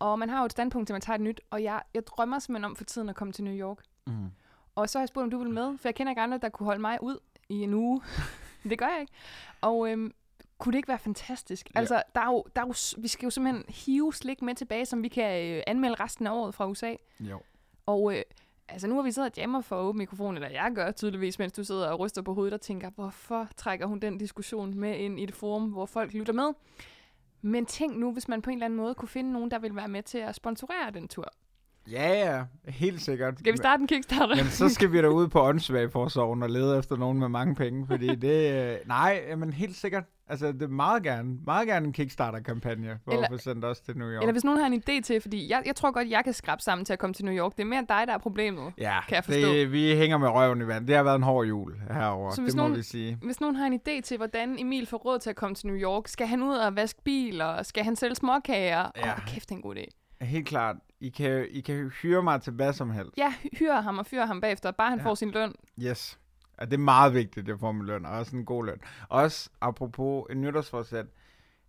Og 0.00 0.18
man 0.18 0.28
har 0.28 0.38
jo 0.38 0.44
et 0.44 0.52
standpunkt 0.52 0.86
til, 0.86 0.92
at 0.92 0.94
man 0.94 1.00
tager 1.00 1.14
et 1.14 1.20
nyt, 1.20 1.40
og 1.50 1.62
jeg, 1.62 1.82
jeg 1.94 2.06
drømmer 2.06 2.38
simpelthen 2.38 2.64
om 2.64 2.76
for 2.76 2.84
tiden 2.84 3.08
at 3.08 3.16
komme 3.16 3.32
til 3.32 3.44
New 3.44 3.54
York. 3.54 3.78
Mm. 4.06 4.30
Og 4.74 4.88
så 4.88 4.98
har 4.98 5.02
jeg 5.02 5.08
spurgt, 5.08 5.24
om 5.24 5.30
du 5.30 5.38
vil 5.38 5.50
med, 5.50 5.78
for 5.78 5.88
jeg 5.88 5.94
kender 5.94 6.10
ikke 6.10 6.22
andre, 6.22 6.38
der 6.38 6.48
kunne 6.48 6.64
holde 6.64 6.80
mig 6.80 6.98
ud 7.02 7.18
i 7.48 7.54
en 7.54 7.74
uge. 7.74 8.02
det 8.70 8.78
gør 8.78 8.86
jeg 8.86 9.00
ikke. 9.00 9.12
Og 9.60 9.90
øhm, 9.90 10.14
kunne 10.58 10.72
det 10.72 10.78
ikke 10.78 10.88
være 10.88 10.98
fantastisk? 10.98 11.70
Ja. 11.74 11.78
Altså, 11.78 12.02
der 12.14 12.20
er 12.20 12.26
jo, 12.26 12.44
der 12.56 12.62
er 12.62 12.66
jo, 12.66 12.74
vi 12.98 13.08
skal 13.08 13.26
jo 13.26 13.30
simpelthen 13.30 13.64
hive 13.68 14.12
slik 14.12 14.42
med 14.42 14.54
tilbage, 14.54 14.86
som 14.86 15.02
vi 15.02 15.08
kan 15.08 15.56
øh, 15.56 15.62
anmelde 15.66 15.94
resten 15.94 16.26
af 16.26 16.32
året 16.32 16.54
fra 16.54 16.68
USA. 16.68 16.94
Jo. 17.20 17.40
Og 17.86 18.16
øh, 18.16 18.22
altså, 18.68 18.86
nu 18.86 18.94
har 18.94 19.02
vi 19.02 19.12
siddet 19.12 19.30
og 19.30 19.36
jammer 19.36 19.60
for 19.60 19.76
åben 19.76 19.98
mikrofon, 19.98 20.34
eller 20.34 20.48
jeg 20.48 20.72
gør 20.74 20.90
tydeligvis, 20.90 21.38
mens 21.38 21.52
du 21.52 21.64
sidder 21.64 21.88
og 21.88 22.00
ryster 22.00 22.22
på 22.22 22.34
hovedet 22.34 22.54
og 22.54 22.60
tænker, 22.60 22.90
hvorfor 22.90 23.48
trækker 23.56 23.86
hun 23.86 24.00
den 24.00 24.18
diskussion 24.18 24.74
med 24.78 24.96
ind 24.96 25.20
i 25.20 25.24
et 25.24 25.34
forum, 25.34 25.64
hvor 25.70 25.86
folk 25.86 26.12
lytter 26.12 26.32
med? 26.32 26.52
Men 27.42 27.66
tænk 27.66 27.96
nu, 27.96 28.12
hvis 28.12 28.28
man 28.28 28.42
på 28.42 28.50
en 28.50 28.56
eller 28.56 28.64
anden 28.64 28.76
måde 28.76 28.94
kunne 28.94 29.08
finde 29.08 29.32
nogen, 29.32 29.50
der 29.50 29.58
vil 29.58 29.76
være 29.76 29.88
med 29.88 30.02
til 30.02 30.18
at 30.18 30.34
sponsorere 30.34 30.90
den 30.90 31.08
tur. 31.08 31.32
Ja, 31.90 32.34
ja, 32.36 32.44
helt 32.70 33.00
sikkert. 33.02 33.38
Skal 33.38 33.52
vi 33.52 33.56
starte 33.56 33.80
en 33.80 33.86
Kickstarter? 33.86 34.36
Men 34.36 34.44
så 34.46 34.68
skal 34.68 34.92
vi 34.92 35.00
da 35.02 35.06
ud 35.08 35.28
på 35.28 35.42
åndssvagforsorgen 35.42 36.42
og 36.42 36.50
lede 36.50 36.78
efter 36.78 36.96
nogen 36.96 37.18
med 37.18 37.28
mange 37.28 37.54
penge, 37.54 37.86
fordi 37.86 38.14
det... 38.26 38.70
Øh, 38.72 38.76
nej, 38.86 39.20
men 39.36 39.52
helt 39.52 39.76
sikkert. 39.76 40.04
Altså, 40.28 40.52
det 40.52 40.62
er 40.62 40.68
meget 40.68 41.02
gerne, 41.02 41.36
meget 41.46 41.68
gerne 41.68 41.86
en 41.86 41.92
Kickstarter-kampagne, 41.92 42.98
for 43.04 43.12
Eller- 43.12 43.24
at 43.24 43.32
få 43.32 43.38
sendt 43.38 43.64
os 43.64 43.80
til 43.80 43.96
New 43.98 44.08
York. 44.08 44.22
Eller 44.22 44.32
hvis 44.32 44.44
nogen 44.44 44.60
har 44.60 44.66
en 44.66 44.82
idé 44.88 45.00
til, 45.02 45.20
fordi 45.20 45.50
jeg, 45.50 45.62
jeg 45.66 45.76
tror 45.76 45.90
godt, 45.92 46.08
jeg 46.10 46.24
kan 46.24 46.32
skrabe 46.32 46.62
sammen 46.62 46.84
til 46.84 46.92
at 46.92 46.98
komme 46.98 47.14
til 47.14 47.24
New 47.24 47.34
York. 47.34 47.52
Det 47.56 47.60
er 47.62 47.66
mere 47.66 47.80
dig, 47.88 48.02
der 48.06 48.14
er 48.14 48.18
problemet. 48.18 48.72
ja, 48.78 49.00
kan 49.08 49.14
jeg 49.14 49.24
forstå. 49.24 49.52
Det, 49.52 49.72
vi 49.72 49.94
hænger 49.96 50.18
med 50.18 50.28
røven 50.28 50.60
i 50.62 50.66
vand. 50.66 50.86
Det 50.86 50.96
har 50.96 51.02
været 51.02 51.16
en 51.16 51.22
hård 51.22 51.46
jul 51.46 51.72
herover. 51.90 52.30
Det 52.30 52.38
må 52.40 52.62
nogen- 52.62 52.76
vi 52.76 52.82
sige. 52.82 53.18
Hvis 53.22 53.40
nogen 53.40 53.56
har 53.56 53.66
en 53.66 53.80
idé 53.88 54.00
til, 54.00 54.16
hvordan 54.16 54.56
Emil 54.58 54.86
får 54.86 54.96
råd 54.96 55.18
til 55.18 55.30
at 55.30 55.36
komme 55.36 55.54
til 55.54 55.66
New 55.66 55.76
York, 55.76 56.08
skal 56.08 56.26
han 56.26 56.42
ud 56.42 56.54
og 56.56 56.76
vaske 56.76 57.00
biler? 57.04 57.62
Skal 57.62 57.84
han 57.84 57.96
sælge 57.96 58.14
småkager? 58.14 58.84
Åh, 58.84 58.90
Ja. 58.96 59.12
oh, 59.12 59.18
kæft, 59.26 59.48
det 59.48 59.54
er 59.54 59.56
en 59.56 59.62
god 59.62 59.76
idé. 59.76 59.99
Helt 60.20 60.46
klart. 60.48 60.76
I 61.00 61.08
kan, 61.08 61.46
I 61.50 61.60
kan 61.60 61.88
hyre 62.02 62.22
mig 62.22 62.42
til 62.42 62.52
hvad 62.52 62.72
som 62.72 62.90
helst. 62.90 63.18
Ja, 63.18 63.34
hyre 63.58 63.82
ham 63.82 63.98
og 63.98 64.06
fyre 64.06 64.26
ham 64.26 64.40
bagefter, 64.40 64.70
bare 64.70 64.90
han 64.90 64.98
Ja. 64.98 65.04
får 65.04 65.14
sin 65.14 65.30
løn. 65.30 65.54
Yes. 65.82 66.18
Ja, 66.60 66.64
det 66.64 66.72
er 66.74 66.78
meget 66.78 67.14
vigtigt, 67.14 67.46
det 67.46 67.60
får 67.60 67.72
med 67.72 67.86
løn, 67.86 68.06
og 68.06 68.12
også 68.12 68.36
en 68.36 68.44
god 68.44 68.64
løn. 68.66 68.78
Også 69.08 69.50
apropos 69.60 70.24
en 70.30 70.40
nytårsforsæt, 70.40 71.06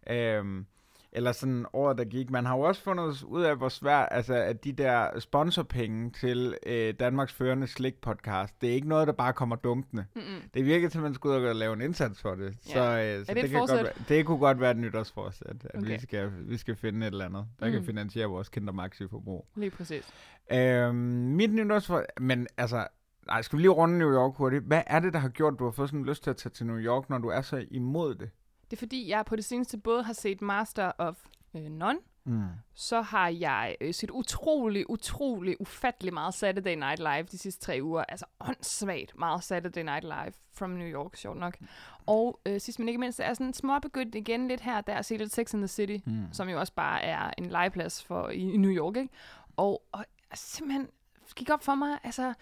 øhm, 0.10 0.66
eller 1.14 1.32
sådan 1.32 1.66
året, 1.74 1.98
der 1.98 2.04
gik, 2.04 2.30
man 2.30 2.46
har 2.46 2.56
jo 2.56 2.62
også 2.62 2.82
fundet 2.82 3.24
ud 3.24 3.42
af, 3.42 3.58
hvor 3.58 3.70
svært, 3.70 4.08
altså 4.12 4.34
at 4.34 4.64
de 4.64 4.72
der 4.72 5.20
sponsorpenge 5.20 6.12
til 6.12 6.56
øh, 6.66 6.94
Danmarks 7.00 7.34
førende 7.34 7.68
slik-podcast, 7.68 8.62
det 8.62 8.70
er 8.70 8.74
ikke 8.74 8.88
noget, 8.88 9.08
der 9.08 9.14
bare 9.14 9.34
kommer 9.34 9.56
dunkende. 9.56 10.06
Mm-mm. 10.16 10.50
Det 10.54 10.66
virker 10.66 10.90
til, 10.90 10.98
at 10.98 11.04
man 11.04 11.14
skal 11.14 11.28
ud 11.28 11.34
og 11.34 11.56
lave 11.56 11.74
en 11.74 11.82
indsats 11.82 12.22
for 12.22 12.36
det. 12.36 12.58
Ja. 12.70 12.74
Så, 12.74 12.80
øh, 12.80 13.26
så 13.26 13.34
det 13.34 13.44
et 13.44 13.50
kan 13.50 13.60
godt 13.60 13.72
være, 13.72 13.94
det 14.10 14.26
kunne 14.26 14.38
godt 14.38 14.60
være 14.60 14.72
et 14.72 14.78
nytårsforsæt, 14.78 15.48
at 15.70 15.82
Okay. 15.82 15.94
vi, 15.94 16.00
skal, 16.00 16.32
vi 16.40 16.58
skal 16.58 16.76
finde 16.76 17.08
et 17.08 17.12
eller 17.12 17.26
andet, 17.26 17.46
der 17.60 17.66
mm. 17.66 17.72
kan 17.72 17.84
finansiere 17.84 18.28
vores 18.28 18.50
Kinder 18.50 18.74
Maxi-forbrug. 18.74 19.48
Lige 19.56 19.72
præcis. 19.72 20.14
Øhm, 20.54 20.96
mit 20.96 21.54
nytårsforsæt, 21.54 22.06
men 22.20 22.48
altså, 22.58 22.88
nej, 23.28 23.42
skal 23.42 23.58
vi 23.58 23.62
lige 23.62 23.72
runde 23.72 23.98
New 23.98 24.12
York 24.14 24.36
hurtigt? 24.36 24.64
Hvad 24.64 24.82
er 24.88 25.00
det, 25.00 25.14
der 25.14 25.20
har 25.20 25.30
gjort, 25.30 25.54
at 25.54 25.60
du 25.60 25.64
har 25.64 25.72
fået 25.72 25.90
sådan 25.90 26.06
lyst 26.06 26.24
til 26.24 26.30
at 26.30 26.38
tage 26.38 26.52
til 26.52 26.66
New 26.66 26.78
York, 26.78 27.10
når 27.10 27.18
du 27.18 27.28
er 27.28 27.42
så 27.42 27.66
imod 27.72 28.16
det? 28.16 28.30
Det 28.72 28.78
er 28.78 28.80
fordi, 28.80 29.10
jeg 29.10 29.26
på 29.26 29.36
det 29.36 29.46
seneste 29.46 29.78
både 29.78 30.04
har 30.04 30.14
set 30.14 30.42
Master 30.42 30.92
of 30.98 31.18
øh, 31.56 31.64
None, 31.64 32.00
Mm. 32.24 32.44
så 32.74 33.02
har 33.02 33.28
jeg 33.28 33.76
øh, 33.82 33.94
set 33.94 34.10
utrolig, 34.12 34.90
utrolig, 34.90 35.62
ufattelig 35.62 36.14
meget 36.14 36.34
Saturday 36.34 36.76
Night 36.76 37.00
Live 37.00 37.24
de 37.24 37.38
sidste 37.38 37.66
tre 37.66 37.80
uger. 37.84 38.04
Altså 38.04 38.26
åndssvagt 38.40 39.18
meget 39.20 39.44
Saturday 39.44 39.84
Night 39.84 40.04
Live 40.04 40.34
from 40.54 40.70
New 40.70 40.88
York, 40.88 41.16
sjovt 41.16 41.38
nok. 41.38 41.58
Og 42.06 42.40
øh, 42.46 42.62
sidst 42.62 42.80
men 42.80 42.88
ikke 42.88 43.00
mindst, 43.00 43.20
er 43.20 43.26
jeg 43.26 43.36
sådan 43.36 43.54
småbegyndt 43.54 44.16
igen 44.16 44.48
lidt 44.48 44.62
her, 44.62 44.82
der 44.82 44.94
at 44.96 45.06
se 45.06 45.18
lidt 45.18 45.34
Sex 45.34 45.54
in 45.54 45.60
the 45.60 45.68
City, 45.68 45.98
Mm. 46.06 46.26
som 46.32 46.50
jo 46.50 46.60
også 46.60 46.74
bare 46.74 47.02
er 47.04 47.32
en 47.38 47.46
legeplads 47.46 48.04
for 48.04 48.30
i, 48.30 48.40
i 48.54 48.58
New 48.58 48.72
York, 48.72 48.96
ikke? 48.98 49.10
Og, 49.58 49.84
og 49.92 50.06
simpelthen 50.34 50.88
gik 51.36 51.50
op 51.50 51.64
for 51.64 51.76
mig, 51.76 52.00
altså 52.04 52.34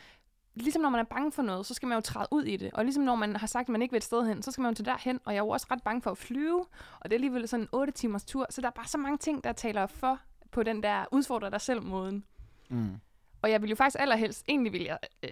ligesom 0.62 0.82
når 0.82 0.90
man 0.90 1.00
er 1.00 1.04
bange 1.04 1.32
for 1.32 1.42
noget, 1.42 1.66
så 1.66 1.74
skal 1.74 1.88
man 1.88 1.96
jo 1.96 2.02
træde 2.02 2.28
ud 2.32 2.44
i 2.44 2.58
det. 2.58 2.72
Og 2.74 2.84
ligesom 2.84 3.04
når 3.04 3.16
man 3.16 3.36
har 3.36 3.48
sagt, 3.48 3.64
at 3.66 3.70
man 3.70 3.82
ikke 3.82 3.92
vil 3.92 3.98
et 3.98 4.04
sted 4.04 4.28
hen, 4.28 4.42
så 4.44 4.52
skal 4.52 4.62
man 4.62 4.72
jo 4.72 4.76
til 4.76 4.86
derhen. 4.86 5.20
Og 5.26 5.34
jeg 5.34 5.40
er 5.40 5.44
jo 5.44 5.50
også 5.50 5.68
ret 5.72 5.84
bange 5.84 6.02
for 6.02 6.12
at 6.12 6.18
flyve. 6.18 6.60
Og 7.00 7.04
det 7.04 7.12
er 7.12 7.16
alligevel 7.16 7.48
sådan 7.48 7.64
en 7.64 7.70
8 7.72 7.94
timers 7.94 8.26
tur. 8.26 8.48
Så 8.50 8.62
der 8.62 8.68
er 8.68 8.72
bare 8.72 8.88
så 8.88 8.98
mange 8.98 9.18
ting, 9.18 9.44
der 9.44 9.52
taler 9.54 9.88
for 9.88 10.20
på 10.52 10.64
den 10.64 10.84
der 10.84 11.06
udfordrer 11.12 11.50
dig 11.50 11.62
selv 11.62 11.82
måden. 11.84 12.24
Mm. 12.70 12.96
Og 13.42 13.52
jeg 13.52 13.62
vil 13.62 13.70
jo 13.70 13.76
faktisk 13.76 14.02
allerhelst, 14.02 14.46
egentlig 14.48 14.74
vil 14.74 14.82
jeg 14.84 14.98
øh, 15.24 15.30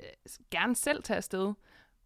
gerne 0.51 0.75
selv 0.75 1.03
tage 1.03 1.17
afsted. 1.17 1.53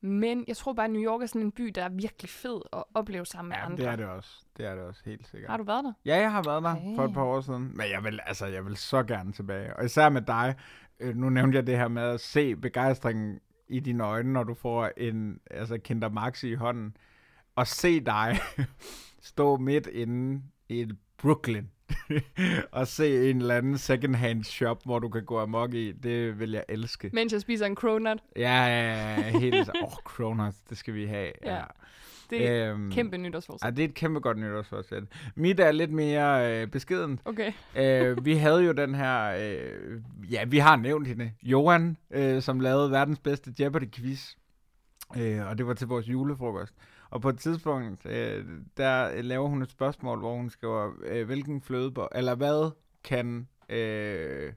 Men 0.03 0.43
jeg 0.47 0.57
tror 0.57 0.73
bare, 0.73 0.85
at 0.85 0.91
New 0.91 1.01
York 1.01 1.21
er 1.21 1.25
sådan 1.25 1.41
en 1.41 1.51
by, 1.51 1.63
der 1.75 1.83
er 1.83 1.89
virkelig 1.89 2.29
fed 2.29 2.61
at 2.73 2.83
opleve 2.93 3.25
sammen 3.25 3.49
med 3.49 3.57
Ja, 3.57 3.65
andre. 3.65 3.77
det 3.77 3.85
er 3.91 3.95
det 3.95 4.05
også. 4.05 4.29
Det 4.57 4.65
er 4.65 4.75
det 4.75 4.83
også, 4.83 5.01
helt 5.05 5.27
sikkert. 5.27 5.49
Har 5.51 5.57
du 5.57 5.63
været 5.63 5.83
der? 5.83 5.93
Ja, 6.05 6.17
jeg 6.17 6.31
har 6.31 6.43
været 6.43 6.63
der 6.63 6.75
Okay. 6.75 6.95
for 6.95 7.05
et 7.05 7.13
par 7.13 7.23
år 7.23 7.41
siden. 7.41 7.71
Men 7.77 7.85
jeg 7.91 8.03
vil, 8.03 8.19
altså, 8.25 8.45
jeg 8.45 8.65
vil 8.65 8.77
så 8.77 9.03
gerne 9.03 9.31
tilbage. 9.33 9.75
Og 9.75 9.85
især 9.85 10.09
med 10.09 10.21
dig. 10.21 10.55
Øh, 11.01 11.15
nu 11.15 11.29
nævnte 11.29 11.55
jeg 11.55 11.67
det 11.67 11.77
her 11.77 11.87
med 11.87 12.01
at 12.01 12.19
se 12.19 12.55
begejstringen 12.55 13.39
i 13.67 13.79
dine 13.79 14.03
øjne, 14.03 14.33
når 14.33 14.43
du 14.43 14.53
får 14.53 14.89
en 14.97 15.39
altså 15.51 15.77
Kinder 15.77 16.09
Maxi 16.09 16.51
i 16.51 16.55
hånden. 16.55 16.97
Og 17.55 17.67
se 17.67 17.99
dig 17.99 18.39
stå 19.31 19.57
midt 19.57 19.87
inde 19.87 20.41
i 20.69 20.87
Brooklyn 21.17 21.65
og 22.71 22.87
se 22.87 23.29
en 23.29 23.37
eller 23.37 23.57
anden 23.57 23.77
second-hand 23.77 24.43
shop, 24.43 24.83
hvor 24.85 24.99
du 24.99 25.09
kan 25.09 25.25
gå 25.25 25.39
amok 25.39 25.73
i. 25.73 25.91
Det 25.91 26.39
vil 26.39 26.51
jeg 26.51 26.63
elske. 26.69 27.09
Mens 27.13 27.33
jeg 27.33 27.41
spiser 27.41 27.65
en 27.65 27.75
cronut. 27.75 28.19
Ja, 28.35 28.65
ja, 28.65 29.15
ja, 29.19 29.39
helt 29.39 29.65
så. 29.65 29.71
Åh, 29.75 29.83
oh, 29.83 29.93
Kronos, 30.05 30.55
det 30.69 30.77
skal 30.77 30.93
vi 30.93 31.05
have. 31.05 31.31
Ja. 31.45 31.63
Det 32.31 32.49
er 32.49 32.73
Øhm, 32.73 32.91
kæmpe 32.91 33.17
nytårsforsæt. 33.17 33.65
Ja, 33.65 33.71
det 33.71 33.79
er 33.79 33.87
et 33.87 33.93
kæmpe 33.93 34.19
godt 34.19 34.37
nytårsforsæt. 34.37 35.03
Mit 35.35 35.59
er 35.59 35.71
lidt 35.71 35.91
mere 35.91 36.61
øh, 36.61 36.67
beskeden. 36.67 37.19
Okay. 37.25 37.51
øh, 37.77 38.25
vi 38.25 38.35
havde 38.35 38.63
jo 38.63 38.71
den 38.71 38.95
her, 38.95 39.35
øh, 39.39 40.01
ja, 40.31 40.45
vi 40.45 40.57
har 40.57 40.75
nævnt 40.75 41.07
hende, 41.07 41.31
Johan, 41.43 41.97
øh, 42.11 42.41
som 42.41 42.59
lavede 42.59 42.91
verdens 42.91 43.19
bedste 43.19 43.53
Jeopardy-quiz. 43.59 44.35
Øh, 45.17 45.47
og 45.47 45.57
det 45.57 45.67
var 45.67 45.73
til 45.73 45.87
vores 45.87 46.07
julefrokost. 46.07 46.73
Og 47.09 47.21
på 47.21 47.29
et 47.29 47.39
tidspunkt, 47.39 48.05
øh, 48.05 48.45
der 48.77 49.21
laver 49.21 49.47
hun 49.47 49.61
et 49.61 49.71
spørgsmål, 49.71 50.19
hvor 50.19 50.35
hun 50.35 50.49
skriver, 50.49 50.91
øh, 51.05 51.25
hvilken 51.25 51.61
flødebold, 51.61 52.11
eller 52.15 52.35
hvad 52.35 52.71
kan 53.03 53.47
øh, 53.69 54.53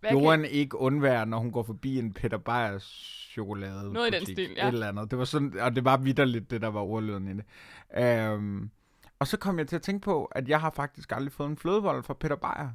Hvad 0.00 0.10
Johan 0.10 0.44
ikke 0.44 0.76
undvære, 0.76 1.26
når 1.26 1.38
hun 1.38 1.52
går 1.52 1.62
forbi 1.62 1.98
en 1.98 2.12
Peter 2.12 2.38
Beyers 2.38 2.84
chokolade 3.32 3.92
Noget 3.92 4.14
i 4.14 4.18
den 4.18 4.26
stil, 4.26 4.50
ja. 4.56 4.68
Et 4.68 4.72
eller 4.72 4.88
andet. 4.88 5.10
Det 5.10 5.18
var 5.18 5.24
sådan, 5.24 5.60
og 5.60 5.76
det 5.76 5.84
var 5.84 5.96
vidderligt, 5.96 6.50
det 6.50 6.60
der 6.60 6.68
var 6.68 6.80
ordlyden 6.80 7.28
i 7.28 7.34
det. 7.34 7.44
Øhm, 8.04 8.70
og 9.18 9.26
så 9.26 9.36
kom 9.36 9.58
jeg 9.58 9.68
til 9.68 9.76
at 9.76 9.82
tænke 9.82 10.04
på, 10.04 10.24
at 10.24 10.48
jeg 10.48 10.60
har 10.60 10.70
faktisk 10.70 11.12
aldrig 11.12 11.32
fået 11.32 11.48
en 11.48 11.56
flødebold 11.56 12.02
fra 12.02 12.14
Peter 12.14 12.36
Beyer. 12.36 12.68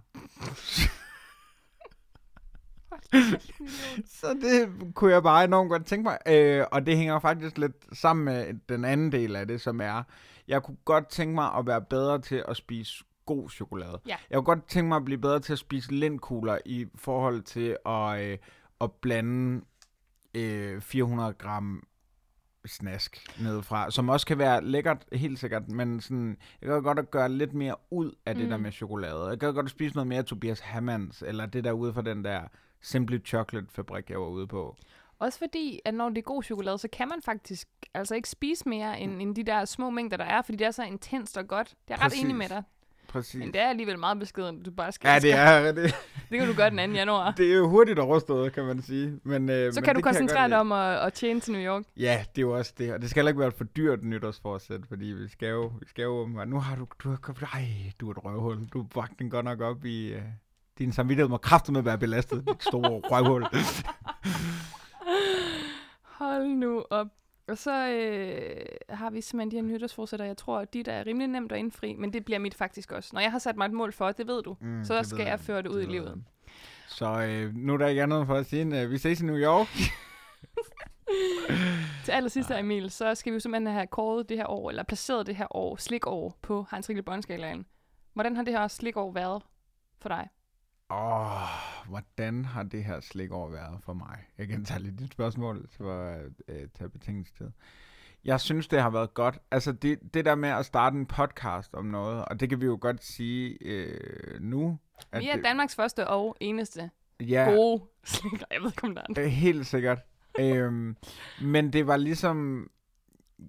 Så 4.22 4.28
det 4.42 4.94
kunne 4.96 5.12
jeg 5.12 5.24
bare 5.24 5.44
enormt 5.44 5.70
godt 5.70 5.86
tænke 5.86 6.04
mig. 6.04 6.18
Øh, 6.28 6.66
og 6.72 6.86
det 6.86 6.98
hænger 6.98 7.20
faktisk 7.20 7.58
lidt 7.58 7.98
sammen 7.98 8.26
med 8.26 8.54
den 8.70 8.86
anden 8.86 9.12
del 9.12 9.36
af 9.36 9.48
det, 9.48 9.62
som 9.62 9.82
er, 9.82 10.04
jeg 10.48 10.64
kunne 10.64 10.78
godt 10.86 11.08
tænke 11.10 11.36
mig 11.36 11.54
at 11.54 11.68
være 11.68 11.82
bedre 11.82 12.22
til 12.22 12.44
at 12.48 12.58
spise 12.58 13.04
god 13.26 13.50
chokolade. 13.50 14.00
Ja. 14.08 14.16
Jeg 14.30 14.36
kunne 14.38 14.46
godt 14.46 14.68
tænke 14.68 14.88
mig 14.88 14.96
at 14.96 15.06
blive 15.06 15.18
bedre 15.18 15.40
til 15.40 15.54
at 15.54 15.60
spise 15.60 15.92
lindkugler 15.94 16.58
i 16.66 16.88
forhold 16.96 17.42
til 17.42 17.78
at, 17.86 18.22
øh, 18.22 18.38
at 18.82 18.92
blande 18.92 19.62
øh, 20.34 20.82
400 20.82 21.34
gram 21.34 21.84
snask 22.66 23.42
nedefra, 23.42 23.92
som 23.92 24.10
også 24.10 24.26
kan 24.28 24.38
være 24.38 24.64
lækkert, 24.64 25.06
helt 25.14 25.40
sikkert, 25.40 25.70
men 25.70 26.02
sådan, 26.02 26.38
jeg 26.62 26.70
kan 26.70 26.84
godt 26.84 27.00
at 27.00 27.12
gøre 27.12 27.30
lidt 27.30 27.54
mere 27.54 27.76
ud 27.92 28.12
af 28.26 28.36
det 28.36 28.44
Mm. 28.44 28.50
der 28.50 28.58
med 28.58 28.72
chokolade. 28.72 29.28
Jeg 29.28 29.40
kan 29.40 29.54
godt 29.54 29.66
at 29.66 29.70
spise 29.72 29.96
noget 29.96 30.08
mere 30.08 30.24
Tobias 30.24 30.60
Hammanns, 30.60 31.24
eller 31.28 31.46
det 31.46 31.64
der 31.64 31.72
ude 31.72 31.94
fra 31.94 32.02
den 32.02 32.24
der 32.24 32.42
Simply 32.82 33.26
Chocolate 33.26 33.68
fabrik, 33.70 34.10
jeg 34.10 34.20
var 34.20 34.28
ude 34.28 34.48
på. 34.48 34.76
Også 35.20 35.40
fordi, 35.40 35.80
at 35.86 35.94
når 35.94 36.10
det 36.10 36.18
er 36.18 36.22
god 36.22 36.44
chokolade, 36.44 36.78
så 36.78 36.88
kan 36.94 37.08
man 37.08 37.22
faktisk 37.22 37.68
altså 37.94 38.16
ikke 38.16 38.30
spise 38.30 38.70
mere 38.70 39.00
end, 39.00 39.22
end 39.22 39.36
de 39.36 39.44
der 39.44 39.66
små 39.66 39.90
mængder, 39.90 40.18
der 40.18 40.24
er, 40.26 40.42
fordi 40.42 40.58
det 40.58 40.68
er 40.68 40.72
så 40.72 40.84
intenst 40.84 41.38
og 41.38 41.48
godt. 41.48 41.76
Det 41.88 41.94
er 41.94 41.98
ret 41.98 42.02
Præcis. 42.02 42.24
enig 42.24 42.36
med 42.36 42.50
dig. 42.50 42.64
Præcis. 43.14 43.40
Men 43.40 43.54
det 43.54 43.62
er 43.62 43.70
alligevel 43.70 44.00
meget 44.00 44.20
beskeden, 44.20 44.64
du 44.64 44.72
bare 44.72 44.92
skal. 44.92 45.10
Ja, 45.10 45.20
det 45.20 45.34
er 45.34 45.72
det. 45.72 45.96
Det 46.30 46.40
kan 46.40 46.48
du 46.48 46.54
gøre 46.54 46.70
den 46.70 46.90
2. 46.90 46.96
januar. 46.96 47.32
Det 47.32 47.52
er 47.52 47.56
jo 47.56 47.68
hurtigt 47.68 48.00
overstået, 48.00 48.54
kan 48.54 48.66
man 48.66 48.82
sige. 48.82 49.20
Men, 49.24 49.50
øh, 49.50 49.74
Så 49.74 49.80
men 49.80 49.86
kan 49.86 49.96
du 49.96 50.02
koncentrere 50.02 50.42
godt 50.42 50.50
dig 50.50 50.60
om 50.60 50.72
at, 50.72 51.00
at 51.00 51.14
tjene 51.14 51.40
til 51.40 51.54
New 51.54 51.62
York. 51.62 51.84
Ja, 51.98 52.26
det 52.36 52.38
er 52.38 52.42
jo 52.42 52.58
også 52.58 52.74
det. 52.78 52.94
Og 52.94 53.02
det 53.02 53.10
skal 53.10 53.20
heller 53.20 53.30
ikke 53.30 53.40
være 53.40 53.52
for 53.52 53.64
dyrt 53.64 54.04
nytårsforsæt, 54.04 54.82
fordi 54.88 55.06
vi 55.06 55.28
skal 55.28 55.50
jo, 55.50 55.72
vi 55.80 55.88
skal 55.88 56.04
jo 56.04 56.28
Nu 56.46 56.60
har 56.60 56.76
du, 56.76 56.88
du 57.04 57.10
har, 57.10 57.50
ej, 57.54 57.68
du 58.00 58.08
er 58.08 58.12
et 58.12 58.26
røvhul. 58.26 58.68
Du 58.68 58.84
bragte 58.84 59.16
den 59.20 59.30
godt 59.30 59.46
nok 59.46 59.62
op 59.62 59.86
i... 59.86 60.14
Uh, 60.14 60.20
din 60.78 60.92
samvittighed 60.92 61.30
må 61.30 61.38
kraftigt 61.38 61.74
med 61.74 61.80
at 61.80 61.86
være 61.86 61.98
belastet, 61.98 62.48
dit 62.48 62.64
store 62.64 63.02
røvhul. 63.04 63.44
Hold 66.20 66.48
nu 66.48 66.86
op. 66.90 67.08
Og 67.48 67.58
så 67.58 67.88
øh, 67.90 68.66
har 68.90 69.10
vi 69.10 69.22
simpelthen 69.22 69.52
de 69.52 69.56
her 69.68 69.74
nytårsforsætter. 69.74 70.26
Jeg 70.26 70.38
tror, 70.38 70.60
at 70.60 70.74
de 70.74 70.84
der 70.84 70.94
er 70.94 71.06
rimelig 71.06 71.28
nemt 71.28 71.52
at 71.52 71.60
indfri, 71.60 71.96
men 71.96 72.14
det 72.14 72.26
bliver 72.26 72.40
mit 72.40 72.56
faktisk 72.56 72.92
også. 72.92 73.10
Når 73.14 73.22
jeg 73.22 73.32
har 73.32 73.40
sat 73.40 73.58
mig 73.58 73.66
et 73.66 73.72
mål 73.74 73.94
for, 73.94 74.12
det 74.12 74.28
ved 74.28 74.44
du, 74.44 74.58
Mm, 74.62 74.84
så 74.84 74.98
det 74.98 75.06
skal 75.06 75.26
jeg 75.26 75.40
føre 75.40 75.62
det 75.62 75.70
ud 75.70 75.82
i 75.82 75.86
livet. 75.86 76.06
jeg. 76.06 76.16
Så 76.88 77.26
øh, 77.30 77.56
nu 77.56 77.74
er 77.74 77.78
der 77.78 77.88
ikke 77.88 78.04
andet 78.04 78.28
for 78.28 78.36
at 78.36 78.46
sige, 78.46 78.62
end, 78.62 78.76
øh, 78.76 78.92
vi 78.92 78.98
ses 78.98 79.22
i 79.22 79.26
New 79.26 79.38
York. 79.38 79.68
Til 82.06 82.12
allersidst, 82.12 82.50
her, 82.50 82.58
Emil, 82.58 82.90
så 82.92 83.16
skal 83.16 83.32
vi 83.32 83.36
jo 83.36 83.40
simpelthen 83.40 83.74
have 83.74 83.88
kåret 83.88 84.30
det 84.30 84.38
her 84.38 84.50
år, 84.50 84.70
eller 84.70 84.84
placeret 84.84 85.28
det 85.28 85.36
her 85.36 85.56
år, 85.56 85.76
slikår, 85.76 86.38
på 86.42 86.66
Hans 86.70 86.90
Rikkel 86.90 87.04
Båndskalaen. 87.04 87.66
Hvordan 88.14 88.36
har 88.36 88.44
det 88.44 88.54
her 88.54 88.68
slikår 88.68 89.12
været 89.12 89.44
for 90.02 90.10
dig? 90.10 90.28
Åh, 90.90 91.42
oh, 91.42 91.48
hvordan 91.88 92.46
har 92.46 92.64
det 92.64 92.84
her 92.84 93.00
slikår 93.00 93.50
været 93.50 93.80
for 93.84 93.94
mig? 93.94 94.18
Jeg 94.38 94.48
kan 94.48 94.66
tage 94.66 94.80
lidt 94.80 95.00
dit 95.00 95.12
spørgsmål 95.12 95.68
for 95.78 95.94
at 95.94 96.22
øh, 96.48 96.68
tage 96.78 96.90
betingelsestid. 96.90 97.52
Jeg 98.26 98.40
synes, 98.40 98.68
det 98.68 98.82
har 98.82 98.90
været 98.90 99.14
godt. 99.14 99.40
Altså, 99.52 99.72
det, 99.72 100.00
det 100.14 100.26
der 100.26 100.36
med 100.36 100.50
at 100.50 100.66
starte 100.66 100.98
en 100.98 101.06
podcast 101.06 101.74
om 101.74 101.86
noget, 101.86 102.26
og 102.26 102.40
det 102.40 102.50
kan 102.50 102.62
vi 102.62 102.66
jo 102.66 102.78
godt 102.82 103.04
sige 103.04 103.58
øh, 103.62 104.42
nu. 104.42 104.78
At 105.12 105.22
Vi 105.22 105.30
er 105.30 105.36
det, 105.36 105.46
Danmarks 105.46 105.76
første 105.76 106.08
og 106.08 106.38
eneste 106.40 106.90
ja, 107.20 107.50
gode 107.50 107.84
slikker. 108.04 108.46
Jeg 108.52 108.62
ved 108.62 108.70
ikke, 108.70 108.84
om 108.84 108.96
der 108.96 109.02
er 109.02 109.24
øh, 109.26 109.26
helt 109.26 109.68
sikkert. 109.68 110.00
øhm, 110.40 110.98
men 111.42 111.74
det 111.74 111.88
var 111.88 111.98
ligesom... 111.98 112.70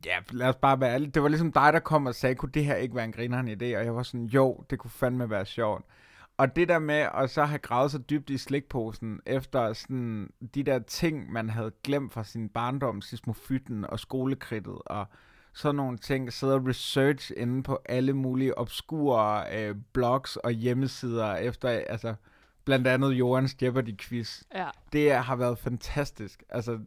Ja, 0.06 0.18
lad 0.30 0.48
os 0.48 0.56
bare 0.56 0.80
være 0.80 0.94
ærlige. 0.94 1.10
Det 1.10 1.22
var 1.22 1.28
ligesom 1.28 1.52
dig, 1.52 1.72
der 1.72 1.78
kom 1.80 2.06
og 2.06 2.14
sagde, 2.14 2.34
kunne 2.34 2.52
det 2.52 2.64
her 2.64 2.74
ikke 2.74 2.94
være 2.94 3.04
en 3.04 3.12
grineren 3.12 3.48
idé? 3.48 3.78
Og 3.78 3.84
jeg 3.84 3.94
var 3.94 4.02
sådan, 4.02 4.26
jo, 4.26 4.64
det 4.70 4.78
kunne 4.78 4.90
fandme 4.90 5.30
være 5.30 5.46
sjovt. 5.46 5.84
Og 6.36 6.56
det 6.56 6.68
der 6.68 6.78
med 6.78 7.08
at 7.14 7.30
så 7.30 7.44
have 7.44 7.58
gravet 7.58 7.90
så 7.90 7.98
dybt 7.98 8.30
i 8.30 8.38
slikposen, 8.38 9.20
efter 9.26 9.72
sådan 9.72 10.30
de 10.54 10.62
der 10.62 10.78
ting, 10.78 11.32
man 11.32 11.50
havde 11.50 11.72
glemt 11.84 12.12
fra 12.12 12.24
sin 12.24 12.48
barndom, 12.48 13.00
sismofytten 13.00 13.84
og 13.84 14.00
skolekridtet, 14.00 14.78
og 14.86 15.06
sådan 15.52 15.74
nogle 15.74 15.98
ting, 15.98 16.32
sidde 16.32 16.54
og 16.54 16.66
research 16.66 17.32
inde 17.36 17.62
på 17.62 17.78
alle 17.84 18.12
mulige 18.12 18.58
obskure 18.58 19.44
øh, 19.58 19.76
blogs 19.92 20.36
og 20.36 20.50
hjemmesider, 20.50 21.34
efter, 21.34 21.68
altså, 21.68 22.14
blandt 22.64 22.86
andet 22.86 23.12
Jorans 23.12 23.56
Jeopardy-quiz. 23.62 24.42
Ja. 24.54 24.68
Det 24.92 25.14
har 25.14 25.36
været 25.36 25.58
fantastisk. 25.58 26.42
Altså, 26.48 26.78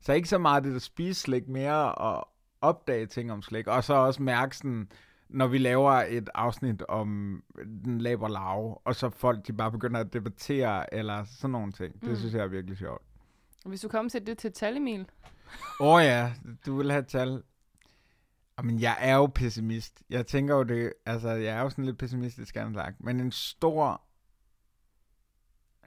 så 0.00 0.12
ikke 0.12 0.28
så 0.28 0.38
meget 0.38 0.64
det 0.64 0.76
at 0.76 0.82
spise 0.82 1.20
slik 1.20 1.48
mere, 1.48 1.94
og 1.94 2.28
opdage 2.60 3.06
ting 3.06 3.32
om 3.32 3.42
slik, 3.42 3.66
og 3.66 3.84
så 3.84 3.94
også 3.94 4.22
mærke 4.22 4.56
sådan, 4.56 4.88
når 5.28 5.46
vi 5.46 5.58
laver 5.58 5.92
et 5.92 6.30
afsnit 6.34 6.82
om 6.82 7.42
den 7.84 7.98
laber 8.00 8.28
lav, 8.28 8.82
og 8.84 8.94
så 8.94 9.10
folk 9.10 9.46
de 9.46 9.52
bare 9.52 9.72
begynder 9.72 10.00
at 10.00 10.12
debattere, 10.12 10.94
eller 10.94 11.24
sådan 11.24 11.50
nogle 11.52 11.72
ting. 11.72 11.94
Det 12.00 12.08
Mm. 12.10 12.16
synes 12.16 12.34
jeg 12.34 12.42
er 12.42 12.46
virkelig 12.46 12.78
sjovt. 12.78 13.02
Hvis 13.66 13.80
du 13.80 13.88
kommer 13.88 14.10
til 14.10 14.26
det 14.26 14.38
til 14.38 14.52
tal, 14.52 14.76
Emil. 14.76 15.00
Åh 15.80 15.86
oh, 15.94 16.02
ja, 16.04 16.32
du 16.66 16.76
vil 16.76 16.90
have 16.90 17.02
tal. 17.04 17.42
Men 18.62 18.80
jeg 18.80 18.96
er 19.00 19.16
jo 19.16 19.26
pessimist. 19.26 20.02
Jeg 20.10 20.26
tænker 20.26 20.54
jo 20.54 20.62
det, 20.62 20.92
altså 21.06 21.28
jeg 21.30 21.56
er 21.56 21.60
jo 21.60 21.70
sådan 21.70 21.84
lidt 21.84 21.98
pessimistisk 21.98 22.56
anlagt, 22.56 23.00
men 23.00 23.20
en 23.20 23.32
stor, 23.32 24.02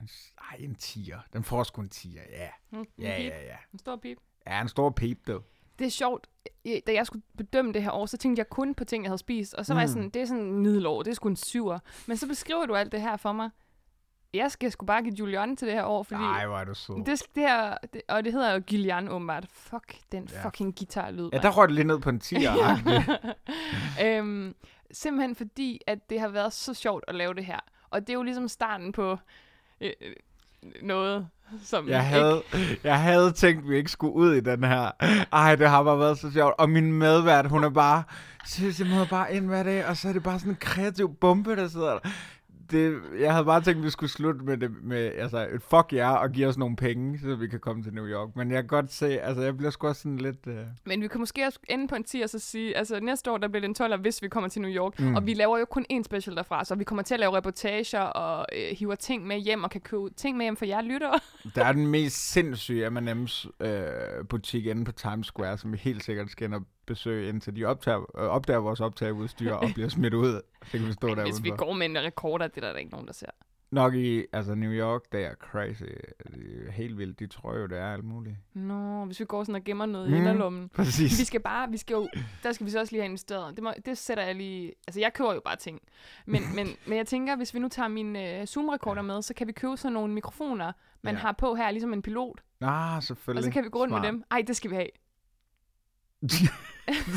en, 0.01 0.09
ej, 0.51 0.55
en 0.59 0.75
tiger. 0.75 1.19
Den 1.33 1.43
får 1.43 1.63
sgu 1.63 1.81
en 1.81 1.89
tiger, 1.89 2.21
ja. 2.29 2.49
Mm, 2.71 2.77
Ja, 2.77 2.83
pip. 3.17 3.31
ja, 3.31 3.43
ja. 3.45 3.55
En 3.73 3.79
stor 3.79 3.95
pip. 3.95 4.17
Ja, 4.47 4.61
en 4.61 4.67
stor 4.67 4.89
pep, 4.89 5.27
du. 5.27 5.41
Det 5.79 5.85
er 5.87 5.91
sjovt. 5.91 6.27
Da 6.87 6.93
jeg 6.93 7.05
skulle 7.05 7.23
bedømme 7.37 7.73
det 7.73 7.83
her 7.83 7.91
år, 7.91 8.05
så 8.05 8.17
tænkte 8.17 8.39
jeg 8.39 8.49
kun 8.49 8.75
på 8.75 8.83
ting, 8.83 9.03
jeg 9.03 9.09
havde 9.09 9.17
spist. 9.17 9.53
Og 9.53 9.65
så 9.65 9.73
var 9.73 9.81
jeg 9.81 9.87
Mm. 9.89 9.93
sådan, 9.93 10.09
det 10.09 10.21
er 10.21 10.25
sådan 10.25 10.43
en 10.43 10.59
middelår, 10.59 11.03
det 11.03 11.11
er 11.11 11.15
sgu 11.15 11.29
en 11.29 11.35
syver. 11.35 11.79
Men 12.07 12.17
så 12.17 12.27
beskriver 12.27 12.65
du 12.65 12.75
alt 12.75 12.91
det 12.91 13.01
her 13.01 13.17
for 13.17 13.31
mig. 13.31 13.49
Jeg 14.33 14.51
skal 14.51 14.71
sgu 14.71 14.85
bare 14.85 15.03
give 15.03 15.13
Julian 15.15 15.55
til 15.55 15.67
det 15.67 15.75
her 15.75 15.83
år, 15.85 16.03
fordi... 16.03 16.21
Nej, 16.21 16.45
hvor 16.47 16.57
er 16.57 16.63
du 16.63 16.73
sød. 16.73 16.95
Det, 17.05 17.23
det 17.35 17.43
her, 17.43 17.77
det, 17.93 18.01
og 18.09 18.23
det 18.25 18.33
hedder 18.33 18.53
jo 18.53 18.59
Gillian 18.67 19.07
åbenbart. 19.07 19.45
Fuck 19.49 19.95
den 20.11 20.29
Ja. 20.33 20.45
fucking 20.45 20.75
guitarlyd. 20.77 21.29
Ja, 21.33 21.37
der 21.37 21.49
røg 21.49 21.67
det 21.67 21.75
lige 21.75 21.87
ned 21.87 21.99
på 21.99 22.09
en 22.09 22.19
tiger. 22.19 22.53
ja. 23.97 24.17
øhm, 24.17 24.55
simpelthen 24.91 25.35
fordi, 25.35 25.81
at 25.87 26.09
det 26.09 26.19
har 26.19 26.27
været 26.27 26.53
så 26.53 26.73
sjovt 26.73 27.03
at 27.07 27.15
lave 27.15 27.33
det 27.33 27.45
her. 27.45 27.59
Og 27.89 28.01
det 28.01 28.09
er 28.09 28.13
jo 28.13 28.23
ligesom 28.23 28.47
starten 28.47 28.91
på 28.91 29.17
øh, 29.81 29.91
øh, 30.01 30.15
noget, 30.83 31.27
som 31.63 31.89
Jeg 31.89 32.05
havde, 32.05 32.41
jeg 32.83 32.99
havde 33.01 33.31
tænkt, 33.31 33.63
at 33.63 33.69
vi 33.69 33.77
ikke 33.77 33.91
skulle 33.91 34.13
ud 34.13 34.33
i 34.33 34.39
den 34.39 34.63
her. 34.63 34.91
Ej, 35.33 35.55
det 35.55 35.69
har 35.69 35.83
bare 35.83 35.99
været 35.99 36.17
så 36.17 36.31
sjovt. 36.31 36.55
Og 36.57 36.69
min 36.69 36.93
medvært, 36.93 37.49
hun 37.49 37.63
er 37.63 37.69
bare... 37.69 38.03
Synes, 38.45 38.79
jeg 38.79 38.87
møder 38.87 39.05
bare 39.05 39.33
ind 39.33 39.45
hver 39.45 39.63
dag, 39.63 39.85
og 39.85 39.97
så 39.97 40.09
er 40.09 40.13
det 40.13 40.23
bare 40.23 40.39
sådan 40.39 40.51
en 40.51 40.57
kreativ 40.59 41.15
bombe, 41.21 41.55
der 41.55 41.67
sidder 41.67 41.91
der. 41.91 42.09
Det, 42.71 43.01
jeg 43.19 43.31
havde 43.31 43.45
bare 43.45 43.61
tænkt, 43.61 43.77
at 43.77 43.85
vi 43.85 43.89
skulle 43.89 44.09
slutte 44.09 44.45
med, 44.45 44.57
det, 44.57 44.71
med 44.83 45.11
altså, 45.17 45.47
et 45.55 45.61
fuck 45.61 45.93
jer 45.93 46.09
og 46.09 46.31
give 46.31 46.47
os 46.47 46.57
nogle 46.57 46.75
penge, 46.75 47.19
så 47.19 47.35
vi 47.35 47.47
kan 47.47 47.59
komme 47.59 47.83
til 47.83 47.93
New 47.93 48.05
York. 48.05 48.35
Men 48.35 48.51
jeg 48.51 48.57
kan 48.63 48.67
godt 48.67 48.91
se, 48.91 49.21
altså 49.21 49.43
jeg 49.43 49.57
bliver 49.57 49.71
sgu 49.71 49.87
også 49.87 50.01
sådan 50.01 50.17
lidt... 50.17 50.47
Uh... 50.47 50.53
Men 50.85 51.01
vi 51.01 51.07
kan 51.07 51.19
måske 51.19 51.45
også 51.45 51.59
ende 51.69 51.87
på 51.87 51.95
en 51.95 52.03
10 52.03 52.21
og 52.21 52.29
så 52.29 52.39
sige, 52.39 52.77
altså 52.77 52.99
næste 52.99 53.31
år, 53.31 53.37
der 53.37 53.47
bliver 53.47 53.61
det 53.61 53.67
en 53.67 53.75
12, 53.75 54.01
hvis 54.01 54.21
vi 54.21 54.27
kommer 54.27 54.49
til 54.49 54.61
New 54.61 54.71
York. 54.71 54.99
Mm. 54.99 55.15
Og 55.15 55.25
vi 55.25 55.33
laver 55.33 55.57
jo 55.57 55.65
kun 55.65 55.85
én 55.93 56.03
special 56.03 56.35
derfra, 56.35 56.65
så 56.65 56.75
vi 56.75 56.83
kommer 56.83 57.03
til 57.03 57.13
at 57.13 57.19
lave 57.19 57.37
reportager 57.37 58.01
og 58.01 58.45
øh, 58.55 58.77
hiver 58.77 58.95
ting 58.95 59.27
med 59.27 59.39
hjem 59.39 59.63
og 59.63 59.69
kan 59.71 59.81
købe 59.81 60.09
ting 60.17 60.37
med 60.37 60.45
hjem 60.45 60.55
for 60.55 60.65
jer 60.65 60.81
lyttere. 60.81 61.19
Der 61.55 61.65
er 61.65 61.71
den 61.71 61.87
mest 61.87 62.31
sindssyge 62.31 62.89
M&M's 62.89 63.65
øh, 63.65 64.25
butik 64.29 64.65
inde 64.65 64.85
på 64.85 64.91
Times 64.91 65.27
Square, 65.27 65.57
som 65.57 65.71
vi 65.71 65.77
helt 65.77 66.03
sikkert 66.03 66.29
skal 66.29 66.45
ind 66.45 66.53
og 66.53 66.61
besøge, 66.89 67.29
indtil 67.29 67.55
de 67.55 67.65
optager, 67.65 67.99
øh, 67.99 68.23
opdager 68.29 68.59
vores 68.59 68.79
optageudstyr 68.79 69.53
og 69.53 69.69
bliver 69.73 69.89
smidt 69.89 70.13
ud. 70.13 70.41
Så 70.65 70.71
kan 70.71 70.87
vi 70.87 70.93
stå 70.93 71.07
der 71.15 71.23
Hvis 71.23 71.43
vi 71.43 71.49
går 71.49 71.73
med 71.73 71.85
en 71.85 71.97
rekorder, 71.97 72.47
det 72.47 72.57
er 72.57 72.61
der, 72.61 72.71
der 72.71 72.79
ikke 72.79 72.91
nogen, 72.91 73.07
der 73.07 73.13
ser. 73.13 73.25
Nok 73.71 73.95
i 73.95 74.23
altså 74.33 74.55
New 74.55 74.71
York, 74.71 75.01
det 75.11 75.25
er 75.25 75.33
crazy. 75.33 75.83
Det 75.83 76.67
er 76.67 76.71
helt 76.71 76.97
vildt. 76.97 77.19
De 77.19 77.27
tror 77.27 77.55
jo, 77.57 77.65
det 77.67 77.77
er 77.77 77.93
alt 77.93 78.03
muligt. 78.03 78.35
Nå, 78.53 79.05
hvis 79.05 79.19
vi 79.19 79.25
går 79.25 79.43
sådan 79.43 79.55
og 79.55 79.63
gemmer 79.63 79.85
noget 79.85 80.07
Mm. 80.09 80.13
i 80.15 80.17
inderlommen. 80.17 80.69
Præcis. 80.69 81.19
Vi 81.19 81.23
skal 81.23 81.39
bare, 81.39 81.69
vi 81.69 81.77
skal 81.77 81.93
jo, 81.93 82.07
der 82.43 82.51
skal 82.51 82.65
vi 82.65 82.71
så 82.71 82.79
også 82.79 82.93
lige 82.93 83.01
have 83.01 83.05
investeret. 83.07 83.55
Det, 83.55 83.63
må, 83.63 83.73
det 83.85 83.97
sætter 83.97 84.23
jeg 84.23 84.35
lige, 84.35 84.73
altså 84.87 84.99
jeg 84.99 85.13
køber 85.13 85.33
jo 85.33 85.41
bare 85.45 85.55
ting. 85.55 85.79
Men, 86.25 86.41
men, 86.55 86.67
men 86.87 86.97
jeg 86.97 87.07
tænker, 87.07 87.35
hvis 87.35 87.53
vi 87.53 87.59
nu 87.59 87.67
tager 87.67 87.87
min 87.87 88.15
øh, 88.15 88.45
Zoom-rekorder 88.45 89.01
med, 89.01 89.21
så 89.21 89.33
kan 89.33 89.47
vi 89.47 89.51
købe 89.51 89.77
sådan 89.77 89.93
nogle 89.93 90.13
mikrofoner, 90.13 90.71
man 91.01 91.13
Ja. 91.13 91.19
har 91.19 91.31
på 91.31 91.55
her, 91.55 91.71
ligesom 91.71 91.93
en 91.93 92.01
pilot. 92.01 92.41
Ah, 92.61 93.01
selvfølgelig. 93.03 93.39
Og 93.39 93.43
så 93.43 93.51
kan 93.51 93.63
vi 93.63 93.69
gå 93.69 93.79
rundt 93.79 93.91
Smart. 93.91 94.01
med 94.01 94.11
dem. 94.11 94.23
Ej, 94.31 94.43
det 94.47 94.55
skal 94.55 94.71
vi 94.71 94.75
have. 94.75 94.87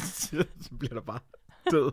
så 0.03 0.44
bliver 0.78 0.94
der 0.94 1.00
bare 1.00 1.18
død. 1.70 1.92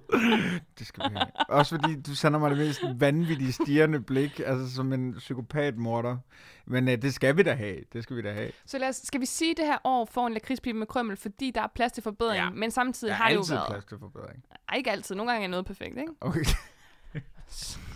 det 0.79 0.87
skal 0.87 1.09
vi 1.11 1.15
have. 1.17 1.27
Også 1.49 1.75
fordi 1.79 2.01
du 2.01 2.15
sender 2.15 2.39
mig 2.39 2.49
det 2.51 2.57
mest 2.57 2.81
vanvittige 2.95 3.51
stirrende 3.51 3.99
blik, 4.01 4.39
altså 4.45 4.75
som 4.75 4.93
en 4.93 5.13
psykopatmorder. 5.17 6.17
Men 6.65 6.87
uh, 6.87 6.93
det 6.93 7.13
skal 7.13 7.37
vi 7.37 7.43
da 7.43 7.53
have. 7.53 7.77
Det 7.93 8.03
skal 8.03 8.15
vi 8.15 8.21
da 8.21 8.33
have. 8.33 8.51
Så 8.65 8.77
lad 8.77 8.89
os, 8.89 8.95
skal 8.95 9.21
vi 9.21 9.25
sige, 9.25 9.51
at 9.51 9.57
det 9.57 9.65
her 9.65 9.77
år 9.83 10.05
får 10.05 10.27
en 10.27 10.33
lakridspibe 10.33 10.77
med 10.79 10.87
krømmel, 10.87 11.17
fordi 11.17 11.51
der 11.51 11.61
er 11.61 11.67
plads 11.75 11.91
til 11.91 12.03
forbedring, 12.03 12.43
Ja. 12.43 12.49
men 12.49 12.71
samtidig 12.71 13.11
Der 13.11 13.15
har 13.17 13.27
det 13.27 13.35
jo 13.35 13.39
altid 13.39 13.53
været... 13.53 13.67
plads 13.69 13.85
til 13.85 13.97
forbedring. 13.99 14.43
Ej, 14.69 14.77
ikke 14.77 14.91
altid. 14.91 15.15
Nogle 15.15 15.31
gange 15.31 15.45
er 15.45 15.49
noget 15.49 15.65
perfekt, 15.65 15.97
ikke? 15.97 16.11
Okay. 16.21 16.45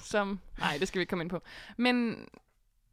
Som... 0.04 0.40
Nej, 0.60 0.78
det 0.80 0.88
skal 0.88 1.00
vi 1.00 1.02
ikke 1.02 1.10
komme 1.10 1.24
ind 1.24 1.30
på. 1.30 1.42
Men 1.78 2.16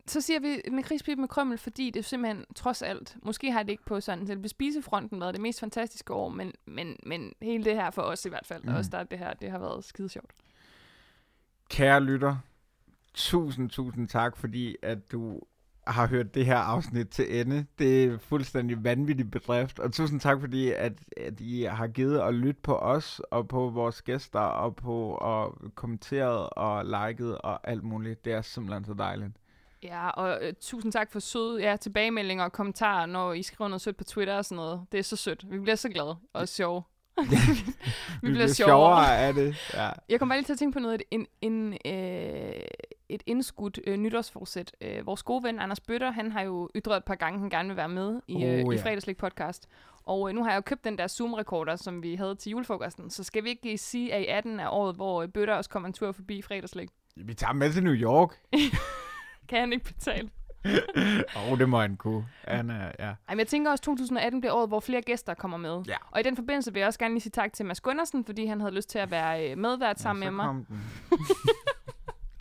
så 0.07 0.21
siger 0.21 0.41
vi 0.41 0.61
en 0.65 0.77
lakridspibe 0.77 1.21
med 1.21 1.29
krømmel, 1.29 1.59
fordi 1.59 1.91
det 1.91 2.05
simpelthen, 2.05 2.45
trods 2.57 2.83
alt, 2.83 3.17
måske 3.23 3.53
har 3.53 3.63
det 3.63 3.71
ikke 3.71 3.85
på 3.85 4.01
sådan 4.01 4.27
selve 4.27 4.49
spisefronten 4.49 5.21
været 5.21 5.35
det 5.35 5.43
mest 5.43 5.61
fantastiske 5.61 6.13
år, 6.15 6.29
men, 6.29 6.53
men, 6.67 6.97
men 7.07 7.33
hele 7.43 7.65
det 7.65 7.75
her 7.75 7.91
for 7.91 8.03
os 8.03 8.25
i 8.25 8.29
hvert 8.29 8.47
fald, 8.47 8.63
Mm. 8.65 8.71
mm. 8.71 8.77
også 8.77 8.91
der 8.91 9.03
det 9.03 9.19
her, 9.19 9.35
det 9.35 9.51
har 9.51 9.59
været 9.59 9.85
skide 9.85 10.09
sjovt. 10.09 10.31
Kære 11.71 12.01
lytter, 12.01 12.37
tusind, 13.15 13.71
tusind 13.71 14.09
tak, 14.09 14.37
fordi 14.37 14.77
at 14.83 15.13
du 15.13 15.41
har 15.87 16.07
hørt 16.07 16.35
det 16.35 16.47
her 16.47 16.57
afsnit 16.57 17.09
til 17.09 17.41
ende. 17.41 17.67
Det 17.79 18.05
er 18.05 18.19
fuldstændig 18.19 18.85
vanvittig 18.85 19.31
bedrift, 19.31 19.79
og 19.79 19.93
tusind 19.93 20.21
tak, 20.21 20.41
fordi 20.41 20.71
at, 20.73 20.93
at 21.17 21.41
I 21.41 21.63
har 21.63 21.87
givet 21.87 22.21
at 22.21 22.35
lytte 22.35 22.61
på 22.63 22.77
os, 22.77 23.21
og 23.31 23.49
på 23.49 23.69
vores 23.69 24.03
gæster, 24.03 24.41
og 24.41 24.77
på 24.77 25.11
og 25.11 25.59
kommenteret 25.75 26.49
og 26.51 26.85
liket 26.85 27.39
og 27.39 27.69
alt 27.71 27.83
muligt. 27.85 28.25
Det 28.25 28.33
er 28.33 28.43
simpelthen 28.43 28.85
så 28.85 28.95
dejligt. 28.95 29.33
Ja, 29.83 30.09
og 30.09 30.39
øh, 30.43 30.53
tusind 30.61 30.93
tak 30.93 31.13
for 31.13 31.21
søde 31.21 31.63
ja, 31.63 31.77
tilbagemeldinger 31.77 32.45
og 32.45 32.53
kommentarer, 32.53 33.07
når 33.07 33.33
I 33.33 33.43
skriver 33.43 33.69
noget 33.69 33.81
sødt 33.81 33.97
på 33.97 34.05
Twitter 34.05 34.35
og 34.35 34.45
sådan 34.45 34.57
noget. 34.57 34.87
Det 34.93 34.99
er 34.99 35.03
så 35.03 35.17
sødt. 35.17 35.51
Vi 35.51 35.59
bliver 35.59 35.77
så 35.77 35.89
glade 35.89 36.17
og 36.33 36.49
sjove. 36.49 36.83
vi, 38.23 38.31
bliver 38.33 38.47
sjovere. 38.47 39.19
af 39.19 39.35
det. 39.35 39.57
Ja. 39.75 39.91
Jeg 40.09 40.19
kom 40.19 40.29
bare 40.29 40.39
lige 40.39 40.47
til 40.47 40.53
at 40.53 40.59
tænke 40.59 40.73
på 40.73 40.81
noget. 40.81 41.03
En, 41.11 41.27
en, 41.41 41.73
øh, 41.73 42.53
et 43.09 43.23
indskudt 43.27 43.81
øh, 43.87 43.97
nytårsforsæt. 43.97 44.77
Øh, 44.81 45.07
vores 45.07 45.23
gode 45.23 45.43
ven 45.43 45.61
Anders 45.61 45.81
Bøtter, 45.81 46.11
han 46.11 46.33
har 46.33 46.43
jo 46.43 46.71
ytret 46.77 46.97
et 46.97 47.05
par 47.05 47.15
gange, 47.15 47.39
han 47.39 47.51
gerne 47.51 47.69
vil 47.69 47.77
være 47.77 47.89
med 47.89 48.21
i, 48.29 48.45
øh, 48.45 48.65
Oh, 48.67 48.75
i 48.75 48.77
ja. 48.77 48.83
fredagslæg 48.83 49.17
podcast. 49.17 49.69
Og 50.05 50.29
øh, 50.29 50.35
nu 50.35 50.43
har 50.45 50.51
jeg 50.51 50.57
jo 50.57 50.63
købt 50.63 50.85
den 50.85 50.99
der 50.99 51.07
Zoom-rekorder, 51.07 51.77
som 51.77 52.03
vi 52.03 52.15
havde 52.15 52.35
til 52.35 52.51
julefrokosten. 52.51 53.11
Så 53.11 53.25
skal 53.25 53.45
vi 53.45 53.49
ikke 53.49 53.79
sige, 53.79 54.15
at 54.15 54.23
i 54.23 54.27
18 54.27 54.61
er 54.61 54.69
året, 54.69 54.95
hvor 54.95 55.23
øh, 55.23 55.29
Bøtter 55.29 55.55
også 55.55 55.71
kommer 55.71 55.87
en 55.87 55.93
tur 55.93 56.13
forbi 56.13 56.43
fredagslæg. 56.43 56.89
Vi 57.17 57.35
tager 57.35 57.53
med 57.53 57.73
til 57.73 57.85
New 57.85 57.95
York. 57.95 58.37
Kan 59.51 59.61
han 59.61 59.73
ikke 59.73 59.85
betale? 59.85 60.31
Åh, 61.37 61.53
oh, 61.53 61.59
det 61.59 61.69
må 61.69 61.81
han 61.81 61.97
kunne. 61.97 62.27
Han 62.49 62.71
er, 62.71 62.93
ja. 62.99 63.05
Ej, 63.07 63.15
men 63.29 63.39
jeg 63.39 63.47
tænker 63.47 63.71
også, 63.71 63.81
at 63.81 63.85
2018 63.85 64.41
bliver 64.41 64.53
året, 64.53 64.69
hvor 64.69 64.81
flere 64.81 65.03
gæster 65.03 65.35
kommer 65.35 65.57
med. 65.57 65.83
Ja. 65.89 65.97
Og 66.11 66.21
i 66.21 66.23
den 66.23 66.37
forbindelse 66.37 66.73
vil 66.73 66.81
jeg 66.81 66.87
også 66.87 66.99
gerne 66.99 67.15
lige 67.15 67.23
sige 67.23 67.31
tak 67.31 67.53
til 67.53 67.67
Mads 67.67 67.81
Gundersen, 67.81 68.25
fordi 68.25 68.47
han 68.47 68.61
havde 68.61 68.75
lyst 68.75 68.91
til 68.91 68.99
at 68.99 69.11
være 69.11 69.51
øh, 69.51 69.59
medvært 69.59 70.01
sammen 70.01 70.23
ja, 70.23 70.31
med 70.31 70.45
mig. 70.45 70.65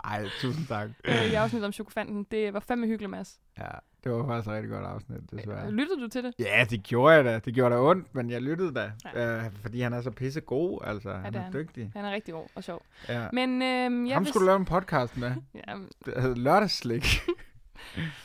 Ej, 0.09 0.25
tusind 0.41 0.67
tak. 0.67 0.89
Øh, 1.03 1.25
I 1.31 1.33
afsnittet 1.33 1.65
om 1.65 1.73
chokofanten. 1.73 2.25
Det 2.31 2.53
var 2.53 2.59
fandme 2.59 2.87
hyggeligt, 2.87 3.09
Mads. 3.11 3.39
Ja, 3.57 3.63
det 4.03 4.11
var 4.11 4.27
faktisk 4.27 4.47
et 4.49 4.53
rigtig 4.53 4.71
godt 4.71 4.85
afsnit, 4.85 5.31
desværre. 5.31 5.65
Øh, 5.65 5.69
Lyttede 5.69 6.01
du 6.01 6.07
til 6.07 6.23
det? 6.23 6.33
Ja, 6.39 6.65
det 6.69 6.83
gjorde 6.83 7.15
jeg 7.15 7.25
da. 7.25 7.39
Det 7.45 7.53
gjorde 7.53 7.75
da 7.75 7.79
ondt, 7.81 8.15
men 8.15 8.29
jeg 8.29 8.41
lyttede 8.41 8.73
da. 8.73 8.91
Ja. 9.15 9.21
Ja. 9.37 9.45
Øh, 9.45 9.51
fordi 9.61 9.81
han 9.81 9.93
er 9.93 10.01
så 10.01 10.11
pisse 10.11 10.41
god, 10.41 10.79
altså. 10.83 11.13
han 11.13 11.25
det 11.33 11.35
er, 11.35 11.39
er 11.39 11.43
han. 11.43 11.53
dygtig. 11.53 11.91
Han 11.95 12.05
er 12.05 12.11
rigtig 12.11 12.33
god 12.33 12.45
og 12.55 12.63
sjov. 12.63 12.85
Ja. 13.09 13.27
Men 13.33 13.61
øh, 13.61 14.07
jeg 14.09 14.15
Ham 14.15 14.25
skulle 14.25 14.41
du 14.41 14.45
lave 14.45 14.59
en 14.59 14.65
podcast 14.65 15.17
med. 15.17 15.31
ja, 15.67 15.75
Lørdagsslik. 16.35 17.05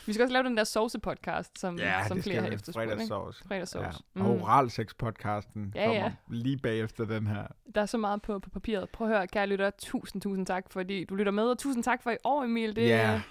vi 0.05 0.13
skal 0.13 0.23
også 0.23 0.33
lave 0.33 0.43
den 0.43 0.57
der 0.57 0.63
sauce-podcast, 0.63 1.51
som, 1.59 1.79
som 2.07 2.17
det 2.17 2.23
flere 2.23 2.41
har 2.41 2.47
efterspurgt. 2.49 2.89
Fredagssovs. 2.89 3.43
Fredagssauce. 3.47 3.99
Ja. 4.15 4.23
Og 4.23 4.35
oralsex-podcasten 4.41 5.71
Ja, 5.75 5.85
kommer 5.85 6.03
ja. 6.03 6.11
lige 6.29 6.57
bagefter 6.57 7.05
den 7.05 7.27
her. 7.27 7.43
Der 7.75 7.81
er 7.81 7.85
så 7.85 7.97
meget 7.97 8.21
på, 8.21 8.39
på 8.39 8.49
papiret. 8.49 8.89
Prøv 8.89 9.07
at 9.07 9.13
høre, 9.17 9.27
kære 9.27 9.47
lytter. 9.47 9.69
Tusind, 9.79 10.21
tusind 10.21 10.45
tak, 10.45 10.65
fordi 10.71 11.03
du 11.03 11.15
lytter 11.15 11.31
med. 11.31 11.43
Og 11.43 11.57
tusind 11.57 11.83
tak 11.83 12.03
for 12.03 12.11
i 12.11 12.17
år, 12.23 12.43
Emil. 12.43 12.75
Det, 12.75 12.87
Ja, 12.87 13.21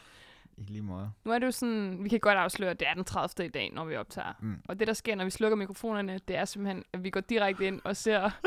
i 0.56 0.62
lige 0.62 0.82
måde. 0.82 1.10
Nu 1.24 1.32
er 1.32 1.38
det 1.38 1.46
jo 1.46 1.50
sådan, 1.50 1.98
vi 2.04 2.08
kan 2.08 2.20
godt 2.20 2.38
afsløre, 2.38 2.70
at 2.70 2.80
det 2.80 2.88
er 2.88 2.94
den 2.94 3.04
30. 3.04 3.46
i 3.46 3.50
dag, 3.50 3.70
når 3.72 3.84
vi 3.84 3.96
optager. 3.96 4.32
Mm. 4.40 4.56
Og 4.68 4.78
det, 4.78 4.86
der 4.86 4.92
sker, 4.94 5.14
når 5.14 5.24
vi 5.24 5.30
slukker 5.30 5.56
mikrofonerne, 5.56 6.20
det 6.28 6.36
er 6.36 6.44
simpelthen, 6.44 6.84
at 6.92 7.04
vi 7.04 7.10
går 7.10 7.20
direkte 7.20 7.66
ind 7.66 7.80
og 7.84 7.96
ser 7.96 8.30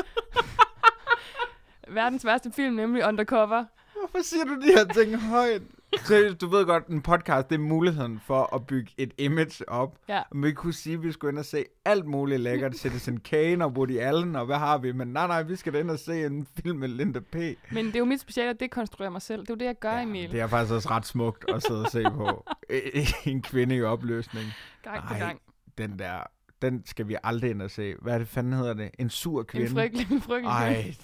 verdens 1.88 2.24
værste 2.24 2.52
film, 2.52 2.74
nemlig 2.74 3.04
Undercover. 3.06 3.64
Hvorfor 3.92 4.22
siger 4.24 4.44
du 4.44 4.54
de 4.60 4.66
her 4.76 4.84
ting 4.84 5.16
højt? 5.16 5.62
Seriøst, 6.04 6.40
du 6.40 6.46
ved 6.46 6.66
godt, 6.66 6.86
en 6.86 7.02
podcast, 7.02 7.48
det 7.48 7.54
er 7.54 7.58
muligheden 7.58 8.20
for 8.26 8.54
at 8.54 8.66
bygge 8.66 8.92
et 8.98 9.12
image 9.18 9.68
op. 9.68 9.98
Ja. 10.08 10.18
Og 10.18 10.42
vi 10.42 10.52
kunne 10.52 10.72
sige, 10.72 10.94
at 10.94 11.02
vi 11.02 11.12
skulle 11.12 11.30
ind 11.30 11.38
og 11.38 11.44
se 11.44 11.64
alt 11.84 12.06
muligt 12.06 12.40
lækkert. 12.40 12.76
Citizen 12.82 13.20
Kane 13.20 13.64
og 13.64 13.70
Woody 13.70 13.98
Allen, 13.98 14.36
og 14.36 14.46
hvad 14.46 14.56
har 14.56 14.78
vi? 14.78 14.92
Men 14.92 15.08
nej, 15.08 15.26
nej, 15.26 15.42
vi 15.42 15.56
skal 15.56 15.72
da 15.72 15.78
ind 15.80 15.90
og 15.90 15.98
se 15.98 16.26
en 16.26 16.46
film 16.62 16.78
med 16.78 16.88
Linda 16.88 17.20
P. 17.20 17.34
Men 17.72 17.86
det 17.86 17.94
er 17.94 17.98
jo 17.98 18.04
mit 18.04 18.20
speciale 18.20 18.50
at 18.50 18.60
dekonstruere 18.60 19.10
mig 19.10 19.22
selv. 19.22 19.40
Det 19.40 19.50
er 19.50 19.54
jo 19.54 19.58
det, 19.58 19.66
jeg 19.66 19.78
gør, 19.80 19.92
ja, 19.92 20.02
Emil. 20.02 20.32
det 20.32 20.40
er 20.40 20.46
faktisk 20.46 20.74
også 20.74 20.90
ret 20.90 21.06
smukt 21.06 21.44
at 21.54 21.62
sidde 21.62 21.80
og 21.82 21.90
se 21.90 22.02
på. 22.02 22.44
en 23.30 23.42
kvinde 23.42 23.76
i 23.76 23.82
opløsning. 23.82 24.46
Gang 24.82 25.08
på 25.08 25.14
gang. 25.14 25.40
Den 25.78 25.98
der, 25.98 26.18
den 26.62 26.82
skal 26.86 27.08
vi 27.08 27.16
aldrig 27.24 27.50
ind 27.50 27.62
og 27.62 27.70
se. 27.70 27.94
Hvad 28.02 28.14
er 28.14 28.18
det 28.18 28.28
fanden 28.28 28.52
hedder 28.52 28.74
det? 28.74 28.90
En 28.98 29.10
sur 29.10 29.42
kvinde. 29.42 29.66
En 29.66 29.72
frygtelig, 29.72 30.12
en 30.12 30.20
frygtelig 30.20 30.48
Ej, 30.48 30.94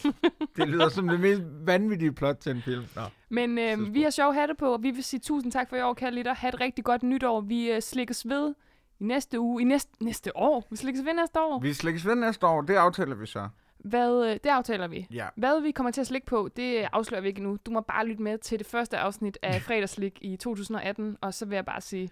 det 0.56 0.68
lyder 0.68 0.88
som 0.88 1.08
det 1.08 1.20
mest 1.20 1.42
vanvittige 1.66 2.12
plot 2.12 2.36
til 2.36 2.52
en 2.52 2.62
film. 2.62 2.84
Nå. 2.96 3.02
Men 3.28 3.58
øh, 3.58 3.94
vi 3.94 4.02
har 4.02 4.10
sjov 4.10 4.34
hatte 4.34 4.54
på, 4.54 4.72
og 4.72 4.82
vi 4.82 4.90
vil 4.90 5.04
sige 5.04 5.20
tusind 5.20 5.52
tak 5.52 5.68
for 5.68 5.76
i 5.76 5.82
år, 5.82 5.94
kære 5.94 6.14
lytter. 6.14 6.34
Ha' 6.34 6.48
et 6.48 6.60
rigtig 6.60 6.84
godt 6.84 7.02
nytår. 7.02 7.40
Vi 7.40 7.70
øh, 7.70 7.82
slikkes 7.82 8.28
ved 8.28 8.54
i 9.00 9.04
næste 9.04 9.40
uge. 9.40 9.62
I 9.62 9.64
næste, 9.64 10.04
næste 10.04 10.36
år. 10.36 10.66
Vi 10.70 10.76
slikkes 10.76 11.04
ved 11.04 11.14
næste 11.14 11.40
år. 11.40 11.60
Vi 11.60 11.72
slikkes 11.72 12.06
ved 12.06 12.14
næste 12.14 12.46
år, 12.46 12.62
det 12.62 12.74
aftaler 12.74 13.14
vi 13.14 13.26
så. 13.26 13.48
Hvad, 13.78 14.26
øh, 14.26 14.32
det 14.32 14.50
aftaler 14.50 14.88
vi. 14.88 15.06
Ja. 15.10 15.26
Hvad 15.36 15.62
vi 15.62 15.70
kommer 15.70 15.90
til 15.90 16.00
at 16.00 16.06
slikke 16.06 16.26
på, 16.26 16.48
det 16.56 16.88
afslører 16.92 17.22
vi 17.22 17.28
ikke 17.28 17.42
nu. 17.42 17.58
Du 17.66 17.70
må 17.70 17.80
bare 17.80 18.06
lytte 18.06 18.22
med 18.22 18.38
til 18.38 18.58
det 18.58 18.66
første 18.66 18.98
afsnit 18.98 19.38
af 19.42 19.62
Fredagslik 19.66 20.18
i 20.22 20.36
2018, 20.36 21.16
og 21.20 21.34
så 21.34 21.46
vil 21.46 21.54
jeg 21.56 21.64
bare 21.64 21.80
sige, 21.80 22.10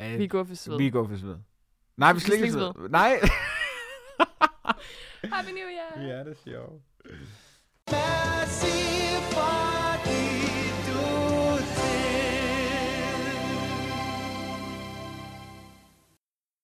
Øh, 0.00 0.18
vi 0.18 0.26
går 0.26 0.44
for 0.44 0.70
ved. 0.70 0.78
Vi 0.78 0.90
går 0.90 1.08
for 1.08 1.16
sved. 1.16 1.36
Nej, 1.96 2.14
vi 2.14 2.20
slikkesved. 2.20 2.72
Nej. 2.90 3.20
Happy 5.34 5.52
New 5.52 5.68
Year. 5.68 6.00
Ja, 6.08 6.24
det 6.24 6.30
er 6.30 6.34
sjovt. 6.44 6.82
Merci 7.90 8.76
for 9.32 10.04
din 10.04 10.45